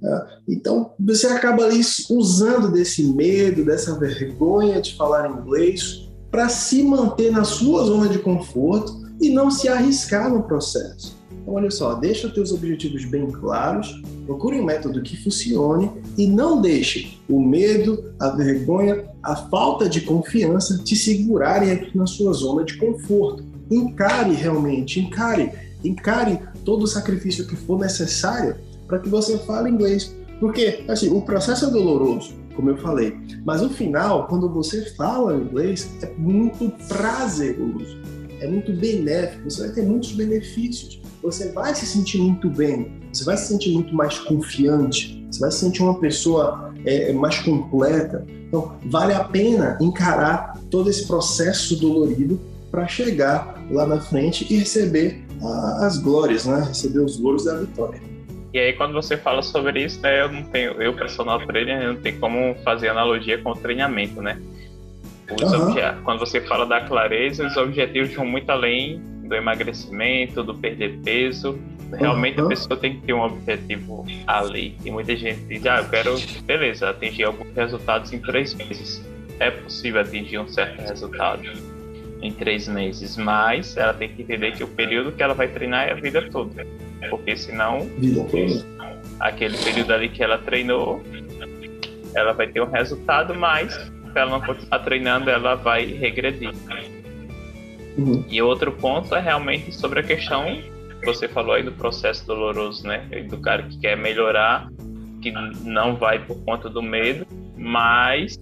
Né? 0.01 0.28
Então, 0.47 0.91
você 0.99 1.28
acaba 1.28 1.63
ali 1.63 1.82
usando 2.09 2.72
desse 2.72 3.03
medo, 3.03 3.66
dessa 3.66 3.97
vergonha 3.97 4.82
de 4.82 4.95
falar 4.95 5.32
inglês 5.32 6.09
para 6.30 6.49
se 6.49 6.84
manter 6.84 7.32
na 7.32 7.43
sua 7.43 7.86
zona 7.86 8.09
de 8.09 8.20
conforto 8.20 8.93
e 9.22 9.30
não 9.30 9.49
se 9.49 9.70
arriscar 9.70 10.30
no 10.30 10.43
processo. 10.43 11.14
Então, 11.46 11.54
olha 11.54 11.70
só, 11.70 11.93
deixa 11.93 12.26
os 12.26 12.34
teus 12.34 12.52
objetivos 12.52 13.06
bem 13.06 13.30
claros, 13.30 14.02
procure 14.26 14.60
um 14.60 14.66
método 14.66 15.04
que 15.04 15.16
funcione 15.16 15.91
e 16.18 16.26
não 16.26 16.60
deixe 16.60 17.20
o 17.30 17.39
medo, 17.39 18.12
a 18.20 18.30
vergonha, 18.30 19.06
a 19.22 19.36
falta 19.36 19.88
de 19.88 20.02
confiança 20.02 20.80
te 20.84 20.96
segurarem 20.96 21.70
aqui 21.70 21.96
na 21.96 22.08
sua 22.08 22.34
zona 22.34 22.64
de 22.64 22.76
conforto 22.78 23.43
encare 23.70 24.34
realmente, 24.34 25.00
encare, 25.00 25.52
encare 25.84 26.39
todo 26.64 26.84
o 26.84 26.88
sacrifício 26.88 27.46
que 27.46 27.56
for 27.56 27.80
necessário 27.80 28.56
para 28.88 29.00
que 29.00 29.10
você 29.10 29.38
fale 29.39 29.70
inglês. 29.70 30.16
Porque, 30.39 30.84
assim, 30.88 31.10
o 31.10 31.22
processo 31.22 31.66
é 31.66 31.70
doloroso, 31.70 32.34
como 32.56 32.72
eu 32.72 32.78
falei, 32.78 33.16
mas 33.46 33.62
no 33.62 33.70
final, 33.70 34.28
quando 34.28 34.50
você 34.50 34.84
fala 34.96 35.36
inglês, 35.36 35.89
é 36.02 36.12
muito 36.18 36.72
prazeroso, 36.88 37.98
é 38.39 38.48
muito 38.48 38.74
benéfico, 38.74 39.50
você 39.50 39.62
vai 39.62 39.72
ter 39.76 39.84
muitos 39.84 40.12
benefícios, 40.12 41.00
você 41.26 41.51
vai 41.51 41.73
se 41.73 41.86
sentir 41.86 42.19
muito 42.19 42.49
bem, 42.49 43.01
você 43.11 43.23
vai 43.23 43.36
se 43.36 43.47
sentir 43.47 43.71
muito 43.71 43.93
mais 43.95 44.19
confiante, 44.19 45.26
você 45.30 45.39
vai 45.39 45.51
se 45.51 45.59
sentir 45.59 45.82
uma 45.82 45.99
pessoa 45.99 46.73
é, 46.86 47.11
mais 47.13 47.39
completa. 47.39 48.26
Então, 48.47 48.76
vale 48.86 49.13
a 49.13 49.23
pena 49.23 49.78
encarar 49.82 50.57
todo 50.69 50.89
esse 50.89 51.07
processo 51.07 51.76
dolorido 51.80 52.39
para 52.69 52.88
chegar 52.88 53.59
lá 53.71 53.88
na 53.88 53.99
frente 53.99 54.45
e 54.53 54.57
receber 54.57 55.26
a, 55.41 55.86
as 55.88 55.97
glórias, 55.97 56.45
né? 56.45 56.63
Receber 56.67 56.99
os 56.99 57.19
louros 57.19 57.45
da 57.45 57.55
vitória. 57.55 57.99
E 58.53 58.59
aí 58.59 58.73
quando 58.73 58.93
você 58.93 59.17
fala 59.17 59.41
sobre 59.41 59.84
isso, 59.84 59.99
né, 60.01 60.21
eu 60.21 60.32
não 60.32 60.43
tenho, 60.43 60.82
eu 60.82 60.93
personal 60.93 61.45
trainer, 61.45 61.82
eu 61.82 61.93
não 61.93 62.01
tenho 62.01 62.17
como 62.19 62.55
fazer 62.63 62.88
analogia 62.88 63.38
com 63.38 63.51
o 63.51 63.55
treinamento, 63.55 64.21
né? 64.21 64.39
Uhum. 65.30 66.03
Quando 66.03 66.19
você 66.19 66.39
fala 66.39 66.65
da 66.65 66.82
clareza, 66.82 67.45
os 67.45 67.57
objetivos 67.57 68.13
vão 68.13 68.26
muito 68.26 68.49
além 68.49 69.01
do 69.28 69.36
emagrecimento, 69.36 70.43
do 70.43 70.53
perder 70.55 70.99
peso. 71.03 71.59
Realmente 71.93 72.39
uhum. 72.39 72.47
a 72.47 72.49
pessoa 72.49 72.80
tem 72.80 72.95
que 72.99 73.05
ter 73.05 73.13
um 73.13 73.21
objetivo 73.21 74.05
ali. 74.26 74.76
E 74.84 74.91
muita 74.91 75.15
gente 75.15 75.41
diz, 75.45 75.65
ah, 75.65 75.78
eu 75.78 75.89
quero, 75.89 76.15
beleza, 76.43 76.89
atingir 76.89 77.23
alguns 77.23 77.53
resultados 77.55 78.11
em 78.11 78.19
três 78.19 78.53
meses. 78.53 79.03
É 79.39 79.51
possível 79.51 80.01
atingir 80.01 80.39
um 80.39 80.47
certo 80.47 80.82
resultado 80.82 81.43
em 82.21 82.32
três 82.32 82.67
meses, 82.67 83.17
mas 83.17 83.78
ela 83.78 83.93
tem 83.93 84.09
que 84.09 84.21
entender 84.21 84.53
que 84.53 84.63
o 84.63 84.67
período 84.67 85.11
que 85.11 85.21
ela 85.21 85.34
vai 85.34 85.47
treinar 85.47 85.88
é 85.88 85.91
a 85.91 85.95
vida 85.95 86.28
toda, 86.30 86.65
porque 87.09 87.36
senão 87.36 87.88
aquele 89.19 89.57
período 89.57 89.93
ali 89.93 90.09
que 90.09 90.23
ela 90.23 90.38
treinou, 90.38 91.03
ela 92.15 92.34
vai 92.34 92.47
ter 92.47 92.61
um 92.61 92.69
resultado, 92.69 93.36
mas 93.36 93.73
se 93.73 94.19
ela 94.19 94.32
não 94.32 94.41
continuar 94.41 94.80
treinando, 94.80 95.30
ela 95.30 95.55
vai 95.55 95.86
regredir. 95.86 96.51
Uhum. 97.98 98.24
E 98.30 98.41
outro 98.41 98.72
ponto 98.72 99.16
é 99.16 99.22
realmente 99.22 99.74
sobre 99.74 100.00
a 100.00 100.04
questão 100.04 100.62
que 101.00 101.06
você 101.06 101.28
falou 101.28 101.54
aí 101.54 101.64
do 101.64 101.72
processo 101.72 102.26
doloroso, 102.26 102.86
né? 102.88 103.06
Do 103.30 103.38
cara 103.38 103.64
que 103.64 103.78
quer 103.80 103.98
melhorar, 103.98 104.68
que 105.22 105.32
não 105.32 105.96
vai 105.96 106.20
por 106.20 106.38
conta 106.43 106.70
do 106.70 106.82
medo, 106.82 107.26
mas 107.58 108.38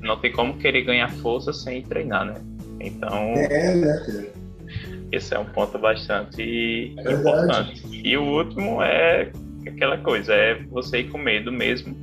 não 0.00 0.18
tem 0.18 0.32
como 0.32 0.58
querer 0.58 0.82
ganhar 0.82 1.10
força 1.10 1.52
sem 1.52 1.82
treinar, 1.82 2.24
né? 2.24 2.34
Então. 2.80 3.34
É, 3.34 3.74
né? 3.74 4.26
Esse 5.12 5.34
é 5.34 5.38
um 5.38 5.44
ponto 5.44 5.78
bastante 5.78 6.94
é 6.96 7.12
importante. 7.12 7.82
E 7.92 8.16
o 8.16 8.22
último 8.22 8.80
é 8.80 9.30
aquela 9.66 9.98
coisa, 9.98 10.32
é 10.32 10.54
você 10.70 11.00
ir 11.00 11.10
com 11.10 11.18
medo 11.18 11.50
mesmo. 11.50 11.96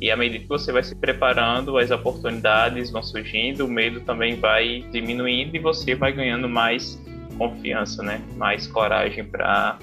E 0.00 0.10
à 0.10 0.16
medida 0.16 0.42
que 0.42 0.48
você 0.48 0.72
vai 0.72 0.82
se 0.82 0.94
preparando, 0.94 1.78
as 1.78 1.90
oportunidades 1.90 2.90
vão 2.90 3.02
surgindo, 3.02 3.64
o 3.64 3.68
medo 3.68 4.00
também 4.00 4.36
vai 4.36 4.84
diminuindo 4.92 5.56
e 5.56 5.58
você 5.58 5.94
vai 5.94 6.12
ganhando 6.12 6.48
mais 6.48 7.00
confiança, 7.38 8.02
né? 8.02 8.20
Mais 8.36 8.66
coragem 8.66 9.24
para 9.24 9.78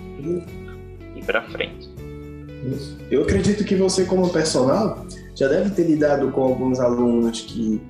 ir 1.16 1.24
para 1.26 1.42
frente. 1.44 1.90
Eu 3.10 3.24
acredito 3.24 3.66
que 3.66 3.76
você, 3.76 4.06
como 4.06 4.30
personal, 4.30 5.06
já 5.36 5.48
deve 5.48 5.72
ter 5.72 5.84
lidado 5.84 6.32
com 6.32 6.44
alguns 6.44 6.80
alunos 6.80 7.42
que 7.42 7.82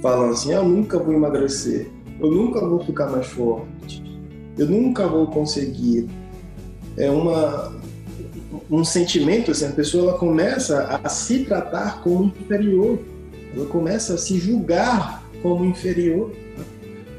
falando 0.00 0.32
assim: 0.32 0.52
eu 0.52 0.64
nunca 0.64 0.98
vou 0.98 1.14
emagrecer, 1.14 1.90
eu 2.20 2.30
nunca 2.30 2.60
vou 2.60 2.80
ficar 2.84 3.06
mais 3.10 3.26
forte, 3.26 4.02
eu 4.56 4.66
nunca 4.66 5.06
vou 5.06 5.26
conseguir. 5.28 6.08
É 6.96 7.10
uma 7.10 7.72
um 8.70 8.84
sentimento 8.84 9.50
assim, 9.50 9.66
a 9.66 9.72
pessoa 9.72 10.10
ela 10.10 10.18
começa 10.18 11.00
a 11.02 11.08
se 11.08 11.44
tratar 11.44 12.02
como 12.02 12.32
inferior, 12.40 12.98
ela 13.54 13.66
começa 13.66 14.14
a 14.14 14.18
se 14.18 14.38
julgar 14.38 15.22
como 15.42 15.64
inferior. 15.64 16.32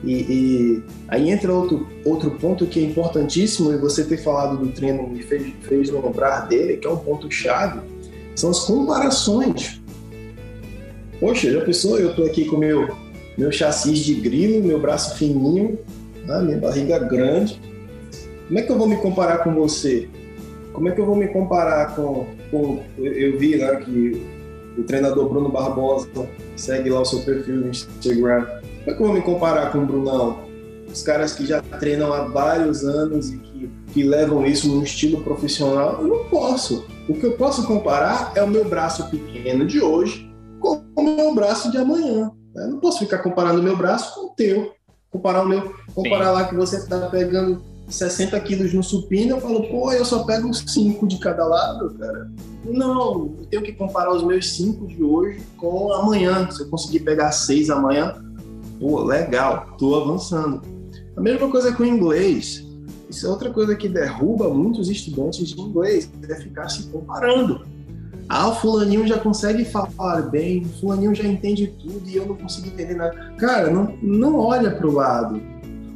E, 0.04 0.14
e, 0.14 0.84
aí 1.10 1.30
entra 1.30 1.54
outro, 1.54 1.88
outro 2.06 2.32
ponto 2.32 2.66
que 2.66 2.80
é 2.80 2.84
importantíssimo, 2.84 3.74
e 3.74 3.78
você 3.78 4.04
ter 4.04 4.18
falado 4.18 4.58
do 4.58 4.72
treino 4.72 5.08
me 5.08 5.22
fez, 5.22 5.52
fez 5.62 5.90
lembrar 5.90 6.48
dele, 6.48 6.78
que 6.78 6.88
é 6.88 6.90
um 6.90 6.98
ponto 6.98 7.30
chave, 7.30 7.82
são 8.36 8.50
as 8.50 8.60
comparações. 8.62 9.82
Poxa, 11.20 11.52
já 11.52 11.62
pensou? 11.62 12.00
Eu 12.00 12.16
tô 12.16 12.24
aqui 12.24 12.46
com 12.46 12.58
meu 12.58 12.88
meu 13.40 13.54
chassi 13.54 13.94
de 13.94 14.16
grilo, 14.16 14.62
meu 14.62 14.78
braço 14.82 15.18
fininho, 15.18 15.80
né? 16.26 16.42
minha 16.42 16.58
barriga 16.58 17.00
grande. 17.00 17.60
Como 18.48 18.60
é 18.60 18.62
que 18.62 18.70
eu 18.70 18.78
vou 18.78 18.86
me 18.86 18.98
comparar 18.98 19.38
com 19.38 19.54
você? 19.54 20.10
Como 20.80 20.88
é 20.88 20.92
que 20.94 21.02
eu 21.02 21.06
vou 21.06 21.16
me 21.18 21.28
comparar 21.28 21.94
com, 21.94 22.26
com 22.50 22.82
eu 22.98 23.38
vi 23.38 23.58
lá 23.58 23.76
que 23.76 24.26
o 24.78 24.84
treinador 24.84 25.28
Bruno 25.28 25.50
Barbosa 25.50 26.08
segue 26.56 26.90
lá 26.90 27.02
o 27.02 27.06
seu 27.06 27.20
perfil 27.20 27.58
no 27.58 27.68
Instagram. 27.68 28.46
Como 28.46 28.62
é 28.88 28.94
que 28.94 29.02
eu 29.04 29.06
vou 29.06 29.14
me 29.14 29.22
comparar 29.22 29.74
com 29.74 29.80
o 29.80 29.86
Brunão? 29.86 30.48
os 30.90 31.04
caras 31.04 31.34
que 31.34 31.46
já 31.46 31.62
treinam 31.62 32.14
há 32.14 32.22
vários 32.22 32.86
anos 32.86 33.30
e 33.30 33.38
que, 33.38 33.70
que 33.94 34.04
levam 34.04 34.46
isso 34.46 34.70
num 34.70 34.82
estilo 34.82 35.22
profissional, 35.22 36.02
eu 36.02 36.08
não 36.08 36.24
posso. 36.30 36.86
O 37.10 37.14
que 37.14 37.26
eu 37.26 37.34
posso 37.34 37.68
comparar 37.68 38.32
é 38.34 38.42
o 38.42 38.48
meu 38.48 38.64
braço 38.64 39.10
pequeno 39.10 39.68
de 39.68 39.82
hoje 39.82 40.34
com 40.62 40.82
o 40.96 41.04
meu 41.04 41.36
braço 41.36 41.70
de 41.70 41.78
amanhã. 41.78 42.32
Eu 42.56 42.70
não 42.70 42.80
posso 42.80 43.00
ficar 43.00 43.20
comparando 43.20 43.60
o 43.60 43.64
meu 43.64 43.76
braço 43.76 44.16
com 44.16 44.28
o 44.28 44.30
teu. 44.30 44.72
Comparar 45.12 45.44
o 45.44 45.48
meu, 45.48 45.74
comparar 45.94 46.28
Sim. 46.28 46.32
lá 46.32 46.44
que 46.46 46.56
você 46.56 46.78
está 46.78 47.08
pegando 47.10 47.68
60 47.90 48.40
quilos 48.42 48.74
no 48.74 48.84
supino, 48.84 49.36
eu 49.36 49.42
falo, 49.42 49.68
pô, 49.68 49.92
eu 49.92 50.06
só 50.06 50.24
pego 50.24 50.54
5 50.54 51.08
de 51.08 51.18
cada 51.18 51.46
lado, 51.46 51.94
cara. 51.96 52.32
Não, 52.66 53.36
eu 53.40 53.48
tenho 53.50 53.64
que 53.64 53.74
comparar 53.74 54.12
os 54.14 54.24
meus 54.24 54.54
5 54.54 54.88
de 54.88 55.04
hoje 55.04 55.42
com 55.58 55.92
amanhã. 55.94 56.50
Se 56.52 56.62
eu 56.62 56.70
conseguir 56.70 57.00
pegar 57.02 57.32
6 57.32 57.70
amanhã, 57.70 58.16
pô, 58.80 59.04
legal, 59.04 59.76
tô 59.78 59.96
avançando. 59.96 60.62
A 61.16 61.22
mesma 61.22 61.50
coisa 61.50 61.74
com 61.74 61.84
o 61.84 61.86
inglês. 61.86 62.66
Isso 63.10 63.26
é 63.26 63.30
outra 63.30 63.50
coisa 63.50 63.76
que 63.76 63.90
derruba 63.90 64.50
muitos 64.50 64.88
estudantes 64.90 65.48
de 65.48 65.60
inglês, 65.60 66.10
é 66.30 66.36
ficar 66.36 66.70
se 66.70 66.84
comparando. 66.90 67.66
Ah, 68.28 68.50
o 68.50 68.56
fulaninho 68.56 69.08
já 69.08 69.18
consegue 69.18 69.66
falar 69.66 70.22
bem, 70.30 70.62
o 70.62 70.70
fulaninho 70.80 71.16
já 71.16 71.24
entende 71.24 71.74
tudo 71.82 72.08
e 72.08 72.16
eu 72.16 72.28
não 72.28 72.36
consigo 72.36 72.68
entender 72.68 72.94
nada. 72.94 73.34
Cara, 73.40 73.72
não, 73.72 73.98
não 74.04 74.38
olha 74.38 74.70
para 74.70 74.88
o 74.88 74.94
lado 74.94 75.42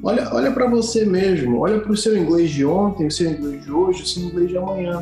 Olha, 0.06 0.28
olha 0.34 0.52
para 0.52 0.68
você 0.68 1.06
mesmo, 1.06 1.60
olha 1.60 1.80
para 1.80 1.94
o 1.94 1.96
seu 1.96 2.18
inglês 2.18 2.52
de 2.52 2.66
ontem, 2.66 3.08
o 3.08 3.12
seu 3.12 3.32
inglês 3.32 3.64
de 3.64 3.72
hoje, 3.72 4.04
o 4.04 4.06
seu 4.06 4.24
inglês 4.24 4.50
de 4.50 4.58
amanhã. 4.58 5.02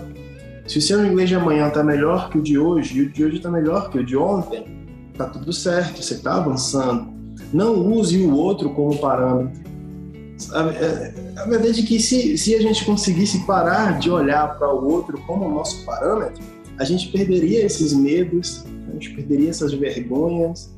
Se 0.67 0.77
o 0.77 0.81
seu 0.81 1.03
inglês 1.03 1.27
de 1.27 1.33
amanhã 1.33 1.69
está 1.69 1.83
melhor 1.83 2.29
que 2.29 2.37
o 2.37 2.41
de 2.41 2.59
hoje 2.59 2.99
e 2.99 3.01
o 3.01 3.09
de 3.09 3.25
hoje 3.25 3.37
está 3.37 3.49
melhor 3.49 3.89
que 3.89 3.97
o 3.97 4.05
de 4.05 4.15
ontem, 4.15 4.63
tá 5.17 5.25
tudo 5.25 5.51
certo, 5.51 6.03
você 6.03 6.13
está 6.13 6.35
avançando. 6.35 7.11
Não 7.51 7.73
use 7.83 8.15
o 8.21 8.31
outro 8.35 8.69
como 8.75 8.95
parâmetro. 8.95 9.59
A, 10.51 10.67
é, 10.69 11.13
a, 11.35 11.45
verdade 11.45 11.81
é 11.81 11.83
que 11.83 11.99
se, 11.99 12.37
se 12.37 12.53
a 12.53 12.61
gente 12.61 12.85
conseguisse 12.85 13.43
parar 13.47 13.97
de 13.97 14.11
olhar 14.11 14.59
para 14.59 14.71
o 14.71 14.87
outro 14.87 15.19
como 15.25 15.49
nosso 15.49 15.83
parâmetro, 15.83 16.43
a 16.77 16.83
gente 16.83 17.07
perderia 17.07 17.65
esses 17.65 17.91
medos, 17.91 18.63
a 18.87 18.93
gente 18.93 19.15
perderia 19.15 19.49
essas 19.49 19.73
vergonhas, 19.73 20.71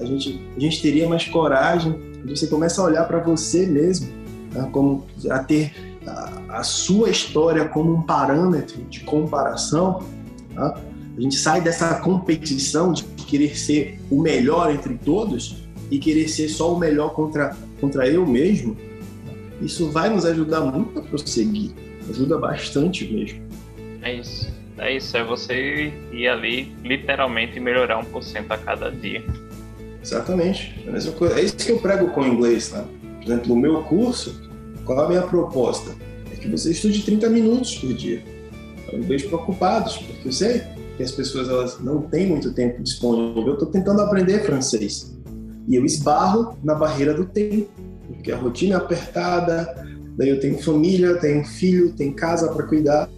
a 0.00 0.04
gente, 0.04 0.40
a 0.56 0.60
gente 0.60 0.82
teria 0.82 1.08
mais 1.08 1.28
coragem 1.28 2.11
você 2.30 2.46
começa 2.46 2.80
a 2.80 2.84
olhar 2.84 3.04
para 3.04 3.18
você 3.18 3.66
mesmo, 3.66 4.08
tá? 4.52 4.64
como 4.64 5.06
a 5.30 5.38
ter 5.40 5.72
a, 6.06 6.58
a, 6.58 6.62
sua 6.62 7.10
história 7.10 7.68
como 7.68 7.92
um 7.92 8.02
parâmetro 8.02 8.82
de 8.84 9.00
comparação. 9.00 10.04
Tá? 10.54 10.80
A 11.16 11.20
gente 11.20 11.36
sai 11.36 11.60
dessa 11.60 11.94
competição 11.96 12.92
de 12.92 13.04
querer 13.04 13.56
ser 13.56 13.98
o 14.10 14.20
melhor 14.20 14.70
entre 14.70 14.94
todos 14.94 15.62
e 15.90 15.98
querer 15.98 16.28
ser 16.28 16.48
só 16.48 16.74
o 16.74 16.78
melhor 16.78 17.14
contra, 17.14 17.56
contra 17.80 18.08
eu 18.08 18.26
mesmo. 18.26 18.76
Isso 19.60 19.90
vai 19.90 20.08
nos 20.08 20.24
ajudar 20.24 20.60
muito 20.62 20.98
a 20.98 21.02
prosseguir. 21.02 21.72
Ajuda 22.08 22.38
bastante 22.38 23.04
mesmo. 23.12 23.42
É 24.02 24.14
isso. 24.14 24.52
É 24.78 24.96
isso. 24.96 25.16
É 25.16 25.22
você 25.22 25.92
ir 26.12 26.28
ali 26.28 26.72
literalmente 26.82 27.60
melhorar 27.60 27.98
um 27.98 28.04
por 28.04 28.22
cento 28.22 28.50
a 28.52 28.58
cada 28.58 28.90
dia. 28.90 29.22
Exatamente. 30.02 30.82
É, 30.84 30.88
a 30.88 30.92
mesma 30.92 31.12
coisa. 31.12 31.38
é 31.38 31.44
isso 31.44 31.56
que 31.56 31.70
eu 31.70 31.78
prego 31.78 32.08
com 32.08 32.22
o 32.22 32.26
inglês. 32.26 32.68
Tá? 32.70 32.84
Por 33.18 33.24
exemplo, 33.24 33.54
no 33.54 33.56
meu 33.56 33.82
curso, 33.84 34.42
qual 34.84 35.02
é 35.02 35.04
a 35.04 35.08
minha 35.08 35.22
proposta? 35.22 35.94
É 36.32 36.36
que 36.36 36.48
você 36.48 36.72
estude 36.72 37.02
30 37.02 37.28
minutos 37.30 37.76
por 37.76 37.92
dia. 37.94 38.22
Eu 38.92 39.02
vejo 39.02 39.28
preocupados, 39.28 39.96
porque 39.98 40.28
eu 40.28 40.32
sei 40.32 40.62
que 40.96 41.02
as 41.02 41.12
pessoas 41.12 41.48
elas 41.48 41.80
não 41.80 42.02
têm 42.02 42.26
muito 42.26 42.52
tempo 42.52 42.82
disponível. 42.82 43.46
Eu 43.46 43.52
estou 43.54 43.68
tentando 43.68 44.00
aprender 44.02 44.44
francês. 44.44 45.16
E 45.68 45.76
eu 45.76 45.84
esbarro 45.84 46.58
na 46.62 46.74
barreira 46.74 47.14
do 47.14 47.24
tempo, 47.24 47.68
porque 48.08 48.32
a 48.32 48.36
rotina 48.36 48.74
é 48.74 48.78
apertada, 48.78 49.74
daí 50.16 50.28
eu 50.28 50.40
tenho 50.40 50.58
família, 50.58 51.16
tenho 51.16 51.44
filho, 51.44 51.92
tenho 51.92 52.12
casa 52.14 52.52
para 52.52 52.66
cuidar, 52.66 53.08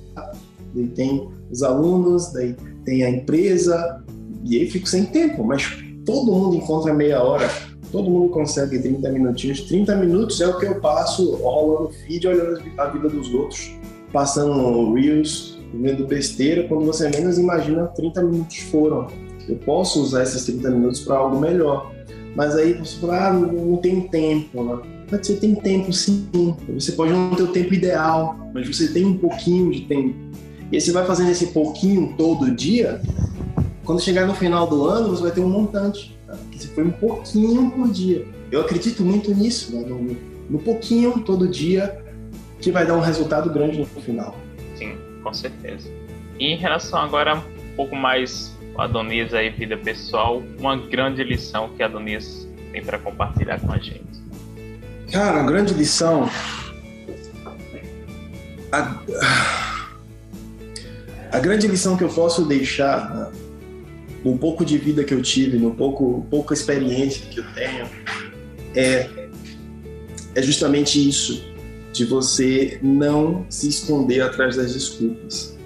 daí 0.75 0.87
tem 0.89 1.29
os 1.51 1.63
alunos, 1.63 2.33
daí 2.33 2.55
tem 2.85 3.03
a 3.03 3.11
empresa, 3.11 4.05
e 4.45 4.59
aí 4.59 4.71
fico 4.71 4.87
sem 4.87 5.07
tempo, 5.07 5.43
mas 5.43 5.84
todo 6.05 6.33
mundo 6.33 6.57
encontra 6.57 6.93
meia 6.93 7.23
hora, 7.23 7.49
todo 7.91 8.11
mundo 8.11 8.31
consegue 8.31 8.79
30 8.79 9.09
minutinhos. 9.11 9.63
30 9.63 9.97
minutos 9.97 10.41
é 10.41 10.47
o 10.47 10.59
que 10.59 10.67
eu 10.67 10.81
passo 10.81 11.37
rolando 11.37 11.91
feed, 11.91 12.27
olhando 12.27 12.61
a 12.79 12.87
vida 12.87 13.09
dos 13.09 13.33
outros, 13.33 13.73
passando 14.13 14.93
reels, 14.95 15.59
vendo 15.73 16.07
besteira. 16.07 16.67
Quando 16.69 16.85
você 16.87 17.09
menos 17.09 17.39
imagina, 17.39 17.87
30 17.89 18.23
minutos 18.23 18.59
foram. 18.71 19.07
Eu 19.49 19.57
posso 19.57 20.03
usar 20.03 20.23
esses 20.23 20.45
30 20.45 20.71
minutos 20.71 21.01
para 21.01 21.17
algo 21.17 21.39
melhor. 21.39 21.93
Mas 22.35 22.57
aí 22.57 22.73
você 22.73 22.99
fala, 22.99 23.29
ah, 23.29 23.33
não 23.33 23.77
tem 23.77 24.01
tempo, 24.09 24.65
né? 24.65 24.83
Mas 25.11 25.27
você 25.27 25.37
tem 25.37 25.55
tempo 25.55 25.93
sim. 25.93 26.27
Você 26.75 26.93
pode 26.93 27.13
não 27.13 27.35
ter 27.35 27.43
o 27.45 27.53
tempo 27.53 27.75
ideal, 27.75 28.37
mas 28.53 28.67
você 28.67 28.89
tem 28.89 29.05
um 29.05 29.19
pouquinho 29.19 29.71
de 29.71 29.83
tempo. 29.83 30.15
E 30.73 30.77
aí 30.77 30.81
você 30.81 30.91
vai 30.91 31.07
fazendo 31.07 31.31
esse 31.31 31.49
pouquinho 31.49 32.15
todo 32.17 32.51
dia, 32.51 33.01
quando 33.85 34.01
chegar 34.01 34.27
no 34.27 34.35
final 34.35 34.67
do 34.67 34.87
ano, 34.87 35.09
você 35.09 35.23
vai 35.23 35.33
ter 35.33 35.41
um 35.41 35.49
montante, 35.49 36.17
tá? 36.27 36.37
que 36.51 36.59
se 36.59 36.69
foi 36.69 36.85
um 36.85 36.91
pouquinho 36.91 37.71
por 37.71 37.89
dia. 37.91 38.27
Eu 38.51 38.63
acredito 38.63 39.05
muito 39.05 39.33
nisso, 39.35 39.75
né? 39.75 39.87
no, 39.87 40.17
no 40.51 40.59
pouquinho 40.59 41.21
todo 41.21 41.47
dia, 41.47 42.03
que 42.61 42.71
vai 42.71 42.87
dar 42.87 42.95
um 42.95 43.01
resultado 43.01 43.51
grande 43.51 43.79
no 43.79 43.87
final. 43.87 44.37
Sim, 44.77 44.97
com 45.23 45.33
certeza. 45.33 45.89
E 46.39 46.47
em 46.47 46.57
relação 46.57 46.99
agora 46.99 47.37
um 47.37 47.77
pouco 47.77 47.95
mais 47.95 48.55
Adonias 48.77 49.33
aí, 49.33 49.51
vida 49.51 49.77
pessoal, 49.77 50.43
uma 50.59 50.77
grande 50.77 51.23
lição 51.23 51.69
que 51.77 51.83
a 51.83 51.87
Adonias 51.87 52.49
tem 52.73 52.83
para 52.83 52.99
compartilhar 52.99 53.61
com 53.61 53.73
a 53.73 53.79
gente. 53.79 54.25
Cara, 55.13 55.41
a 55.41 55.43
grande 55.45 55.73
lição. 55.75 56.29
A, 58.73 59.01
a 61.31 61.39
grande 61.39 61.69
lição 61.69 61.97
que 61.97 62.03
eu 62.03 62.09
posso 62.09 62.45
deixar 62.47 63.15
né, 63.15 63.31
no 64.25 64.39
pouco 64.39 64.65
de 64.65 64.79
vida 64.79 65.05
que 65.05 65.13
eu 65.13 65.21
tive, 65.21 65.59
no 65.59 65.75
pouco 65.75 66.27
pouca 66.31 66.55
experiência 66.55 67.27
que 67.27 67.41
eu 67.41 67.45
tenho, 67.55 67.87
é, 68.75 69.29
é 70.35 70.43
justamente 70.43 71.07
isso, 71.09 71.45
de 71.93 72.05
você 72.05 72.79
não 72.83 73.45
se 73.51 73.69
esconder 73.69 74.23
atrás 74.23 74.57
das 74.57 74.73
desculpas. 74.73 75.57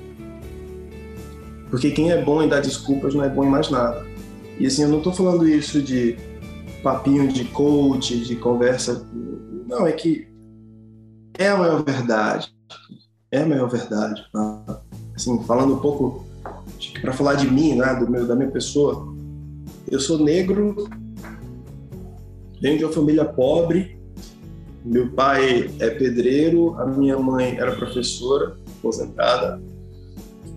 Porque 1.71 1.91
quem 1.91 2.11
é 2.11 2.23
bom 2.23 2.43
em 2.43 2.49
dar 2.49 2.61
desculpas 2.61 3.15
não 3.15 3.23
é 3.23 3.29
bom 3.29 3.45
em 3.45 3.49
mais 3.49 3.71
nada. 3.71 4.07
E 4.59 4.67
assim, 4.67 4.83
eu 4.83 4.89
não 4.89 4.99
estou 4.99 5.13
falando 5.13 5.49
isso 5.49 5.81
de 5.81 6.17
papinho 6.83 7.29
de 7.29 7.45
coach, 7.45 8.19
de 8.19 8.37
conversa. 8.37 9.07
Não, 9.69 9.87
é 9.87 9.93
que 9.93 10.27
é 11.39 11.49
a 11.49 11.57
maior 11.57 11.85
verdade. 11.85 12.53
É 13.31 13.43
a 13.43 13.47
maior 13.47 13.69
verdade. 13.69 14.23
Tá? 14.33 14.83
Assim, 15.15 15.43
falando 15.45 15.75
um 15.75 15.79
pouco 15.79 16.28
para 17.01 17.13
falar 17.13 17.35
de 17.35 17.51
mim, 17.51 17.75
né, 17.75 17.95
do 17.95 18.11
meu, 18.11 18.27
da 18.27 18.35
minha 18.35 18.51
pessoa, 18.51 19.15
eu 19.91 20.01
sou 20.01 20.19
negro, 20.19 20.89
venho 22.61 22.79
de 22.79 22.85
uma 22.85 22.93
família 22.93 23.25
pobre, 23.25 23.99
meu 24.85 25.11
pai 25.11 25.71
é 25.79 25.91
pedreiro, 25.91 26.75
a 26.79 26.87
minha 26.87 27.19
mãe 27.19 27.57
era 27.59 27.73
professora, 27.75 28.57
aposentada. 28.79 29.61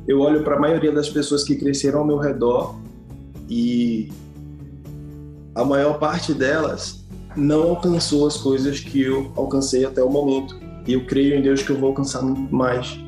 Eu 0.07 0.20
olho 0.20 0.43
para 0.43 0.55
a 0.55 0.59
maioria 0.59 0.91
das 0.91 1.09
pessoas 1.09 1.43
que 1.43 1.55
cresceram 1.55 1.99
ao 1.99 2.05
meu 2.05 2.18
redor 2.18 2.76
e 3.49 4.09
a 5.53 5.64
maior 5.64 5.99
parte 5.99 6.34
delas 6.34 7.03
não 7.36 7.70
alcançou 7.70 8.28
as 8.28 8.38
coisas 8.38 8.80
que 8.80 9.01
eu 9.01 9.32
alcancei 9.36 9.86
até 9.86 10.03
o 10.03 10.09
momento. 10.09 10.59
E 10.88 10.93
eu 10.93 11.05
creio 11.05 11.36
em 11.36 11.41
Deus 11.41 11.62
que 11.62 11.72
eu 11.72 11.78
vou 11.78 11.89
alcançar 11.89 12.22
mais. 12.24 12.99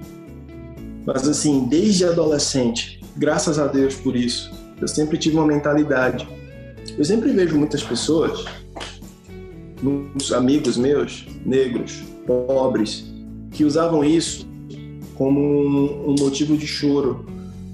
Mas 1.06 1.28
assim, 1.28 1.66
desde 1.66 2.06
adolescente, 2.06 3.02
graças 3.16 3.60
a 3.60 3.68
Deus 3.68 3.96
por 3.96 4.16
isso. 4.16 4.52
Eu 4.80 4.88
sempre 4.88 5.18
tive 5.18 5.36
uma 5.36 5.46
mentalidade. 5.46 6.28
Eu 6.98 7.06
sempre 7.06 7.32
vejo 7.32 7.58
muitas 7.58 7.84
pessoas, 7.84 8.46
muitos 9.82 10.32
amigos 10.32 10.78
meus, 10.78 11.26
negros, 11.46 12.04
pobres, 12.26 13.06
que 13.52 13.64
usavam 13.64 14.04
isso 14.04 14.48
como 15.16 15.40
um, 15.40 16.16
motivo 16.20 16.58
de 16.58 16.68
choro. 16.68 17.26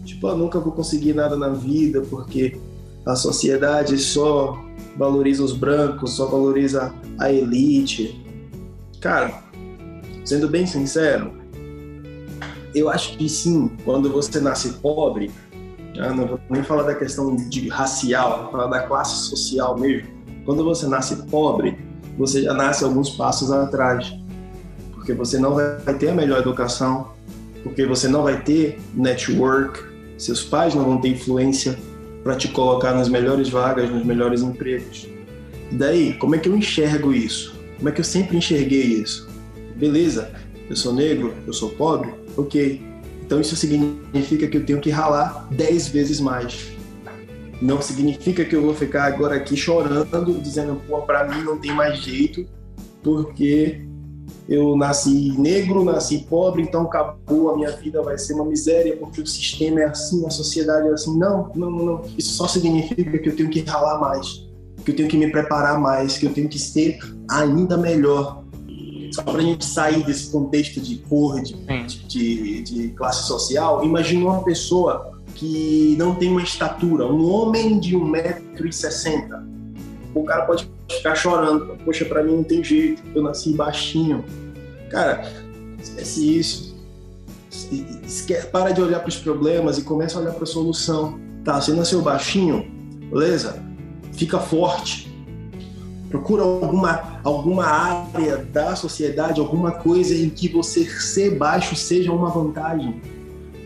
Tipo, 0.06 0.28
ah, 0.28 0.36
nunca 0.36 0.60
vou 0.60 0.72
conseguir 0.72 1.14
nada 1.14 1.36
na 1.36 1.50
vida 1.50 2.02
porque 2.10 2.58
a 3.06 3.16
sociedade 3.16 3.98
só 3.98 4.60
valoriza 4.98 5.44
os 5.44 5.54
brancos, 5.54 6.12
só 6.12 6.26
valoriza 6.26 6.94
a 7.18 7.32
elite. 7.32 8.24
Cara, 9.00 9.44
sendo 10.26 10.48
bem 10.48 10.66
sincero, 10.66 11.39
eu 12.74 12.90
acho 12.90 13.18
que 13.18 13.28
sim, 13.28 13.72
quando 13.84 14.12
você 14.12 14.40
nasce 14.40 14.74
pobre, 14.74 15.32
eu 15.96 16.16
não 16.16 16.28
vou 16.28 16.40
nem 16.50 16.64
falar 16.64 16.84
da 16.84 16.96
questão 16.96 17.36
de 17.36 17.68
racial, 17.68 18.44
vou 18.44 18.52
falar 18.52 18.68
da 18.68 18.80
classe 18.82 19.30
social 19.30 19.78
mesmo. 19.78 20.08
Quando 20.46 20.64
você 20.64 20.88
nasce 20.88 21.16
pobre, 21.28 21.78
você 22.18 22.44
já 22.44 22.54
nasce 22.54 22.84
alguns 22.84 23.10
passos 23.12 23.52
atrás, 23.52 24.14
porque 24.94 25.14
você 25.14 25.38
não 25.38 25.56
vai 25.56 25.94
ter 25.98 26.10
a 26.10 26.14
melhor 26.14 26.40
educação, 26.40 27.12
porque 27.64 27.86
você 27.86 28.08
não 28.08 28.24
vai 28.24 28.42
ter 28.42 28.80
network, 28.94 29.84
seus 30.18 30.44
pais 30.44 30.76
não 30.76 30.86
vão 30.86 31.02
ter 31.02 31.10
influência 31.10 31.78
para 32.24 32.36
te 32.36 32.48
colocar 32.50 32.94
nas 32.94 33.10
melhores 33.10 33.50
vagas, 33.50 33.90
nos 33.90 34.06
melhores 34.06 34.42
empregos. 34.42 35.08
E 35.72 35.76
daí, 35.76 36.14
como 36.16 36.36
é 36.36 36.38
que 36.38 36.50
eu 36.50 36.56
enxergo 36.56 37.14
isso? 37.14 37.56
Como 37.78 37.90
é 37.90 37.92
que 37.92 38.02
eu 38.02 38.06
sempre 38.06 38.38
enxerguei 38.38 38.84
isso? 38.84 39.30
Beleza, 39.76 40.32
eu 40.70 40.76
sou 40.76 40.94
negro, 40.94 41.34
eu 41.48 41.54
sou 41.54 41.70
pobre, 41.70 42.14
ok. 42.38 42.82
Então 43.26 43.40
isso 43.40 43.56
significa 43.56 44.48
que 44.48 44.58
eu 44.58 44.66
tenho 44.66 44.80
que 44.80 44.90
ralar 44.90 45.48
10 45.52 45.88
vezes 45.90 46.20
mais. 46.20 46.72
Não 47.62 47.82
significa 47.82 48.46
que 48.46 48.56
eu 48.56 48.62
vou 48.62 48.74
ficar 48.74 49.04
agora 49.04 49.36
aqui 49.36 49.56
chorando, 49.56 50.42
dizendo, 50.42 50.82
pô, 50.88 51.02
pra 51.02 51.28
mim 51.28 51.44
não 51.44 51.58
tem 51.58 51.72
mais 51.74 52.00
jeito, 52.00 52.46
porque 53.04 53.82
eu 54.48 54.76
nasci 54.76 55.36
negro, 55.38 55.84
nasci 55.84 56.26
pobre, 56.28 56.64
então 56.64 56.84
acabou, 56.84 57.52
a 57.52 57.56
minha 57.56 57.72
vida 57.72 58.02
vai 58.02 58.18
ser 58.18 58.34
uma 58.34 58.46
miséria, 58.46 58.98
porque 58.98 59.22
o 59.22 59.28
sistema 59.28 59.82
é 59.82 59.86
assim, 59.86 60.26
a 60.26 60.30
sociedade 60.32 60.88
é 60.88 60.92
assim. 60.92 61.16
Não, 61.20 61.52
não, 61.54 61.70
não. 61.70 62.02
Isso 62.18 62.32
só 62.32 62.48
significa 62.48 63.20
que 63.20 63.30
eu 63.30 63.36
tenho 63.36 63.50
que 63.50 63.60
ralar 63.62 64.00
mais, 64.00 64.48
que 64.84 64.90
eu 64.90 64.96
tenho 64.96 65.08
que 65.08 65.18
me 65.18 65.32
preparar 65.32 65.80
mais, 65.80 66.18
que 66.18 66.26
eu 66.26 66.34
tenho 66.34 66.50
que 66.50 66.58
ser 66.58 66.98
ainda 67.30 67.78
melhor. 67.78 68.44
Só 69.20 69.24
para 69.24 69.40
a 69.40 69.42
gente 69.42 69.66
sair 69.66 70.04
desse 70.06 70.32
contexto 70.32 70.80
de 70.80 70.96
cor, 70.98 71.42
de, 71.42 71.54
de, 72.08 72.62
de 72.62 72.88
classe 72.90 73.28
social, 73.28 73.84
imagine 73.84 74.24
uma 74.24 74.42
pessoa 74.44 75.12
que 75.36 75.96
não 75.98 76.16
tem 76.16 76.30
uma 76.30 76.42
estatura, 76.42 77.06
um 77.06 77.30
homem 77.30 77.80
de 77.80 77.98
1,60m. 77.98 79.44
O 80.16 80.24
cara 80.24 80.46
pode 80.46 80.70
ficar 80.90 81.16
chorando, 81.16 81.78
poxa, 81.84 82.06
para 82.06 82.24
mim 82.24 82.38
não 82.38 82.44
tem 82.44 82.64
jeito, 82.64 83.04
eu 83.14 83.22
nasci 83.22 83.52
baixinho. 83.52 84.24
Cara, 84.90 85.30
esquece 85.82 86.38
isso. 86.38 86.80
Esquece, 88.04 88.48
para 88.48 88.72
de 88.72 88.82
olhar 88.82 89.00
para 89.00 89.10
os 89.10 89.18
problemas 89.18 89.78
e 89.78 89.82
começa 89.82 90.18
a 90.18 90.22
olhar 90.22 90.34
para 90.34 90.44
a 90.44 90.48
solução. 90.48 91.20
Tá, 91.44 91.60
você 91.60 91.74
nasceu 91.74 92.02
baixinho, 92.02 92.66
beleza? 93.12 93.62
Fica 94.14 94.40
forte. 94.40 95.09
Procura 96.10 96.42
alguma, 96.44 97.20
alguma 97.24 97.66
área 97.66 98.38
da 98.38 98.76
sociedade, 98.76 99.40
alguma 99.40 99.72
coisa 99.72 100.16
em 100.16 100.30
que 100.30 100.48
você 100.48 100.86
ser 100.86 101.38
baixo 101.38 101.76
seja 101.76 102.12
uma 102.12 102.30
vantagem. 102.30 103.00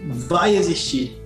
Vai 0.09 0.55
existir. 0.55 1.17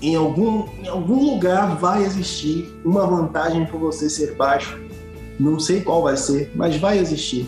Em 0.00 0.16
algum, 0.16 0.66
em 0.82 0.88
algum 0.88 1.32
lugar 1.32 1.76
vai 1.76 2.02
existir 2.02 2.68
uma 2.84 3.06
vantagem 3.06 3.66
por 3.66 3.78
você 3.78 4.08
ser 4.08 4.34
baixo. 4.34 4.80
Não 5.38 5.60
sei 5.60 5.80
qual 5.80 6.02
vai 6.02 6.16
ser, 6.16 6.50
mas 6.54 6.76
vai 6.76 6.98
existir. 6.98 7.46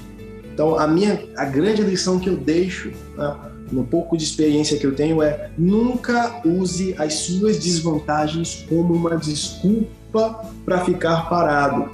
Então, 0.53 0.79
a 0.79 0.87
minha 0.87 1.21
a 1.37 1.45
grande 1.45 1.83
lição 1.83 2.21
que 2.21 2.29
eu 2.29 2.37
deixo, 2.37 2.93
né, 3.17 3.37
no 3.73 3.85
pouco 3.85 4.17
de 4.17 4.25
experiência 4.25 4.79
que 4.79 4.87
eu 4.87 4.95
tenho, 4.95 5.23
é 5.23 5.51
nunca 5.59 6.41
use 6.45 6.95
as 6.99 7.15
suas 7.15 7.59
desvantagens 7.59 8.65
como 8.69 8.95
uma 8.95 9.17
desculpa 9.17 10.49
para 10.65 10.85
ficar 10.85 11.29
parado. 11.29 11.91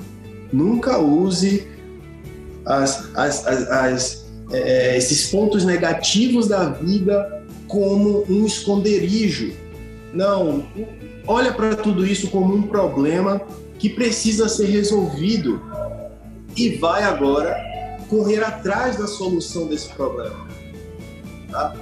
Nunca 0.53 0.99
use 0.99 1.67
as, 2.65 3.17
as, 3.17 3.47
as, 3.47 4.27
é, 4.53 4.97
esses 4.97 5.31
pontos 5.31 5.65
negativos 5.65 6.49
da 6.49 6.69
vida 6.69 7.45
como 7.69 8.25
um 8.29 8.45
esconderijo. 8.45 9.53
Não, 10.13 10.67
olha 11.27 11.53
para 11.53 11.77
tudo 11.77 12.05
isso 12.05 12.31
como 12.31 12.55
um 12.55 12.63
problema 12.63 13.41
que 13.79 13.89
precisa 13.89 14.49
ser 14.49 14.67
resolvido 14.67 15.63
e 16.57 16.77
vai 16.77 17.05
agora 17.05 17.57
correr 18.09 18.43
atrás 18.43 18.97
da 18.97 19.07
solução 19.07 19.69
desse 19.69 19.89
problema. 19.91 20.49
Tá? 21.51 21.75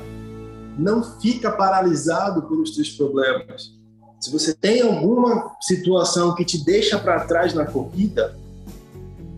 Não 0.79 1.03
fica 1.21 1.51
paralisado 1.51 2.43
pelos 2.43 2.75
seus 2.75 2.91
problemas. 2.91 3.73
Se 4.21 4.31
você 4.31 4.53
tem 4.53 4.83
alguma 4.83 5.57
situação 5.61 6.35
que 6.35 6.45
te 6.45 6.65
deixa 6.65 6.99
para 6.99 7.25
trás 7.25 7.55
na 7.55 7.65
corrida, 7.65 8.37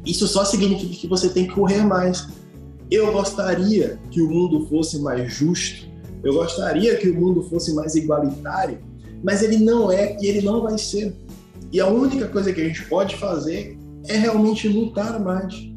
isso 0.04 0.26
só 0.26 0.44
significa 0.44 0.94
que 0.94 1.06
você 1.06 1.28
tem 1.28 1.46
que 1.46 1.54
correr 1.54 1.82
mais. 1.84 2.28
Eu 2.90 3.12
gostaria 3.12 3.98
que 4.10 4.20
o 4.20 4.28
mundo 4.28 4.66
fosse 4.66 4.98
mais 5.00 5.32
justo, 5.32 5.88
eu 6.22 6.34
gostaria 6.34 6.96
que 6.96 7.08
o 7.08 7.14
mundo 7.14 7.42
fosse 7.42 7.72
mais 7.74 7.94
igualitário, 7.94 8.78
mas 9.22 9.42
ele 9.42 9.58
não 9.58 9.90
é 9.90 10.16
e 10.20 10.26
ele 10.26 10.42
não 10.42 10.62
vai 10.62 10.76
ser. 10.76 11.14
E 11.72 11.80
a 11.80 11.86
única 11.86 12.26
coisa 12.26 12.52
que 12.52 12.60
a 12.60 12.64
gente 12.64 12.84
pode 12.86 13.16
fazer 13.16 13.78
é 14.08 14.16
realmente 14.16 14.66
lutar 14.68 15.20
mais 15.20 15.70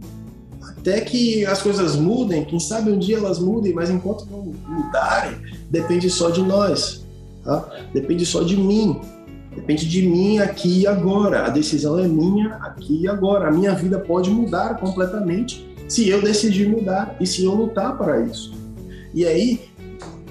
até 0.84 1.00
que 1.00 1.46
as 1.46 1.62
coisas 1.62 1.96
mudem, 1.96 2.44
quem 2.44 2.60
sabe 2.60 2.92
um 2.92 3.00
dia 3.00 3.18
elas 3.18 3.40
mudem, 3.40 3.74
mas 3.74 3.90
enquanto 3.90 4.26
não 4.30 4.54
mudarem, 4.68 5.38
depende 5.72 6.10
só 6.10 6.30
de 6.30 6.42
nós, 6.42 7.06
tá? 7.42 7.70
depende 7.94 8.26
só 8.26 8.44
de 8.44 8.58
mim, 8.58 9.00
depende 9.56 9.88
de 9.88 10.08
mim 10.08 10.40
aqui 10.40 10.82
e 10.82 10.88
agora. 10.88 11.46
A 11.46 11.50
decisão 11.50 12.00
é 12.00 12.08
minha 12.08 12.56
aqui 12.56 13.02
e 13.02 13.08
agora. 13.08 13.48
A 13.48 13.52
minha 13.52 13.74
vida 13.74 14.00
pode 14.00 14.30
mudar 14.30 14.78
completamente 14.80 15.68
se 15.88 16.10
eu 16.10 16.22
decidir 16.22 16.68
mudar 16.68 17.16
e 17.20 17.28
se 17.28 17.44
eu 17.44 17.54
lutar 17.54 17.98
para 17.98 18.22
isso. 18.22 18.54
E 19.14 19.26
aí, 19.26 19.62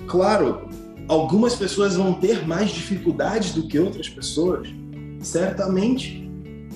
claro, 0.07 0.63
algumas 1.09 1.55
pessoas 1.55 1.95
vão 1.95 2.15
ter 2.15 2.47
mais 2.47 2.71
dificuldades 2.71 3.55
do 3.55 3.67
que 3.67 3.79
outras 3.79 4.09
pessoas, 4.09 4.69
certamente. 5.21 6.29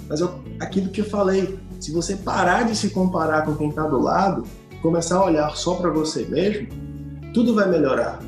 Mas 0.08 0.20
eu, 0.20 0.40
aquilo 0.60 0.90
que 0.90 1.00
eu 1.00 1.04
falei, 1.04 1.58
se 1.80 1.92
você 1.92 2.16
parar 2.16 2.64
de 2.64 2.76
se 2.76 2.90
comparar 2.90 3.44
com 3.44 3.56
quem 3.56 3.70
está 3.70 3.86
do 3.86 4.00
lado, 4.00 4.44
começar 4.82 5.16
a 5.16 5.24
olhar 5.24 5.56
só 5.56 5.74
para 5.74 5.90
você 5.90 6.24
mesmo, 6.24 6.68
tudo 7.34 7.54
vai 7.54 7.68
melhorar. 7.68 8.20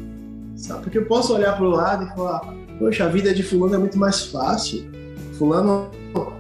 Sabe? 0.57 0.83
Porque 0.83 0.99
eu 0.99 1.07
posso 1.07 1.35
olhar 1.35 1.57
para 1.57 1.66
o 1.66 1.71
lado 1.71 2.05
e 2.05 2.16
falar: 2.16 2.58
Poxa, 2.79 3.05
a 3.05 3.09
vida 3.09 3.35
de 3.35 3.43
Fulano 3.43 3.74
é 3.74 3.79
muito 3.79 3.99
mais 3.99 4.26
fácil. 4.26 4.89
Fulano, 5.35 5.91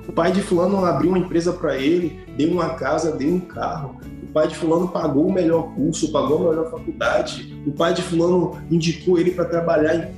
o 0.06 0.12
pai 0.12 0.32
de 0.32 0.40
Fulano 0.40 0.84
abriu 0.84 1.10
uma 1.10 1.18
empresa 1.18 1.52
para 1.52 1.76
ele, 1.76 2.20
deu 2.36 2.50
uma 2.50 2.70
casa, 2.70 3.12
deu 3.12 3.28
um 3.28 3.40
carro. 3.40 3.96
O 4.22 4.26
pai 4.32 4.46
de 4.46 4.54
Fulano 4.54 4.88
pagou 4.88 5.26
o 5.26 5.32
melhor 5.32 5.74
curso, 5.74 6.12
pagou 6.12 6.46
a 6.46 6.50
melhor 6.50 6.70
faculdade. 6.70 7.56
O 7.66 7.72
pai 7.72 7.94
de 7.94 8.02
Fulano 8.02 8.58
indicou 8.70 9.18
ele 9.18 9.32
para 9.32 9.44
trabalhar. 9.44 10.10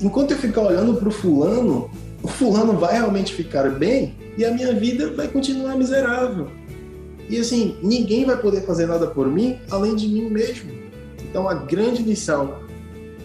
Enquanto 0.00 0.32
eu 0.32 0.38
ficar 0.38 0.62
olhando 0.62 0.94
para 0.94 1.08
o 1.08 1.12
Fulano, 1.12 1.90
o 2.22 2.28
Fulano 2.28 2.72
vai 2.74 2.94
realmente 2.94 3.32
ficar 3.34 3.70
bem 3.70 4.14
e 4.36 4.44
a 4.44 4.50
minha 4.50 4.72
vida 4.72 5.10
vai 5.12 5.28
continuar 5.28 5.76
miserável. 5.76 6.48
E 7.28 7.38
assim, 7.38 7.76
ninguém 7.82 8.24
vai 8.24 8.36
poder 8.36 8.62
fazer 8.62 8.86
nada 8.86 9.06
por 9.06 9.28
mim 9.28 9.58
além 9.70 9.94
de 9.94 10.08
mim 10.08 10.28
mesmo. 10.28 10.70
Então, 11.22 11.48
a 11.48 11.54
grande 11.54 12.02
lição 12.02 12.56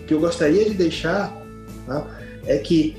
que 0.07 0.13
eu 0.13 0.19
gostaria 0.19 0.65
de 0.65 0.73
deixar 0.73 1.35
tá, 1.85 2.18
é 2.45 2.57
que 2.57 2.95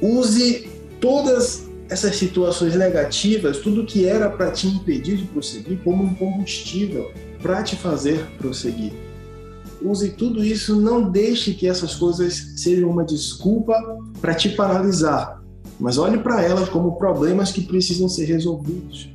use 0.00 0.68
todas 1.00 1.66
essas 1.88 2.16
situações 2.16 2.74
negativas, 2.74 3.58
tudo 3.58 3.86
que 3.86 4.06
era 4.06 4.28
para 4.28 4.50
te 4.50 4.66
impedir 4.66 5.16
de 5.16 5.24
prosseguir, 5.24 5.78
como 5.84 6.04
um 6.04 6.14
combustível 6.14 7.10
para 7.40 7.62
te 7.62 7.76
fazer 7.76 8.26
prosseguir. 8.38 8.92
Use 9.80 10.10
tudo 10.10 10.42
isso, 10.42 10.80
não 10.80 11.10
deixe 11.10 11.54
que 11.54 11.68
essas 11.68 11.94
coisas 11.94 12.54
sejam 12.56 12.90
uma 12.90 13.04
desculpa 13.04 13.74
para 14.20 14.34
te 14.34 14.48
paralisar, 14.48 15.42
mas 15.78 15.98
olhe 15.98 16.18
para 16.18 16.42
elas 16.42 16.68
como 16.68 16.96
problemas 16.96 17.52
que 17.52 17.60
precisam 17.60 18.08
ser 18.08 18.24
resolvidos. 18.24 19.10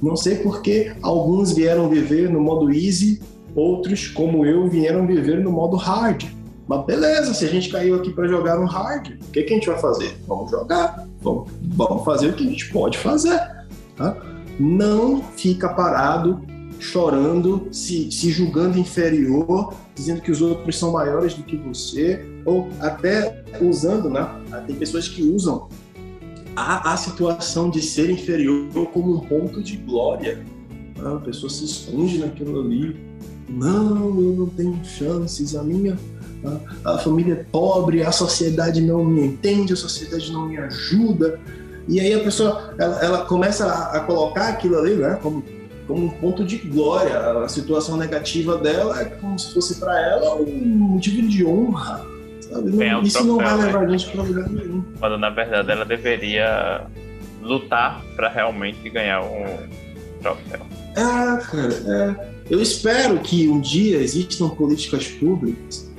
Não 0.00 0.16
sei 0.16 0.36
por 0.36 0.62
que 0.62 0.92
alguns 1.02 1.52
vieram 1.52 1.88
viver 1.88 2.30
no 2.30 2.40
modo 2.40 2.72
easy, 2.72 3.20
outros, 3.54 4.08
como 4.08 4.46
eu, 4.46 4.68
vieram 4.68 5.06
viver 5.06 5.40
no 5.40 5.52
modo 5.52 5.76
hard. 5.76 6.24
Mas 6.66 6.84
beleza, 6.84 7.34
se 7.34 7.44
a 7.44 7.48
gente 7.48 7.68
caiu 7.68 7.96
aqui 7.96 8.10
para 8.10 8.28
jogar 8.28 8.58
no 8.58 8.66
hard, 8.66 9.18
o 9.20 9.30
que, 9.30 9.42
que, 9.42 9.52
a 9.52 9.56
gente 9.56 9.66
vai 9.66 9.78
fazer? 9.78 10.16
Vamos 10.26 10.50
jogar, 10.50 11.06
vamos, 11.20 11.50
vamos 11.60 12.04
fazer 12.04 12.28
o 12.28 12.32
que 12.34 12.46
a 12.46 12.50
gente 12.50 12.70
pode 12.72 12.98
fazer. 12.98 13.40
Tá? 13.96 14.16
Não 14.58 15.22
fica 15.22 15.68
parado, 15.68 16.40
chorando, 16.78 17.68
se, 17.70 18.10
se 18.10 18.30
julgando 18.30 18.78
inferior, 18.78 19.74
dizendo 19.94 20.20
que 20.20 20.30
os 20.30 20.40
outros 20.40 20.78
são 20.78 20.92
maiores 20.92 21.34
do 21.34 21.42
que 21.42 21.56
você, 21.56 22.24
ou 22.44 22.68
até 22.80 23.44
usando, 23.60 24.08
né? 24.08 24.28
Tem 24.66 24.74
pessoas 24.76 25.08
que 25.08 25.22
usam 25.22 25.68
a, 26.56 26.92
a 26.92 26.96
situação 26.96 27.70
de 27.70 27.80
ser 27.80 28.10
inferior 28.10 28.68
como 28.92 29.16
um 29.16 29.20
ponto 29.20 29.62
de 29.62 29.76
glória. 29.76 30.44
A 31.04 31.16
pessoa 31.16 31.50
se 31.50 31.64
esconde 31.64 32.18
naquilo 32.18 32.60
ali. 32.60 32.96
Não, 33.48 34.20
eu 34.20 34.34
não 34.36 34.46
tenho 34.46 34.78
chances, 34.84 35.54
a 35.54 35.62
minha 35.62 35.96
a, 36.84 36.98
família 36.98 37.34
é 37.34 37.44
pobre, 37.50 38.02
a 38.02 38.12
sociedade 38.12 38.80
não 38.80 39.04
me 39.04 39.26
entende, 39.26 39.72
a 39.72 39.76
sociedade 39.76 40.32
não 40.32 40.46
me 40.48 40.58
ajuda. 40.58 41.38
E 41.88 42.00
aí 42.00 42.12
a 42.14 42.20
pessoa 42.20 42.74
ela, 42.78 43.04
ela 43.04 43.24
começa 43.24 43.66
a, 43.66 43.96
a, 43.96 44.00
colocar 44.00 44.48
aquilo 44.48 44.78
ali, 44.78 44.94
né, 44.94 45.18
como 45.22 45.42
como 45.86 46.06
um 46.06 46.10
ponto 46.10 46.44
de 46.44 46.58
glória. 46.58 47.18
A 47.44 47.48
situação 47.48 47.96
negativa 47.96 48.56
dela 48.56 49.00
é 49.00 49.04
como 49.04 49.38
se 49.38 49.52
fosse 49.52 49.80
para 49.80 50.00
ela 50.00 50.36
um 50.36 50.46
motivo 50.46 51.28
de 51.28 51.44
honra. 51.44 52.06
Não, 52.50 53.02
isso 53.02 53.18
troféu, 53.18 53.24
não 53.24 53.36
vai 53.36 53.56
levar 53.56 53.80
né? 53.80 53.86
a 53.86 53.90
gente 53.90 54.10
para 54.10 54.22
lugar 54.22 54.48
nenhum. 54.48 54.84
Quando 54.98 55.18
na 55.18 55.30
verdade 55.30 55.70
ela 55.70 55.84
deveria 55.84 56.86
lutar 57.42 58.02
para 58.14 58.28
realmente 58.28 58.88
ganhar 58.90 59.22
um 59.22 59.56
troféu. 60.20 60.60
É, 60.94 61.42
cara, 61.44 61.74
é. 61.86 62.32
Eu 62.50 62.60
espero 62.60 63.18
que 63.20 63.48
um 63.48 63.60
dia 63.60 63.98
existam 63.98 64.50
políticas 64.50 65.08
públicas, 65.08 65.90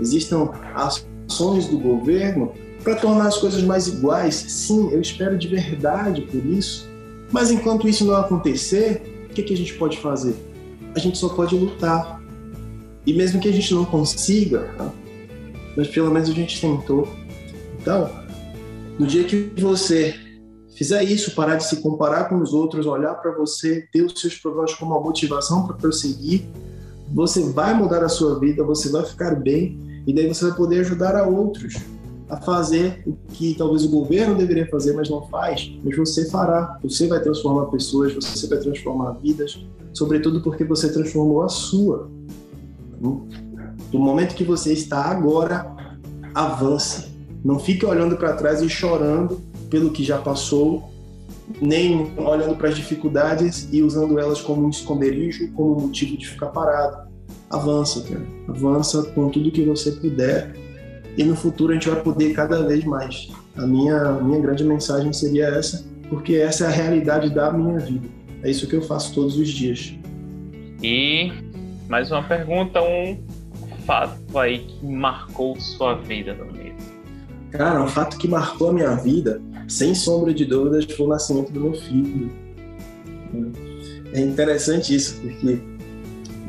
existam 0.00 0.50
ações 0.74 1.66
do 1.68 1.78
governo 1.78 2.52
para 2.82 2.96
tornar 2.96 3.28
as 3.28 3.36
coisas 3.36 3.62
mais 3.62 3.86
iguais. 3.86 4.34
Sim, 4.34 4.90
eu 4.90 5.00
espero 5.00 5.36
de 5.36 5.48
verdade 5.48 6.22
por 6.22 6.44
isso. 6.44 6.88
Mas 7.30 7.50
enquanto 7.50 7.88
isso 7.88 8.04
não 8.04 8.16
acontecer, 8.16 9.26
o 9.30 9.34
que, 9.34 9.42
que 9.42 9.54
a 9.54 9.56
gente 9.56 9.74
pode 9.74 9.98
fazer? 9.98 10.34
A 10.94 10.98
gente 10.98 11.18
só 11.18 11.28
pode 11.28 11.54
lutar. 11.54 12.20
E 13.06 13.12
mesmo 13.12 13.40
que 13.40 13.48
a 13.48 13.52
gente 13.52 13.72
não 13.72 13.84
consiga, 13.84 14.72
tá? 14.76 14.92
mas 15.76 15.88
pelo 15.88 16.10
menos 16.10 16.28
a 16.28 16.32
gente 16.32 16.60
tentou. 16.60 17.08
Então, 17.80 18.10
no 18.98 19.06
dia 19.06 19.24
que 19.24 19.50
você 19.58 20.14
fizer 20.76 21.02
isso, 21.04 21.34
parar 21.34 21.56
de 21.56 21.64
se 21.64 21.76
comparar 21.76 22.28
com 22.28 22.36
os 22.40 22.52
outros, 22.52 22.86
olhar 22.86 23.14
para 23.14 23.32
você, 23.32 23.86
ter 23.92 24.02
os 24.02 24.18
seus 24.20 24.34
problemas 24.36 24.74
como 24.74 24.92
uma 24.92 25.00
motivação 25.00 25.66
para 25.66 25.76
prosseguir, 25.76 26.42
você 27.12 27.42
vai 27.50 27.74
mudar 27.74 28.02
a 28.04 28.08
sua 28.08 28.38
vida, 28.38 28.64
você 28.64 28.88
vai 28.90 29.04
ficar 29.04 29.34
bem 29.34 29.89
e 30.10 30.12
daí 30.12 30.26
você 30.26 30.44
vai 30.46 30.56
poder 30.56 30.80
ajudar 30.80 31.14
a 31.14 31.24
outros 31.24 31.76
a 32.28 32.36
fazer 32.36 33.00
o 33.06 33.16
que 33.32 33.54
talvez 33.54 33.84
o 33.84 33.88
governo 33.88 34.34
deveria 34.34 34.66
fazer, 34.68 34.92
mas 34.92 35.08
não 35.08 35.22
faz, 35.28 35.72
mas 35.84 35.96
você 35.96 36.28
fará. 36.28 36.80
Você 36.82 37.06
vai 37.06 37.20
transformar 37.20 37.66
pessoas, 37.66 38.12
você 38.12 38.48
vai 38.48 38.58
transformar 38.58 39.12
vidas, 39.12 39.64
sobretudo 39.92 40.40
porque 40.40 40.64
você 40.64 40.92
transformou 40.92 41.42
a 41.42 41.48
sua. 41.48 42.10
Do 43.00 44.00
momento 44.00 44.34
que 44.34 44.42
você 44.42 44.72
está 44.72 45.04
agora, 45.04 45.76
avance. 46.34 47.08
Não 47.44 47.60
fique 47.60 47.86
olhando 47.86 48.16
para 48.16 48.32
trás 48.32 48.62
e 48.62 48.68
chorando 48.68 49.40
pelo 49.70 49.92
que 49.92 50.02
já 50.02 50.18
passou, 50.18 50.90
nem 51.62 52.12
olhando 52.18 52.56
para 52.56 52.68
as 52.68 52.74
dificuldades 52.74 53.68
e 53.70 53.80
usando 53.80 54.18
elas 54.18 54.40
como 54.40 54.66
um 54.66 54.70
esconderijo, 54.70 55.52
como 55.52 55.82
motivo 55.82 56.16
de 56.16 56.28
ficar 56.28 56.48
parado. 56.48 57.09
Avança, 57.50 58.02
cara. 58.02 58.26
Avança 58.48 59.02
com 59.14 59.28
tudo 59.28 59.50
que 59.50 59.64
você 59.64 59.92
puder 59.92 60.54
e 61.16 61.24
no 61.24 61.34
futuro 61.36 61.72
a 61.72 61.74
gente 61.74 61.88
vai 61.88 62.00
poder 62.02 62.32
cada 62.32 62.62
vez 62.62 62.84
mais. 62.84 63.28
A 63.56 63.66
minha, 63.66 64.12
minha 64.14 64.40
grande 64.40 64.64
mensagem 64.64 65.12
seria 65.12 65.46
essa, 65.46 65.84
porque 66.08 66.36
essa 66.36 66.64
é 66.64 66.66
a 66.68 66.70
realidade 66.70 67.30
da 67.34 67.52
minha 67.52 67.78
vida. 67.78 68.08
É 68.42 68.50
isso 68.50 68.66
que 68.66 68.74
eu 68.74 68.82
faço 68.82 69.14
todos 69.14 69.36
os 69.36 69.48
dias. 69.48 69.94
E 70.82 71.32
mais 71.88 72.10
uma 72.10 72.22
pergunta, 72.22 72.80
um 72.80 73.18
fato 73.84 74.38
aí 74.38 74.60
que 74.60 74.86
marcou 74.86 75.58
sua 75.60 75.94
vida 75.96 76.34
mês. 76.54 76.74
Cara, 77.50 77.82
um 77.82 77.88
fato 77.88 78.16
que 78.16 78.28
marcou 78.28 78.70
a 78.70 78.72
minha 78.72 78.94
vida, 78.94 79.42
sem 79.68 79.94
sombra 79.94 80.32
de 80.32 80.44
dúvidas, 80.44 80.84
foi 80.84 81.06
o 81.06 81.08
nascimento 81.08 81.52
do 81.52 81.60
meu 81.60 81.74
filho. 81.74 82.30
É 84.12 84.20
interessante 84.20 84.94
isso, 84.94 85.20
porque 85.20 85.60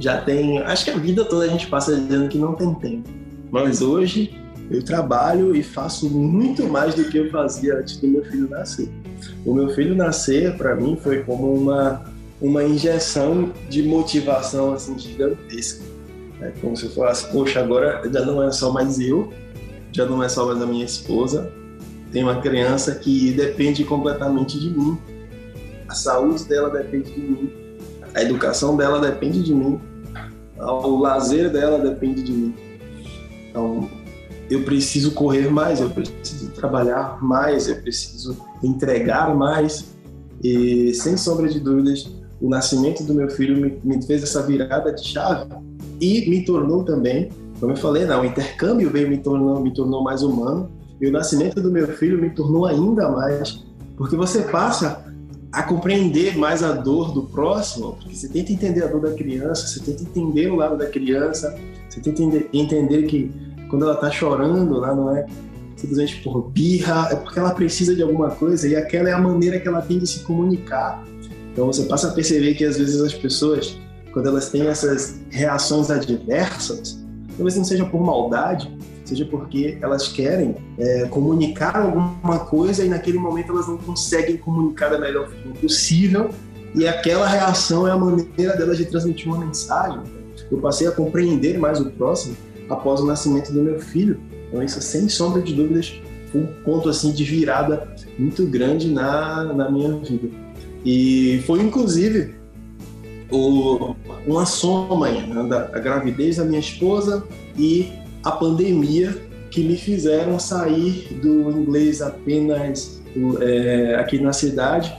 já 0.02 0.20
tem. 0.22 0.60
Acho 0.60 0.86
que 0.86 0.92
a 0.92 0.98
vida 0.98 1.24
toda 1.24 1.46
a 1.46 1.48
gente 1.48 1.68
passa 1.68 1.96
dizendo 1.96 2.28
que 2.28 2.38
não 2.38 2.54
tem 2.54 2.74
tempo. 2.76 3.10
Mas 3.52 3.82
hoje 3.82 4.34
eu 4.70 4.84
trabalho 4.84 5.56
e 5.56 5.62
faço 5.62 6.10
muito 6.10 6.68
mais 6.68 6.96
do 6.96 7.04
que 7.06 7.18
eu 7.18 7.30
fazia 7.30 7.76
antes 7.76 7.98
do 7.98 8.08
meu 8.08 8.24
filho 8.24 8.50
nascer. 8.50 8.90
O 9.46 9.54
meu 9.54 9.70
filho 9.70 9.96
nascer, 9.96 10.56
para 10.58 10.76
mim, 10.76 10.98
foi 11.02 11.24
como 11.24 11.54
uma, 11.54 12.04
uma 12.42 12.64
injeção 12.64 13.52
de 13.70 13.84
motivação 13.84 14.74
assim, 14.74 14.98
gigantesca. 14.98 15.84
É 16.42 16.52
como 16.62 16.76
se 16.76 16.86
eu 16.86 16.92
falasse, 16.92 17.32
poxa, 17.32 17.60
agora 17.60 18.02
já 18.12 18.26
não 18.26 18.42
é 18.42 18.52
só 18.52 18.72
mais 18.72 19.00
eu, 19.00 19.32
já 19.92 20.06
não 20.06 20.24
é 20.24 20.30
só 20.30 20.48
mais 20.48 20.62
a 20.62 20.66
minha 20.66 20.86
esposa, 20.86 21.52
tem 22.12 22.24
uma 22.24 22.42
criança 22.42 22.96
que 22.96 23.32
depende 23.32 23.84
completamente 23.84 24.60
de 24.60 24.70
mim. 24.70 24.98
A 25.88 25.94
saúde 25.94 26.46
dela 26.46 26.70
depende 26.70 27.12
de 27.12 27.20
mim, 27.20 27.52
a 28.14 28.24
educação 28.24 28.76
dela 28.76 29.00
depende 29.00 29.44
de 29.44 29.54
mim, 29.54 29.80
o 30.62 31.00
lazer 31.00 31.52
dela 31.52 31.80
depende 31.80 32.24
de 32.24 32.32
mim. 32.32 32.56
Então, 33.50 33.90
eu 34.50 34.64
preciso 34.64 35.12
correr 35.12 35.50
mais, 35.50 35.80
eu 35.80 35.90
preciso 35.90 36.52
trabalhar 36.52 37.22
mais, 37.22 37.68
eu 37.68 37.76
preciso 37.78 38.38
entregar 38.64 39.36
mais. 39.36 39.92
E 40.44 40.94
sem 40.94 41.16
sombra 41.18 41.48
de 41.48 41.60
dúvidas, 41.60 42.10
o 42.42 42.50
nascimento 42.50 43.04
do 43.04 43.14
meu 43.14 43.30
filho 43.30 43.56
me, 43.56 43.80
me 43.84 44.06
fez 44.06 44.24
essa 44.24 44.42
virada 44.42 44.92
de 44.94 45.08
chave 45.08 45.54
e 46.00 46.30
me 46.30 46.44
tornou 46.44 46.84
também, 46.84 47.30
como 47.60 47.74
eu 47.74 47.78
falei, 47.78 48.06
não, 48.06 48.22
o 48.22 48.26
intercâmbio 48.26 48.90
veio 48.90 49.08
me 49.08 49.20
tornou, 49.20 49.62
me 49.62 49.72
tornou 49.72 50.04
mais 50.04 50.24
humano 50.24 50.72
e 51.00 51.08
o 51.08 51.12
nascimento 51.12 51.62
do 51.62 51.72
meu 51.72 51.88
filho 51.90 52.20
me 52.20 52.32
tornou 52.32 52.66
ainda 52.66 53.10
mais, 53.10 53.64
porque 53.96 54.16
você 54.16 54.42
passa 54.42 55.06
a 55.52 55.64
compreender 55.64 56.38
mais 56.38 56.64
a 56.64 56.72
dor 56.72 57.12
do 57.12 57.24
próximo, 57.24 57.98
porque 58.00 58.16
você 58.16 58.30
tenta 58.30 58.54
entender 58.54 58.84
a 58.84 58.88
dor 58.88 59.02
da 59.02 59.12
criança, 59.12 59.68
você 59.68 59.80
tenta 59.82 60.04
entender 60.04 60.50
o 60.50 60.56
lado 60.56 60.78
da 60.78 60.86
criança, 60.86 61.58
você 61.90 62.00
tenta 62.00 62.24
entender 62.54 63.04
que 63.04 63.32
quando 63.70 63.84
ela 63.84 63.96
tá 63.96 64.10
chorando 64.10 64.80
lá, 64.80 64.96
não 64.96 65.16
é 65.16 65.26
simplesmente 65.76 66.22
por 66.22 66.50
birra, 66.50 67.10
é 67.12 67.16
porque 67.16 67.40
ela 67.40 67.54
precisa 67.54 67.96
de 67.96 68.02
alguma 68.02 68.30
coisa 68.32 68.68
e 68.68 68.76
aquela 68.76 69.10
é 69.10 69.14
a 69.14 69.20
maneira 69.20 69.60
que 69.60 69.68
ela 69.68 69.82
tem 69.82 70.00
de 70.00 70.08
se 70.08 70.20
comunicar. 70.20 71.04
Então 71.52 71.66
você 71.66 71.84
passa 71.84 72.08
a 72.10 72.12
perceber 72.12 72.54
que 72.54 72.64
às 72.64 72.78
vezes 72.78 73.02
as 73.02 73.14
pessoas, 73.14 73.78
quando 74.14 74.28
elas 74.28 74.50
têm 74.50 74.68
essas 74.68 75.20
reações 75.30 75.90
adversas, 75.90 77.04
talvez 77.36 77.58
não 77.58 77.66
seja 77.66 77.86
por 77.86 78.02
maldade, 78.02 78.72
seja 79.12 79.26
porque 79.26 79.78
elas 79.82 80.08
querem 80.08 80.56
é, 80.78 81.06
comunicar 81.08 81.76
alguma 81.76 82.40
coisa 82.40 82.84
e 82.86 82.90
naquele 82.90 83.18
momento 83.18 83.52
elas 83.52 83.68
não 83.68 83.78
conseguem 83.78 84.38
comunicar 84.38 84.90
da 84.90 84.98
melhor 84.98 85.30
forma 85.30 85.54
possível 85.60 86.30
e 86.74 86.88
aquela 86.88 87.28
reação 87.28 87.86
é 87.86 87.92
a 87.92 87.98
maneira 87.98 88.56
delas 88.56 88.78
de 88.78 88.86
transmitir 88.86 89.28
uma 89.28 89.46
mensagem. 89.46 90.02
Eu 90.50 90.60
passei 90.60 90.88
a 90.88 90.92
compreender 90.92 91.60
mais 91.60 91.82
o 91.82 91.92
próximo 91.92 92.36
após 92.70 93.02
o 93.02 93.06
nascimento 93.06 93.52
do 93.52 93.62
meu 93.62 93.80
filho. 93.80 94.18
Então 94.48 94.64
isso, 94.64 94.82
sem 94.82 95.10
sombra 95.10 95.42
de 95.42 95.54
dúvidas, 95.54 96.02
foi 96.32 96.42
um 96.42 96.48
ponto 96.64 96.88
assim 96.88 97.12
de 97.12 97.26
virada 97.26 97.94
muito 98.18 98.46
grande 98.46 98.90
na, 98.90 99.44
na 99.54 99.70
minha 99.70 99.92
vida. 99.98 100.30
E 100.86 101.44
foi 101.46 101.62
inclusive 101.62 102.34
o, 103.30 103.94
uma 104.26 104.46
soma 104.46 105.10
né, 105.10 105.44
da 105.50 105.80
gravidez 105.80 106.38
da 106.38 106.46
minha 106.46 106.60
esposa 106.60 107.26
e 107.58 107.92
a 108.24 108.32
pandemia 108.32 109.16
que 109.50 109.64
me 109.64 109.76
fizeram 109.76 110.40
sair 110.40 111.20
do 111.22 111.52
inglês 111.52 112.02
apenas 112.02 113.02
é, 113.42 113.96
aqui 113.96 114.20
na 114.20 114.32
cidade, 114.32 114.96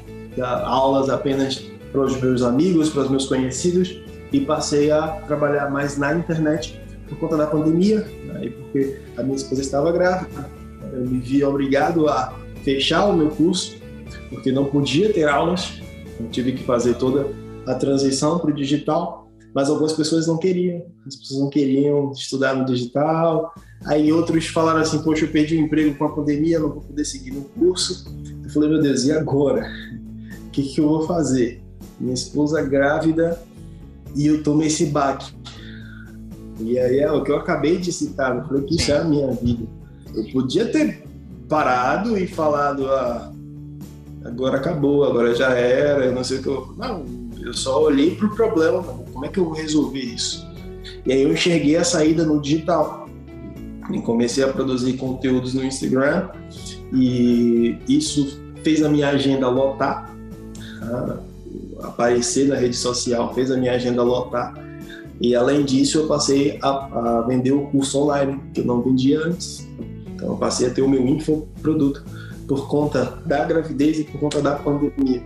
aulas 0.64 1.08
apenas 1.08 1.64
para 1.90 2.02
os 2.02 2.20
meus 2.20 2.42
amigos, 2.42 2.90
para 2.90 3.02
os 3.02 3.10
meus 3.10 3.26
conhecidos, 3.26 3.98
e 4.32 4.40
passei 4.40 4.90
a 4.90 5.08
trabalhar 5.26 5.70
mais 5.70 5.98
na 5.98 6.14
internet 6.14 6.80
por 7.08 7.18
conta 7.18 7.36
da 7.36 7.46
pandemia, 7.46 8.06
né, 8.24 8.50
porque 8.50 8.98
a 9.16 9.22
minha 9.22 9.36
esposa 9.36 9.60
estava 9.60 9.92
grávida. 9.92 10.48
Eu 10.92 11.00
me 11.00 11.20
vi 11.20 11.44
obrigado 11.44 12.08
a 12.08 12.34
fechar 12.62 13.06
o 13.06 13.16
meu 13.16 13.28
curso, 13.28 13.76
porque 14.30 14.50
não 14.50 14.66
podia 14.66 15.12
ter 15.12 15.28
aulas, 15.28 15.80
eu 16.18 16.28
tive 16.28 16.52
que 16.52 16.64
fazer 16.64 16.94
toda 16.94 17.26
a 17.66 17.74
transição 17.74 18.38
para 18.38 18.50
o 18.50 18.54
digital, 18.54 19.21
mas 19.54 19.68
algumas 19.68 19.92
pessoas 19.92 20.26
não 20.26 20.38
queriam, 20.38 20.82
as 21.06 21.16
pessoas 21.16 21.40
não 21.40 21.50
queriam 21.50 22.12
estudar 22.12 22.54
no 22.54 22.64
digital, 22.64 23.54
aí 23.84 24.12
outros 24.12 24.46
falaram 24.46 24.80
assim, 24.80 25.02
poxa, 25.02 25.24
eu 25.24 25.30
perdi 25.30 25.56
o 25.56 25.60
emprego 25.60 25.96
com 25.96 26.04
a 26.04 26.14
pandemia, 26.14 26.58
não 26.58 26.70
vou 26.70 26.82
poder 26.82 27.04
seguir 27.04 27.32
no 27.32 27.42
curso. 27.42 28.04
Eu 28.42 28.50
falei, 28.50 28.70
meu 28.70 28.80
Deus, 28.80 29.04
e 29.04 29.12
agora? 29.12 29.66
O 30.46 30.50
que, 30.50 30.62
que 30.62 30.80
eu 30.80 30.88
vou 30.88 31.06
fazer? 31.06 31.62
Minha 32.00 32.14
esposa 32.14 32.62
grávida 32.62 33.38
e 34.14 34.26
eu 34.26 34.42
tomei 34.42 34.68
esse 34.68 34.86
baque. 34.86 35.34
E 36.60 36.78
aí 36.78 37.00
é 37.00 37.10
o 37.10 37.22
que 37.22 37.30
eu 37.30 37.36
acabei 37.36 37.78
de 37.78 37.92
citar, 37.92 38.36
eu 38.36 38.44
falei 38.44 38.62
que 38.62 38.76
isso 38.76 38.92
é 38.92 38.98
a 38.98 39.04
minha 39.04 39.32
vida. 39.32 39.66
Eu 40.14 40.24
podia 40.32 40.66
ter 40.66 41.04
parado 41.48 42.16
e 42.16 42.26
falado, 42.26 42.86
ah, 42.88 43.32
agora 44.24 44.58
acabou, 44.58 45.04
agora 45.04 45.34
já 45.34 45.50
era, 45.50 46.06
eu 46.06 46.12
não 46.12 46.22
sei 46.22 46.38
o 46.38 46.42
que 46.42 46.48
eu. 46.48 46.74
Não, 46.76 47.04
eu 47.40 47.52
só 47.52 47.82
olhei 47.82 48.14
para 48.14 48.26
o 48.26 48.34
problema, 48.34 49.01
como 49.22 49.26
é 49.26 49.28
que 49.28 49.38
eu 49.38 49.44
vou 49.44 49.54
resolver 49.54 50.00
isso? 50.00 50.44
E 51.06 51.12
aí 51.12 51.22
eu 51.22 51.32
enxerguei 51.32 51.76
a 51.76 51.84
saída 51.84 52.24
no 52.24 52.40
digital. 52.40 53.08
E 53.92 54.00
comecei 54.00 54.42
a 54.42 54.48
produzir 54.48 54.94
conteúdos 54.94 55.54
no 55.54 55.64
Instagram 55.64 56.30
e 56.92 57.78
isso 57.88 58.40
fez 58.62 58.82
a 58.82 58.88
minha 58.88 59.08
agenda 59.08 59.48
lotar, 59.48 60.14
ah, 60.82 61.18
aparecer 61.82 62.48
na 62.48 62.56
rede 62.56 62.76
social, 62.76 63.34
fez 63.34 63.50
a 63.50 63.56
minha 63.56 63.72
agenda 63.72 64.02
lotar 64.02 64.54
e 65.20 65.36
além 65.36 65.64
disso, 65.64 65.98
eu 65.98 66.06
passei 66.08 66.58
a, 66.62 66.68
a, 66.68 67.20
vender 67.22 67.52
o 67.52 67.66
curso 67.66 67.98
online, 67.98 68.40
que 68.52 68.60
eu 68.60 68.64
não 68.64 68.82
vendia 68.82 69.20
antes. 69.20 69.68
Então, 70.14 70.30
eu 70.30 70.36
passei 70.36 70.66
a 70.66 70.70
ter 70.70 70.82
o 70.82 70.88
meu 70.88 71.06
infoproduto 71.06 72.04
por 72.48 72.66
conta 72.66 73.22
da 73.24 73.44
gravidez 73.44 74.00
e 74.00 74.04
por 74.04 74.18
conta 74.18 74.42
da 74.42 74.56
pandemia. 74.56 75.22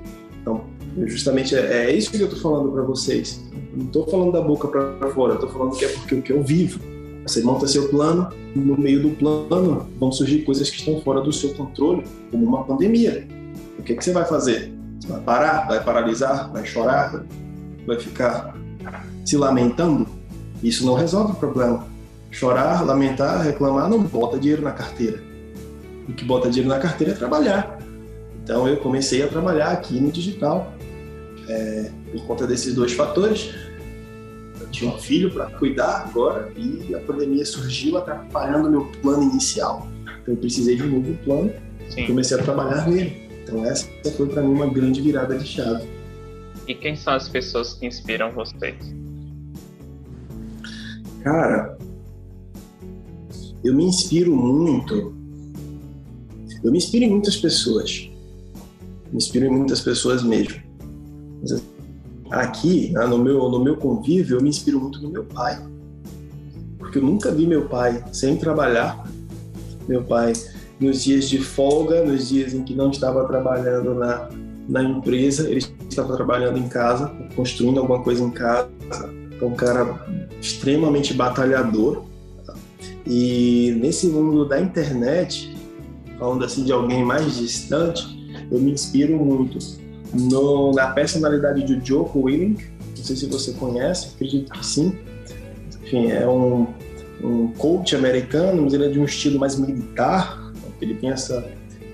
Justamente 1.04 1.54
é, 1.54 1.90
é 1.90 1.94
isso 1.94 2.10
que 2.10 2.18
eu 2.18 2.26
estou 2.26 2.40
falando 2.40 2.72
para 2.72 2.82
vocês. 2.82 3.42
não 3.74 3.86
estou 3.86 4.06
falando 4.06 4.32
da 4.32 4.40
boca 4.40 4.68
para 4.68 5.10
fora, 5.10 5.34
estou 5.34 5.48
falando 5.50 5.76
que 5.76 5.84
é 5.84 5.88
porque 5.88 6.14
o 6.14 6.22
que 6.22 6.32
eu 6.32 6.42
vivo. 6.42 6.80
Você 7.26 7.42
monta 7.42 7.66
seu 7.66 7.88
plano, 7.88 8.28
no 8.54 8.78
meio 8.78 9.02
do 9.02 9.10
plano 9.10 9.88
vão 9.98 10.12
surgir 10.12 10.44
coisas 10.44 10.70
que 10.70 10.78
estão 10.78 11.00
fora 11.00 11.20
do 11.20 11.32
seu 11.32 11.52
controle, 11.54 12.04
como 12.30 12.46
uma 12.46 12.64
pandemia. 12.64 13.26
O 13.78 13.82
que, 13.82 13.94
que 13.94 14.04
você 14.04 14.12
vai 14.12 14.24
fazer? 14.24 14.72
Você 15.00 15.08
vai 15.08 15.20
parar? 15.20 15.66
Vai 15.66 15.82
paralisar? 15.82 16.50
Vai 16.52 16.64
chorar? 16.64 17.24
Vai 17.84 17.98
ficar 17.98 18.56
se 19.24 19.36
lamentando, 19.36 20.06
isso 20.62 20.86
não 20.86 20.94
resolve 20.94 21.32
o 21.32 21.34
problema. 21.34 21.84
Chorar, 22.30 22.84
lamentar, 22.84 23.42
reclamar 23.42 23.88
não 23.88 24.02
bota 24.02 24.38
dinheiro 24.38 24.62
na 24.62 24.72
carteira. 24.72 25.20
O 26.08 26.12
que 26.12 26.24
bota 26.24 26.48
dinheiro 26.48 26.68
na 26.68 26.80
carteira 26.80 27.12
é 27.12 27.16
trabalhar. 27.16 27.78
Então 28.42 28.68
eu 28.68 28.76
comecei 28.76 29.22
a 29.22 29.26
trabalhar 29.26 29.70
aqui 29.70 30.00
no 30.00 30.12
digital. 30.12 30.72
É, 31.48 31.90
por 32.12 32.26
conta 32.26 32.46
desses 32.46 32.74
dois 32.74 32.92
fatores. 32.92 33.50
Eu 34.60 34.68
tinha 34.68 34.90
um 34.90 34.98
filho 34.98 35.30
para 35.32 35.46
cuidar 35.46 36.06
agora 36.08 36.52
e 36.56 36.94
a 36.94 37.00
pandemia 37.00 37.44
surgiu 37.44 37.96
atrapalhando 37.96 38.68
o 38.68 38.70
meu 38.70 38.84
plano 39.02 39.22
inicial. 39.22 39.86
Então 40.22 40.34
eu 40.34 40.36
precisei 40.36 40.76
de 40.76 40.82
um 40.82 40.90
novo 40.90 41.14
plano 41.24 41.52
e 41.96 42.06
comecei 42.06 42.38
a 42.38 42.42
trabalhar 42.42 42.88
nele. 42.88 43.28
Então 43.42 43.64
essa 43.64 43.86
foi 44.16 44.28
para 44.28 44.42
mim 44.42 44.52
uma 44.52 44.66
grande 44.66 45.00
virada 45.00 45.38
de 45.38 45.46
chave. 45.46 45.86
E 46.66 46.74
quem 46.74 46.96
são 46.96 47.14
as 47.14 47.28
pessoas 47.28 47.74
que 47.74 47.86
inspiram 47.86 48.32
vocês? 48.32 48.74
Cara, 51.22 51.78
eu 53.62 53.74
me 53.74 53.84
inspiro 53.84 54.34
muito. 54.34 55.14
Eu 56.62 56.72
me 56.72 56.78
inspiro 56.78 57.04
em 57.04 57.10
muitas 57.10 57.36
pessoas. 57.36 58.10
Me 59.12 59.18
inspiro 59.18 59.46
em 59.46 59.50
muitas 59.50 59.80
pessoas 59.80 60.22
mesmo. 60.22 60.65
Aqui, 62.30 62.92
né, 62.92 63.06
no 63.06 63.18
meu, 63.18 63.48
no 63.48 63.62
meu 63.62 63.76
convívio, 63.76 64.38
eu 64.38 64.42
me 64.42 64.48
inspiro 64.48 64.80
muito 64.80 65.00
no 65.00 65.08
meu 65.08 65.24
pai. 65.24 65.62
Porque 66.78 66.98
eu 66.98 67.02
nunca 67.02 67.30
vi 67.30 67.46
meu 67.46 67.68
pai 67.68 68.02
sem 68.12 68.36
trabalhar. 68.36 69.06
Meu 69.88 70.02
pai, 70.02 70.32
nos 70.80 71.04
dias 71.04 71.28
de 71.28 71.38
folga, 71.38 72.04
nos 72.04 72.28
dias 72.28 72.52
em 72.52 72.64
que 72.64 72.74
não 72.74 72.90
estava 72.90 73.24
trabalhando 73.26 73.94
na, 73.94 74.28
na 74.68 74.82
empresa, 74.82 75.48
ele 75.48 75.64
estava 75.88 76.14
trabalhando 76.16 76.58
em 76.58 76.68
casa, 76.68 77.12
construindo 77.34 77.78
alguma 77.78 78.02
coisa 78.02 78.22
em 78.22 78.30
casa. 78.30 78.68
Então, 79.34 79.48
um 79.48 79.54
cara 79.54 80.04
extremamente 80.40 81.14
batalhador. 81.14 82.04
E 83.06 83.76
nesse 83.80 84.08
mundo 84.08 84.44
da 84.48 84.60
internet, 84.60 85.54
falando 86.18 86.44
assim 86.44 86.64
de 86.64 86.72
alguém 86.72 87.04
mais 87.04 87.36
distante, 87.36 88.16
eu 88.50 88.58
me 88.58 88.72
inspiro 88.72 89.16
muito 89.16 89.58
no, 90.18 90.72
na 90.72 90.88
personalidade 90.88 91.64
de 91.64 91.86
Joko 91.86 92.20
Willink. 92.20 92.64
Não 92.96 93.04
sei 93.04 93.16
se 93.16 93.26
você 93.26 93.52
conhece, 93.52 94.08
acredito 94.14 94.52
que 94.52 94.66
sim. 94.66 94.98
Enfim, 95.82 96.10
é 96.10 96.26
um, 96.26 96.66
um 97.22 97.48
coach 97.58 97.94
americano, 97.94 98.62
mas 98.62 98.74
ele 98.74 98.86
é 98.86 98.88
de 98.88 98.98
um 98.98 99.04
estilo 99.04 99.38
mais 99.38 99.56
militar. 99.58 100.52
Ele 100.80 100.94
tem 100.94 101.10
essa, 101.10 101.46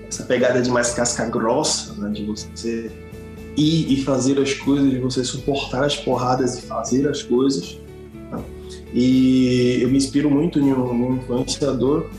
essa 0.07 0.23
pegada 0.23 0.61
de 0.61 0.69
mais 0.69 0.93
casca 0.93 1.25
grossa, 1.25 1.93
né, 1.93 2.09
de 2.09 2.25
você 2.25 2.91
ir 3.55 3.93
e 3.93 4.03
fazer 4.03 4.39
as 4.39 4.53
coisas, 4.53 4.89
de 4.89 4.99
você 4.99 5.23
suportar 5.23 5.83
as 5.83 5.95
porradas 5.95 6.57
e 6.57 6.61
fazer 6.63 7.07
as 7.07 7.21
coisas. 7.21 7.79
Tá? 8.31 8.41
E 8.93 9.79
eu 9.81 9.89
me 9.89 9.97
inspiro 9.97 10.29
muito 10.29 10.59
em 10.59 10.73
um, 10.73 10.93
em 10.93 11.03
um 11.03 11.15
influenciador 11.17 12.09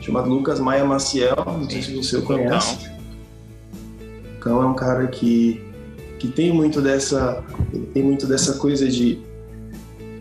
chamado 0.00 0.28
Lucas 0.28 0.60
Maia 0.60 0.84
Maciel, 0.84 1.34
não 1.46 1.68
sei 1.68 1.82
se 1.82 1.94
você 1.94 2.18
o 2.18 2.22
conhece. 2.22 2.93
Cão 4.44 4.62
é 4.62 4.66
um 4.66 4.74
cara 4.74 5.06
que, 5.08 5.64
que 6.18 6.28
tem 6.28 6.52
muito 6.52 6.80
dessa 6.80 7.42
tem 7.92 8.02
muito 8.02 8.26
dessa 8.26 8.54
coisa 8.58 8.88
de, 8.88 9.18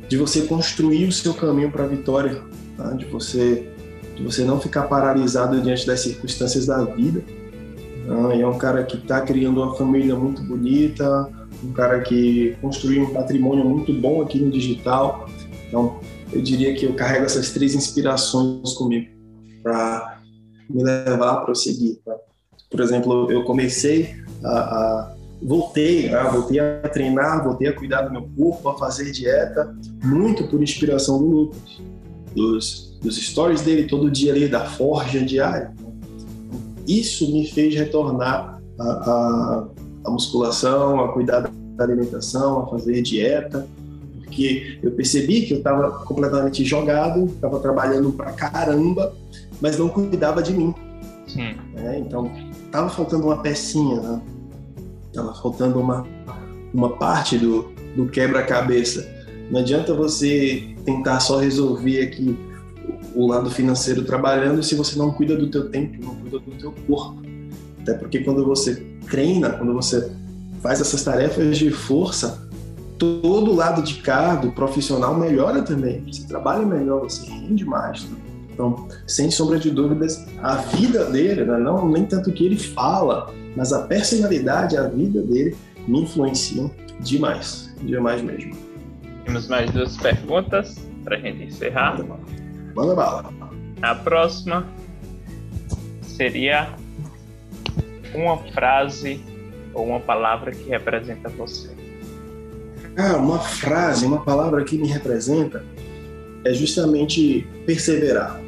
de 0.08 0.18
você 0.18 0.44
construir 0.44 1.06
o 1.06 1.12
seu 1.12 1.34
caminho 1.34 1.72
para 1.72 1.84
a 1.84 1.88
vitória, 1.88 2.42
tá? 2.78 2.94
de 2.94 3.06
você 3.06 3.70
de 4.16 4.24
você 4.24 4.44
não 4.44 4.60
ficar 4.60 4.84
paralisado 4.84 5.60
diante 5.62 5.86
das 5.86 6.00
circunstâncias 6.00 6.68
da 6.68 6.84
vida 6.84 7.24
ah, 8.10 8.36
é 8.36 8.46
um 8.46 8.58
cara 8.58 8.84
que 8.84 8.98
está 8.98 9.22
criando 9.22 9.62
uma 9.62 9.76
família 9.76 10.16
muito 10.16 10.42
bonita, 10.44 11.30
um 11.64 11.72
cara 11.72 12.02
que 12.02 12.56
construiu 12.62 13.04
um 13.04 13.14
patrimônio 13.14 13.64
muito 13.64 13.94
bom 13.94 14.22
aqui 14.22 14.40
no 14.40 14.52
digital. 14.52 15.28
Então, 15.68 16.00
eu 16.32 16.42
diria 16.42 16.74
que 16.76 16.86
eu 16.86 16.94
carrego 16.94 17.26
essas 17.26 17.52
três 17.52 17.74
inspirações 17.74 18.74
comigo 18.74 19.10
para 19.62 20.22
me 20.70 20.84
levar 20.84 21.32
a 21.32 21.38
prosseguir. 21.38 22.00
Tá? 22.04 22.16
Por 22.74 22.82
exemplo, 22.82 23.32
eu 23.32 23.44
comecei 23.44 24.16
a, 24.44 24.50
a 24.50 25.14
voltei, 25.42 26.10
né? 26.10 26.24
voltei 26.32 26.60
a 26.60 26.90
treinar, 26.90 27.44
voltei 27.44 27.68
a 27.68 27.74
cuidar 27.74 28.02
do 28.02 28.12
meu 28.12 28.28
corpo, 28.36 28.68
a 28.70 28.78
fazer 28.78 29.12
dieta, 29.12 29.76
muito 30.04 30.48
por 30.48 30.62
inspiração 30.62 31.20
do 31.20 31.26
Lucas, 31.26 31.82
dos, 32.36 32.98
dos 33.02 33.16
stories 33.18 33.62
dele 33.62 33.84
todo 33.84 34.10
dia 34.10 34.34
ali 34.34 34.48
da 34.48 34.66
forja 34.66 35.22
diária 35.22 35.72
isso 36.88 37.32
me 37.32 37.46
fez 37.48 37.74
retornar 37.76 38.62
à, 38.80 39.68
musculação, 40.08 41.04
a 41.04 41.14
cuidar 41.14 41.42
da 41.42 41.84
alimentação, 41.84 42.64
a 42.64 42.68
fazer 42.68 43.02
dieta, 43.02 43.68
porque 44.24 44.80
eu 44.84 44.92
percebi 44.92 45.44
que 45.44 45.54
eu 45.54 45.58
estava 45.60 45.92
completamente 46.06 46.64
jogado, 46.66 47.26
estava 47.26 47.60
trabalhando 47.60 48.12
pra 48.12 48.32
caramba, 48.34 49.14
mas 49.62 49.78
não 49.78 49.90
cuidava 49.90 50.42
de 50.42 50.54
mim. 50.54 50.74
Sim. 51.28 51.56
É, 51.78 52.00
então, 52.00 52.30
estava 52.74 52.90
faltando 52.90 53.28
uma 53.28 53.38
pecinha, 53.38 54.02
né? 54.02 54.22
Tava 55.14 55.32
faltando 55.36 55.80
uma, 55.80 56.04
uma 56.74 56.90
parte 56.98 57.38
do, 57.38 57.72
do 57.96 58.08
quebra-cabeça. 58.08 59.08
Não 59.52 59.60
adianta 59.60 59.94
você 59.94 60.76
tentar 60.84 61.20
só 61.20 61.38
resolver 61.38 62.02
aqui 62.02 62.36
o 63.14 63.28
lado 63.28 63.52
financeiro 63.52 64.04
trabalhando 64.04 64.64
se 64.64 64.74
você 64.74 64.98
não 64.98 65.12
cuida 65.12 65.38
do 65.38 65.52
teu 65.52 65.70
tempo, 65.70 66.04
não 66.04 66.16
cuida 66.16 66.40
do 66.40 66.52
teu 66.58 66.74
corpo. 66.88 67.22
Até 67.80 67.94
porque 67.94 68.22
quando 68.22 68.44
você 68.44 68.76
treina, 69.08 69.52
quando 69.52 69.72
você 69.72 70.12
faz 70.60 70.82
essas 70.82 71.04
tarefas 71.04 71.56
de 71.60 71.70
força, 71.70 72.50
todo 72.98 73.54
lado 73.54 73.84
de 73.84 73.96
cá, 74.02 74.34
do 74.34 74.52
profissional, 74.52 75.14
melhora 75.14 75.62
também. 75.62 76.04
Você 76.12 76.24
trabalha 76.24 76.66
melhor, 76.66 77.02
você 77.02 77.30
rende 77.30 77.66
mais. 77.66 78.04
Né? 78.06 78.23
Então, 78.54 78.88
sem 79.08 79.32
sombra 79.32 79.58
de 79.58 79.72
dúvidas, 79.72 80.26
a 80.42 80.58
vida 80.58 81.06
dele, 81.06 81.44
né? 81.44 81.58
não 81.58 81.90
nem 81.90 82.06
tanto 82.06 82.30
o 82.30 82.34
que 82.34 82.46
ele 82.46 82.58
fala, 82.58 83.34
mas 83.56 83.74
a 83.74 83.88
personalidade, 83.88 84.78
a 84.78 84.88
vida 84.88 85.22
dele 85.22 85.56
me 85.88 86.02
influenciam 86.02 86.70
demais, 87.00 87.74
demais 87.82 88.22
mesmo. 88.22 88.56
Temos 89.26 89.48
mais 89.48 89.72
duas 89.72 89.98
perguntas 89.98 90.78
para 91.04 91.18
a 91.18 91.20
gente 91.20 91.46
encerrar. 91.46 91.98
Manda 92.76 92.96
bala. 92.96 93.34
A 93.82 93.96
próxima 93.96 94.66
seria 96.04 96.70
uma 98.14 98.38
frase 98.38 99.22
ou 99.74 99.88
uma 99.88 100.00
palavra 100.00 100.52
que 100.52 100.70
representa 100.70 101.30
você. 101.30 101.70
Ah, 102.96 103.18
uma 103.18 103.40
frase, 103.40 104.06
uma 104.06 104.24
palavra 104.24 104.64
que 104.64 104.78
me 104.78 104.88
representa 104.88 105.66
é 106.46 106.54
justamente 106.54 107.48
perseverar. 107.66 108.43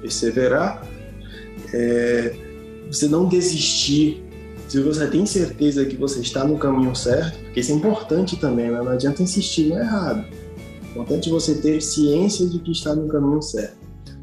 Perseverar 0.00 0.86
é 1.72 2.34
você 2.90 3.06
não 3.08 3.28
desistir. 3.28 4.24
Se 4.68 4.80
você 4.80 5.06
tem 5.06 5.24
certeza 5.24 5.84
que 5.84 5.96
você 5.96 6.20
está 6.20 6.44
no 6.44 6.58
caminho 6.58 6.94
certo, 6.94 7.38
porque 7.44 7.60
isso 7.60 7.72
é 7.72 7.74
importante 7.74 8.36
também, 8.36 8.70
né? 8.70 8.82
não 8.82 8.92
adianta 8.92 9.22
insistir 9.22 9.68
no 9.68 9.78
errado 9.78 10.24
importante 10.98 11.30
você 11.30 11.54
ter 11.54 11.80
ciência 11.80 12.46
de 12.46 12.58
que 12.58 12.72
está 12.72 12.94
no 12.94 13.06
caminho 13.06 13.40
certo. 13.40 13.76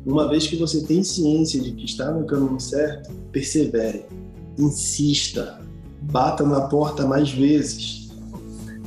Uma 0.05 0.27
vez 0.27 0.45
que 0.45 0.55
você 0.55 0.83
tem 0.83 1.03
ciência 1.03 1.59
de 1.59 1.71
que 1.71 1.85
está 1.85 2.11
no 2.11 2.25
caminho 2.25 2.59
certo, 2.59 3.11
persevere, 3.31 4.05
insista, 4.57 5.61
bata 6.01 6.43
na 6.43 6.61
porta 6.61 7.07
mais 7.07 7.31
vezes. 7.31 8.09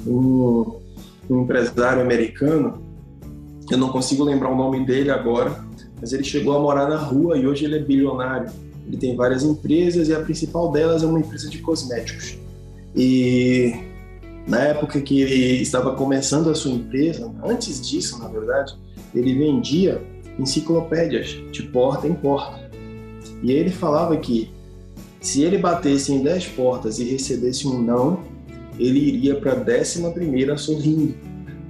Um, 0.07 0.77
um 1.29 1.43
empresário 1.43 2.03
americano, 2.03 2.83
eu 3.71 3.79
não 3.79 3.89
consigo 3.89 4.23
lembrar 4.23 4.51
o 4.51 4.57
nome 4.57 4.85
dele 4.85 5.11
agora, 5.11 5.65
mas 6.01 6.13
ele 6.13 6.25
chegou 6.25 6.57
a 6.57 6.61
morar 6.61 6.89
na 6.89 6.97
rua 6.97 7.37
e 7.37 7.47
hoje 7.47 7.65
ele 7.65 7.77
é 7.77 7.79
bilionário. 7.81 8.51
Ele 8.87 8.97
tem 8.97 9.15
várias 9.15 9.43
empresas 9.43 10.09
e 10.09 10.15
a 10.15 10.21
principal 10.21 10.73
delas 10.73 11.03
é 11.03 11.07
uma 11.07 11.21
empresa 11.21 11.49
de 11.51 11.59
cosméticos. 11.59 12.39
E 12.97 13.75
na 14.47 14.61
época 14.61 15.01
que 15.01 15.21
ele 15.21 15.63
estava 15.63 15.95
começando 15.95 16.49
a 16.49 16.55
sua 16.55 16.73
empresa, 16.73 17.31
antes 17.45 17.87
disso, 17.87 18.19
na 18.19 18.29
verdade, 18.29 18.75
ele 19.15 19.35
vendia 19.35 20.03
enciclopédias 20.39 21.37
de 21.53 21.63
porta 21.65 22.07
em 22.07 22.15
porta. 22.15 22.71
E 23.43 23.53
ele 23.53 23.71
falava 23.71 24.17
que 24.17 24.51
se 25.21 25.43
ele 25.43 25.59
batesse 25.59 26.13
em 26.13 26.23
10 26.23 26.47
portas 26.49 26.99
e 26.99 27.05
recebesse 27.05 27.67
um 27.67 27.83
não, 27.83 28.21
ele 28.79 28.99
iria 28.99 29.35
para 29.35 29.53
a 29.53 29.57
décima 29.57 30.11
primeira 30.11 30.57
sorrindo. 30.57 31.15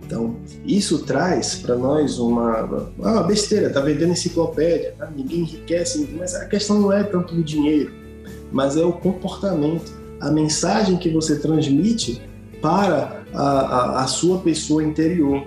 Então, 0.09 0.37
isso 0.65 1.01
traz 1.01 1.57
para 1.57 1.77
nós 1.77 2.19
uma, 2.19 2.63
uma 2.99 3.23
besteira, 3.25 3.69
tá 3.69 3.83
vendendo 3.83 4.13
enciclopédia, 4.13 4.95
tá? 4.97 5.13
ninguém 5.15 5.41
enriquece, 5.41 6.09
mas 6.19 6.35
a 6.35 6.47
questão 6.47 6.81
não 6.81 6.91
é 6.91 7.05
tanto 7.05 7.35
o 7.35 7.45
dinheiro, 7.45 7.93
mas 8.51 8.79
é 8.79 8.83
o 8.83 8.91
comportamento, 8.91 9.93
a 10.19 10.31
mensagem 10.31 10.97
que 10.97 11.11
você 11.11 11.39
transmite 11.39 12.23
para 12.63 13.23
a, 13.35 13.43
a, 13.43 14.05
a 14.05 14.07
sua 14.07 14.39
pessoa 14.39 14.83
interior. 14.83 15.47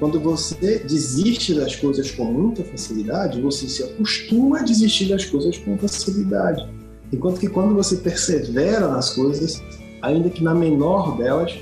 Quando 0.00 0.18
você 0.18 0.80
desiste 0.80 1.54
das 1.54 1.76
coisas 1.76 2.10
com 2.10 2.24
muita 2.24 2.64
facilidade, 2.64 3.40
você 3.40 3.68
se 3.68 3.84
acostuma 3.84 4.58
a 4.58 4.62
desistir 4.62 5.08
das 5.08 5.24
coisas 5.24 5.56
com 5.56 5.78
facilidade. 5.78 6.68
Enquanto 7.12 7.38
que 7.38 7.48
quando 7.48 7.76
você 7.76 7.94
persevera 7.94 8.88
nas 8.88 9.10
coisas, 9.10 9.62
ainda 10.02 10.28
que 10.30 10.42
na 10.42 10.54
menor 10.54 11.16
delas, 11.16 11.56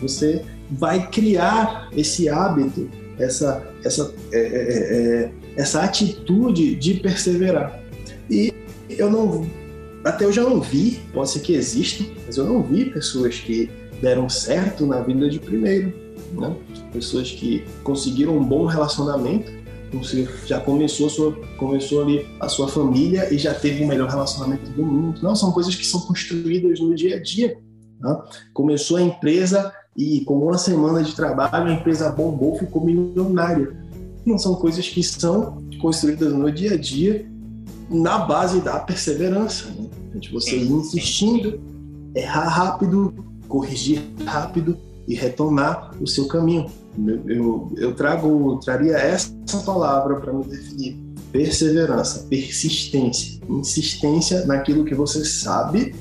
você 0.00 0.44
vai 0.70 1.08
criar 1.10 1.88
esse 1.96 2.28
hábito, 2.28 2.88
essa, 3.18 3.66
essa, 3.84 4.14
é, 4.32 4.38
é, 4.38 4.42
é, 4.42 5.22
é 5.24 5.32
essa 5.56 5.82
atitude 5.82 6.74
de 6.76 6.94
perseverar. 6.94 7.82
E 8.30 8.52
eu 8.90 9.10
não, 9.10 9.48
até 10.04 10.24
eu 10.24 10.32
já 10.32 10.42
não 10.42 10.60
vi, 10.60 11.00
pode 11.12 11.30
ser 11.30 11.40
que 11.40 11.54
exista, 11.54 12.04
mas 12.26 12.36
eu 12.36 12.44
não 12.44 12.62
vi 12.62 12.86
pessoas 12.86 13.38
que 13.40 13.70
deram 14.00 14.28
certo 14.28 14.86
na 14.86 15.00
vida 15.00 15.28
de 15.28 15.40
primeiro, 15.40 15.92
né? 16.32 16.54
Pessoas 16.92 17.30
que 17.30 17.64
conseguiram 17.82 18.36
um 18.36 18.44
bom 18.44 18.66
relacionamento, 18.66 19.50
já 20.46 20.60
começou, 20.60 21.08
sua, 21.08 21.32
começou 21.56 22.02
ali 22.02 22.26
a 22.40 22.48
sua 22.48 22.68
família 22.68 23.32
e 23.32 23.38
já 23.38 23.54
teve 23.54 23.82
o 23.82 23.88
melhor 23.88 24.08
relacionamento 24.08 24.70
do 24.70 24.84
mundo. 24.84 25.20
Não, 25.22 25.34
são 25.34 25.50
coisas 25.50 25.74
que 25.74 25.86
são 25.86 26.00
construídas 26.02 26.78
no 26.78 26.94
dia 26.94 27.16
a 27.16 27.22
dia. 27.22 27.58
Né? 27.98 28.22
Começou 28.52 28.98
a 28.98 29.02
empresa 29.02 29.72
e 29.98 30.20
com 30.20 30.38
uma 30.38 30.56
semana 30.56 31.02
de 31.02 31.12
trabalho 31.12 31.68
a 31.68 31.72
empresa 31.72 32.08
bombou, 32.08 32.56
ficou 32.56 32.84
milionária. 32.84 33.76
Não 34.24 34.38
são 34.38 34.54
coisas 34.54 34.88
que 34.88 35.02
são 35.02 35.58
construídas 35.80 36.32
no 36.32 36.52
dia 36.52 36.74
a 36.74 36.76
dia 36.76 37.28
na 37.90 38.18
base 38.18 38.60
da 38.60 38.78
perseverança. 38.78 39.66
Né? 39.70 39.88
De 40.14 40.30
você 40.30 40.56
ir 40.56 40.70
insistindo, 40.70 41.60
errar 42.14 42.46
rápido, 42.46 43.12
corrigir 43.48 44.00
rápido 44.24 44.78
e 45.08 45.16
retomar 45.16 45.92
o 46.00 46.06
seu 46.06 46.28
caminho. 46.28 46.66
Eu, 46.96 47.28
eu, 47.28 47.72
eu 47.76 47.94
trago, 47.94 48.60
traria 48.64 48.96
essa 48.96 49.32
palavra 49.66 50.20
para 50.20 50.32
me 50.32 50.44
definir: 50.44 50.96
perseverança, 51.32 52.24
persistência, 52.28 53.40
insistência 53.48 54.46
naquilo 54.46 54.84
que 54.84 54.94
você 54.94 55.24
sabe 55.24 55.92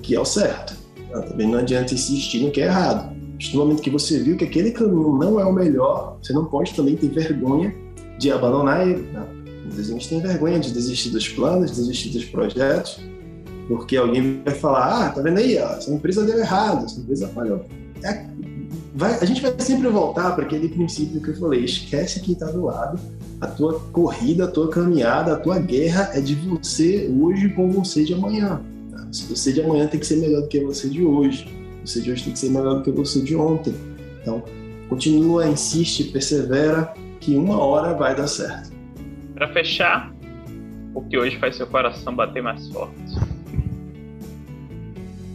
que 0.00 0.14
é 0.14 0.20
o 0.20 0.24
certo. 0.24 0.74
Ah, 1.12 1.20
também 1.20 1.48
não 1.48 1.58
adianta 1.58 1.92
insistir 1.92 2.42
no 2.42 2.50
que 2.50 2.62
é 2.62 2.64
errado. 2.64 3.12
No 3.52 3.60
momento 3.60 3.82
que 3.82 3.90
você 3.90 4.18
viu 4.18 4.36
que 4.36 4.44
aquele 4.44 4.70
caminho 4.70 5.16
não 5.18 5.40
é 5.40 5.44
o 5.44 5.52
melhor, 5.52 6.18
você 6.22 6.32
não 6.32 6.44
pode 6.44 6.74
também 6.74 6.96
ter 6.96 7.08
vergonha 7.08 7.74
de 8.18 8.30
abandonar 8.30 8.86
ele. 8.86 9.02
Né? 9.02 9.26
Às 9.68 9.74
vezes 9.74 9.90
a 9.90 9.94
gente 9.94 10.08
tem 10.08 10.20
vergonha 10.20 10.60
de 10.60 10.70
desistir 10.70 11.10
dos 11.10 11.28
planos, 11.28 11.70
desistir 11.70 12.10
dos 12.10 12.24
projetos, 12.24 13.00
porque 13.68 13.96
alguém 13.96 14.42
vai 14.44 14.54
falar: 14.54 15.06
ah, 15.06 15.10
tá 15.10 15.20
vendo 15.20 15.38
aí, 15.38 15.58
ó, 15.58 15.72
essa 15.72 15.90
empresa 15.90 16.24
deu 16.24 16.38
errado, 16.38 16.84
essa 16.84 17.00
empresa 17.00 17.28
falhou. 17.28 17.64
É, 18.02 18.26
vai, 18.94 19.18
a 19.18 19.24
gente 19.24 19.40
vai 19.40 19.54
sempre 19.58 19.88
voltar 19.88 20.34
para 20.34 20.44
aquele 20.44 20.68
princípio 20.68 21.20
que 21.20 21.30
eu 21.30 21.36
falei: 21.36 21.64
esquece 21.64 22.20
quem 22.20 22.34
está 22.34 22.46
do 22.46 22.64
lado. 22.64 22.98
A 23.40 23.46
tua 23.48 23.80
corrida, 23.92 24.44
a 24.44 24.48
tua 24.48 24.68
caminhada, 24.68 25.32
a 25.32 25.36
tua 25.36 25.58
guerra 25.58 26.10
é 26.14 26.20
de 26.20 26.34
você 26.34 27.10
hoje 27.20 27.48
com 27.50 27.70
você 27.70 28.04
de 28.04 28.14
amanhã. 28.14 28.60
Tá? 28.90 29.04
Você 29.10 29.52
de 29.52 29.60
amanhã 29.60 29.88
tem 29.88 29.98
que 29.98 30.06
ser 30.06 30.16
melhor 30.16 30.42
do 30.42 30.48
que 30.48 30.60
você 30.60 30.88
de 30.88 31.04
hoje. 31.04 31.61
Você 31.84 32.00
de 32.00 32.10
hoje 32.10 32.24
tem 32.24 32.32
que 32.32 32.38
ser 32.38 32.50
melhor 32.50 32.76
do 32.76 32.82
que 32.82 32.90
você 32.90 33.20
de 33.20 33.34
ontem. 33.36 33.74
Então, 34.20 34.42
continua, 34.88 35.46
insiste, 35.46 36.04
persevera, 36.04 36.94
que 37.20 37.36
uma 37.36 37.58
hora 37.58 37.94
vai 37.94 38.14
dar 38.14 38.26
certo. 38.26 38.70
Para 39.34 39.52
fechar, 39.52 40.12
o 40.94 41.02
que 41.02 41.18
hoje 41.18 41.38
faz 41.38 41.56
seu 41.56 41.66
coração 41.66 42.14
bater 42.14 42.42
mais 42.42 42.68
forte? 42.68 42.96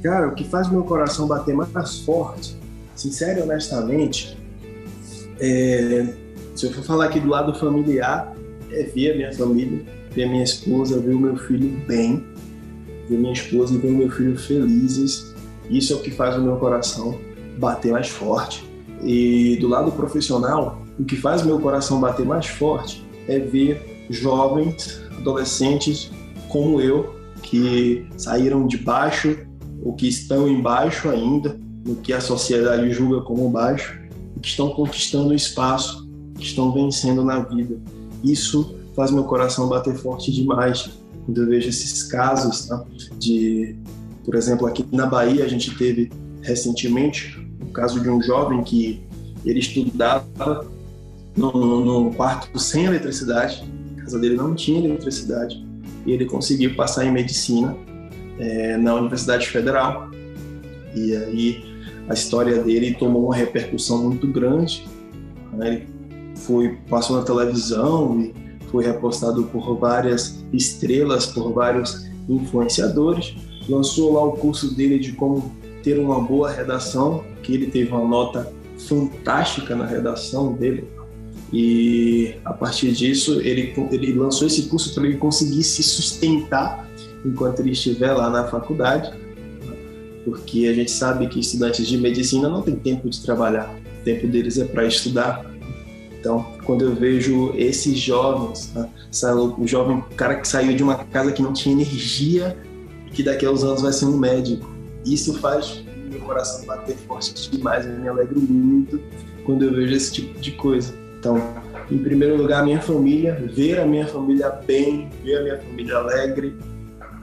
Cara, 0.03 0.27
o 0.27 0.35
que 0.35 0.43
faz 0.43 0.69
meu 0.69 0.83
coração 0.83 1.27
bater 1.27 1.55
mais 1.55 1.99
forte, 1.99 2.55
sincero 2.95 3.39
e 3.39 3.43
honestamente, 3.43 4.37
é, 5.39 6.13
se 6.55 6.65
eu 6.65 6.71
for 6.71 6.83
falar 6.83 7.05
aqui 7.05 7.19
do 7.19 7.27
lado 7.27 7.53
familiar, 7.59 8.33
é 8.71 8.83
ver 8.83 9.13
a 9.13 9.15
minha 9.15 9.33
família, 9.33 9.83
ver 10.11 10.23
a 10.23 10.29
minha 10.29 10.43
esposa, 10.43 10.99
ver 10.99 11.13
o 11.13 11.19
meu 11.19 11.35
filho 11.35 11.69
bem, 11.87 12.23
ver 13.09 13.17
minha 13.17 13.33
esposa 13.33 13.73
e 13.73 13.77
ver 13.77 13.89
o 13.89 13.97
meu 13.97 14.09
filho 14.09 14.37
felizes. 14.37 15.35
Isso 15.69 15.93
é 15.93 15.95
o 15.95 15.99
que 15.99 16.11
faz 16.11 16.35
o 16.37 16.41
meu 16.41 16.57
coração 16.57 17.19
bater 17.57 17.91
mais 17.91 18.07
forte. 18.07 18.65
E 19.03 19.57
do 19.59 19.67
lado 19.67 19.91
profissional, 19.91 20.81
o 20.99 21.03
que 21.03 21.15
faz 21.15 21.43
meu 21.43 21.59
coração 21.59 21.99
bater 21.99 22.25
mais 22.25 22.47
forte 22.47 23.05
é 23.27 23.39
ver 23.39 24.07
jovens, 24.09 25.01
adolescentes 25.17 26.11
como 26.49 26.81
eu, 26.81 27.15
que 27.41 28.07
saíram 28.17 28.65
de 28.65 28.77
baixo 28.77 29.37
ou 29.83 29.93
que 29.93 30.07
estão 30.07 30.47
embaixo 30.47 31.09
ainda, 31.09 31.59
no 31.85 31.95
que 31.95 32.11
a 32.11 32.19
sociedade 32.19 32.91
julga 32.91 33.21
como 33.21 33.49
baixo, 33.49 33.99
que 34.41 34.49
estão 34.49 34.69
conquistando 34.69 35.33
espaço, 35.33 36.07
que 36.35 36.43
estão 36.43 36.71
vencendo 36.71 37.23
na 37.23 37.39
vida. 37.39 37.79
Isso 38.23 38.75
faz 38.95 39.11
meu 39.11 39.23
coração 39.25 39.67
bater 39.67 39.95
forte 39.95 40.31
demais 40.31 40.89
quando 41.25 41.41
eu 41.41 41.47
vejo 41.47 41.69
esses 41.69 42.03
casos 42.03 42.67
tá? 42.67 42.83
de, 43.19 43.75
por 44.27 44.35
exemplo, 44.35 44.67
aqui 44.67 44.85
na 44.91 45.05
Bahia 45.05 45.45
a 45.45 45.47
gente 45.47 45.73
teve 45.77 46.11
recentemente 46.41 47.39
o 47.61 47.71
caso 47.71 48.01
de 48.01 48.09
um 48.09 48.21
jovem 48.21 48.61
que 48.61 49.01
ele 49.45 49.59
estudava 49.59 50.67
num, 51.33 52.11
quarto 52.11 52.59
sem 52.59 52.83
eletricidade, 52.83 53.63
a 53.97 54.01
casa 54.01 54.19
dele 54.19 54.35
não 54.35 54.53
tinha 54.53 54.85
eletricidade, 54.85 55.65
e 56.05 56.11
ele 56.11 56.25
conseguiu 56.25 56.75
passar 56.75 57.05
em 57.05 57.11
medicina 57.11 57.73
é, 58.37 58.75
na 58.75 58.95
Universidade 58.95 59.47
Federal. 59.47 60.11
E 60.93 61.15
aí 61.15 61.65
a 62.09 62.13
história 62.13 62.61
dele 62.61 62.95
tomou 62.95 63.27
uma 63.27 63.35
repercussão 63.35 64.03
muito 64.03 64.27
grande. 64.27 64.85
Né? 65.53 65.67
Ele 65.67 65.87
foi, 66.35 66.77
passou 66.89 67.15
na 67.15 67.23
televisão 67.23 68.19
e 68.19 68.33
foi 68.69 68.83
repostado 68.83 69.43
por 69.43 69.77
várias 69.77 70.43
estrelas, 70.51 71.27
por 71.27 71.53
vários 71.53 72.05
influenciadores. 72.27 73.46
Lançou 73.67 74.13
lá 74.13 74.23
o 74.23 74.33
curso 74.33 74.73
dele 74.73 74.99
de 74.99 75.11
como 75.13 75.55
ter 75.83 75.99
uma 75.99 76.19
boa 76.21 76.51
redação, 76.51 77.23
que 77.43 77.53
ele 77.53 77.67
teve 77.67 77.91
uma 77.91 78.05
nota 78.05 78.51
fantástica 78.77 79.75
na 79.75 79.85
redação 79.85 80.53
dele. 80.53 80.87
E 81.51 82.35
a 82.43 82.53
partir 82.53 82.91
disso, 82.91 83.39
ele, 83.41 83.73
ele 83.91 84.13
lançou 84.13 84.47
esse 84.47 84.63
curso 84.63 84.93
para 84.93 85.05
ele 85.05 85.17
conseguir 85.17 85.63
se 85.63 85.81
sustentar 85.81 86.87
enquanto 87.25 87.59
ele 87.59 87.71
estiver 87.71 88.13
lá 88.13 88.29
na 88.29 88.47
faculdade, 88.47 89.11
porque 90.25 90.67
a 90.67 90.73
gente 90.73 90.91
sabe 90.91 91.27
que 91.27 91.39
estudantes 91.39 91.87
de 91.87 91.97
medicina 91.97 92.49
não 92.49 92.61
têm 92.61 92.75
tempo 92.75 93.09
de 93.09 93.21
trabalhar, 93.21 93.73
o 94.01 94.03
tempo 94.03 94.27
deles 94.27 94.57
é 94.57 94.65
para 94.65 94.85
estudar. 94.85 95.45
Então, 96.19 96.45
quando 96.65 96.83
eu 96.83 96.93
vejo 96.93 97.53
esses 97.55 97.97
jovens, 97.97 98.73
né, 98.73 98.89
o 99.57 99.65
jovem 99.65 99.97
o 99.97 100.01
cara 100.15 100.35
que 100.35 100.47
saiu 100.47 100.75
de 100.75 100.83
uma 100.83 100.95
casa 100.95 101.31
que 101.31 101.41
não 101.41 101.53
tinha 101.53 101.73
energia, 101.73 102.57
que 103.17 103.23
daqui 103.23 103.47
a 103.47 103.51
uns 103.51 103.63
anos 103.63 103.81
vai 103.81 103.91
ser 103.91 104.05
um 104.05 104.15
médico, 104.15 104.69
isso 105.03 105.39
faz 105.39 105.83
meu 106.07 106.19
coração 106.19 106.63
bater 106.67 106.95
forte 106.97 107.49
demais, 107.49 107.83
eu 107.83 107.97
me 107.97 108.07
alegro 108.07 108.39
muito 108.39 109.01
quando 109.43 109.63
eu 109.63 109.73
vejo 109.73 109.95
esse 109.95 110.13
tipo 110.13 110.39
de 110.39 110.51
coisa. 110.51 110.93
Então, 111.17 111.41
em 111.89 111.97
primeiro 111.97 112.37
lugar, 112.37 112.63
minha 112.63 112.79
família, 112.79 113.33
ver 113.55 113.79
a 113.79 113.87
minha 113.87 114.05
família 114.05 114.51
bem, 114.51 115.09
ver 115.23 115.37
a 115.37 115.41
minha 115.41 115.57
família 115.57 115.95
alegre, 115.95 116.55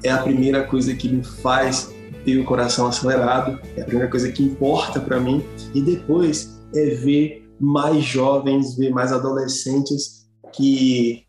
é 0.02 0.10
a 0.10 0.18
primeira 0.18 0.64
coisa 0.64 0.92
que 0.96 1.08
me 1.08 1.22
faz 1.22 1.94
ter 2.24 2.40
o 2.40 2.44
coração 2.44 2.88
acelerado, 2.88 3.60
é 3.76 3.82
a 3.82 3.84
primeira 3.84 4.10
coisa 4.10 4.32
que 4.32 4.42
importa 4.42 4.98
para 4.98 5.20
mim. 5.20 5.44
E 5.72 5.80
depois 5.80 6.60
é 6.74 6.86
ver 6.86 7.48
mais 7.60 8.02
jovens, 8.02 8.76
ver 8.76 8.90
mais 8.90 9.12
adolescentes 9.12 10.26
que 10.52 11.24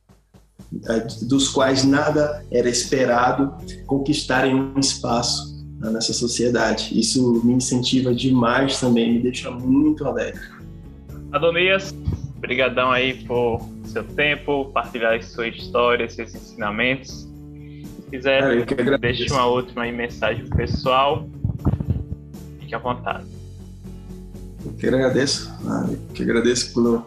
dos 1.24 1.50
quais 1.50 1.84
nada 1.84 2.44
era 2.52 2.70
esperado 2.70 3.54
conquistarem 3.86 4.54
um 4.54 4.80
espaço 4.80 5.56
né, 5.80 5.90
nessa 5.90 6.14
sociedade. 6.14 6.98
Isso 6.98 7.42
me 7.44 7.54
incentiva 7.54 8.14
demais 8.14 8.80
também, 8.80 9.14
me 9.14 9.20
deixa 9.20 9.50
muito 9.52 10.06
alegre. 10.06 10.42
Adonias, 11.32 11.94
brigadão 12.38 12.92
aí 12.92 13.14
por 13.26 13.62
seu 13.86 14.04
tempo, 14.04 14.66
partilhar 14.74 15.22
sua 15.24 15.48
história, 15.48 16.10
seus 16.10 16.34
ensinamentos 16.34 17.26
quiser, 18.10 18.44
é, 18.44 18.98
deixe 18.98 19.32
uma 19.32 19.46
última 19.46 19.84
mensagem 19.92 20.46
pro 20.46 20.58
pessoal. 20.58 21.28
Fique 22.60 22.74
à 22.74 22.80
vontade. 22.80 23.26
Eu 24.66 24.74
que 24.74 24.88
agradeço, 24.88 25.54
ah, 25.68 25.86
eu 25.90 26.00
que 26.14 26.24
agradeço 26.24 26.74
pela, 26.74 27.06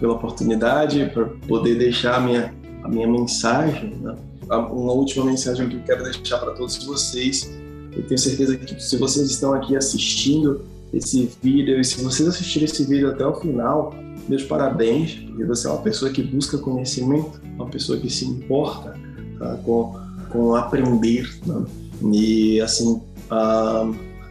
pela 0.00 0.14
oportunidade, 0.14 1.10
por 1.14 1.28
poder 1.46 1.76
deixar 1.76 2.16
a 2.16 2.20
minha, 2.20 2.54
a 2.88 2.90
minha 2.90 3.06
mensagem. 3.06 3.94
Né? 4.00 4.16
Uma 4.48 4.92
última 4.92 5.24
mensagem 5.24 5.68
que 5.68 5.76
eu 5.76 5.82
quero 5.82 6.02
deixar 6.04 6.38
para 6.38 6.52
todos 6.52 6.82
vocês. 6.84 7.50
Eu 7.92 8.02
tenho 8.06 8.18
certeza 8.18 8.56
que 8.56 8.82
se 8.82 8.96
vocês 8.96 9.30
estão 9.30 9.52
aqui 9.54 9.76
assistindo 9.76 10.64
esse 10.92 11.30
vídeo, 11.42 11.78
e 11.78 11.84
se 11.84 12.02
vocês 12.02 12.28
assistirem 12.28 12.64
esse 12.64 12.84
vídeo 12.84 13.10
até 13.10 13.26
o 13.26 13.34
final, 13.34 13.94
meus 14.26 14.42
parabéns, 14.42 15.14
porque 15.14 15.44
você 15.44 15.66
é 15.66 15.70
uma 15.70 15.82
pessoa 15.82 16.10
que 16.10 16.22
busca 16.22 16.56
conhecimento, 16.56 17.40
uma 17.54 17.66
pessoa 17.66 17.98
que 17.98 18.08
se 18.08 18.24
importa 18.24 18.94
tá, 19.38 19.58
com 19.64 20.08
com 20.30 20.54
aprender. 20.54 21.28
Né? 21.46 21.64
E 22.12 22.60
assim, 22.60 23.02
a, 23.30 23.90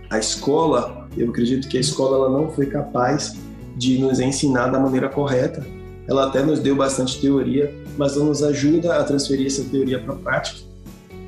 a 0.10 0.20
escola, 0.20 1.08
eu 1.18 1.30
acredito 1.30 1.68
que 1.68 1.78
a 1.78 1.82
escola 1.82 2.18
ela 2.18 2.30
não 2.30 2.52
foi 2.52 2.68
capaz 2.68 3.36
de 3.76 3.98
nos 4.00 4.20
ensinar 4.20 4.68
da 4.68 4.80
maneira 4.80 5.10
correta. 5.10 5.66
Ela 6.08 6.28
até 6.28 6.42
nos 6.42 6.60
deu 6.60 6.76
bastante 6.76 7.20
teoria, 7.20 7.74
mas 7.98 8.16
não 8.16 8.26
nos 8.26 8.44
ajuda 8.44 8.96
a 8.96 9.04
transferir 9.04 9.48
essa 9.48 9.64
teoria 9.64 10.00
para 10.00 10.14
a 10.14 10.18
prática. 10.18 10.60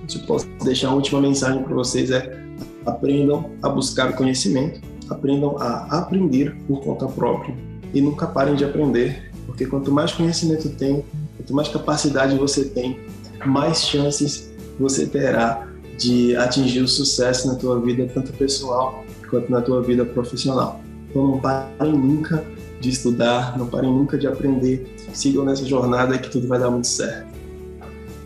Se 0.08 0.18
eu 0.18 0.24
posso 0.24 0.48
deixar 0.64 0.90
uma 0.90 0.96
última 0.96 1.20
mensagem 1.22 1.64
para 1.64 1.74
vocês 1.74 2.12
é 2.12 2.40
aprendam 2.86 3.52
a 3.62 3.70
buscar 3.70 4.14
conhecimento, 4.16 4.82
aprendam 5.10 5.58
a 5.60 6.00
aprender 6.00 6.56
por 6.68 6.82
conta 6.82 7.08
própria 7.08 7.56
e 7.94 8.02
nunca 8.02 8.28
parem 8.28 8.56
de 8.56 8.64
aprender, 8.64 9.32
porque 9.46 9.66
quanto 9.66 9.92
mais 9.92 10.12
conhecimento 10.12 10.70
tem, 10.70 11.04
quanto 11.38 11.54
mais 11.54 11.68
capacidade 11.68 12.38
você 12.38 12.66
tem, 12.66 13.00
mais 13.46 13.84
chances 13.84 14.52
você 14.80 15.06
terá 15.06 15.68
de 15.98 16.36
atingir 16.38 16.82
o 16.82 16.88
sucesso 16.88 17.48
na 17.48 17.56
tua 17.56 17.80
vida, 17.82 18.10
tanto 18.14 18.32
pessoal 18.34 19.04
quanto 19.30 19.52
na 19.52 19.62
tua 19.62 19.82
vida 19.82 20.06
profissional. 20.06 20.80
Então 21.10 21.28
não 21.28 21.40
parem 21.40 21.94
nunca 21.94 22.44
de 22.80 22.90
estudar, 22.90 23.58
não 23.58 23.68
parem 23.68 23.92
nunca 23.92 24.18
de 24.18 24.28
aprender. 24.28 24.96
Sigam 25.14 25.44
nessa 25.46 25.66
jornada 25.66 26.18
que 26.18 26.30
tudo 26.30 26.48
vai 26.48 26.60
dar 26.60 26.70
muito 26.70 26.88
certo. 26.88 27.28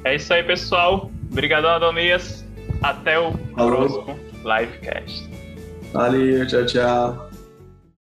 É 0.04 0.16
isso 0.16 0.34
aí, 0.34 0.44
pessoal. 0.44 1.10
Obrigado, 1.32 1.66
Adonias. 1.66 2.44
Até 2.82 3.20
o 3.20 3.34
Falou. 3.56 3.88
próximo 3.88 4.20
livecast. 4.44 5.30
Valeu, 5.94 6.48
tchau, 6.48 6.66
tchau. 6.66 7.33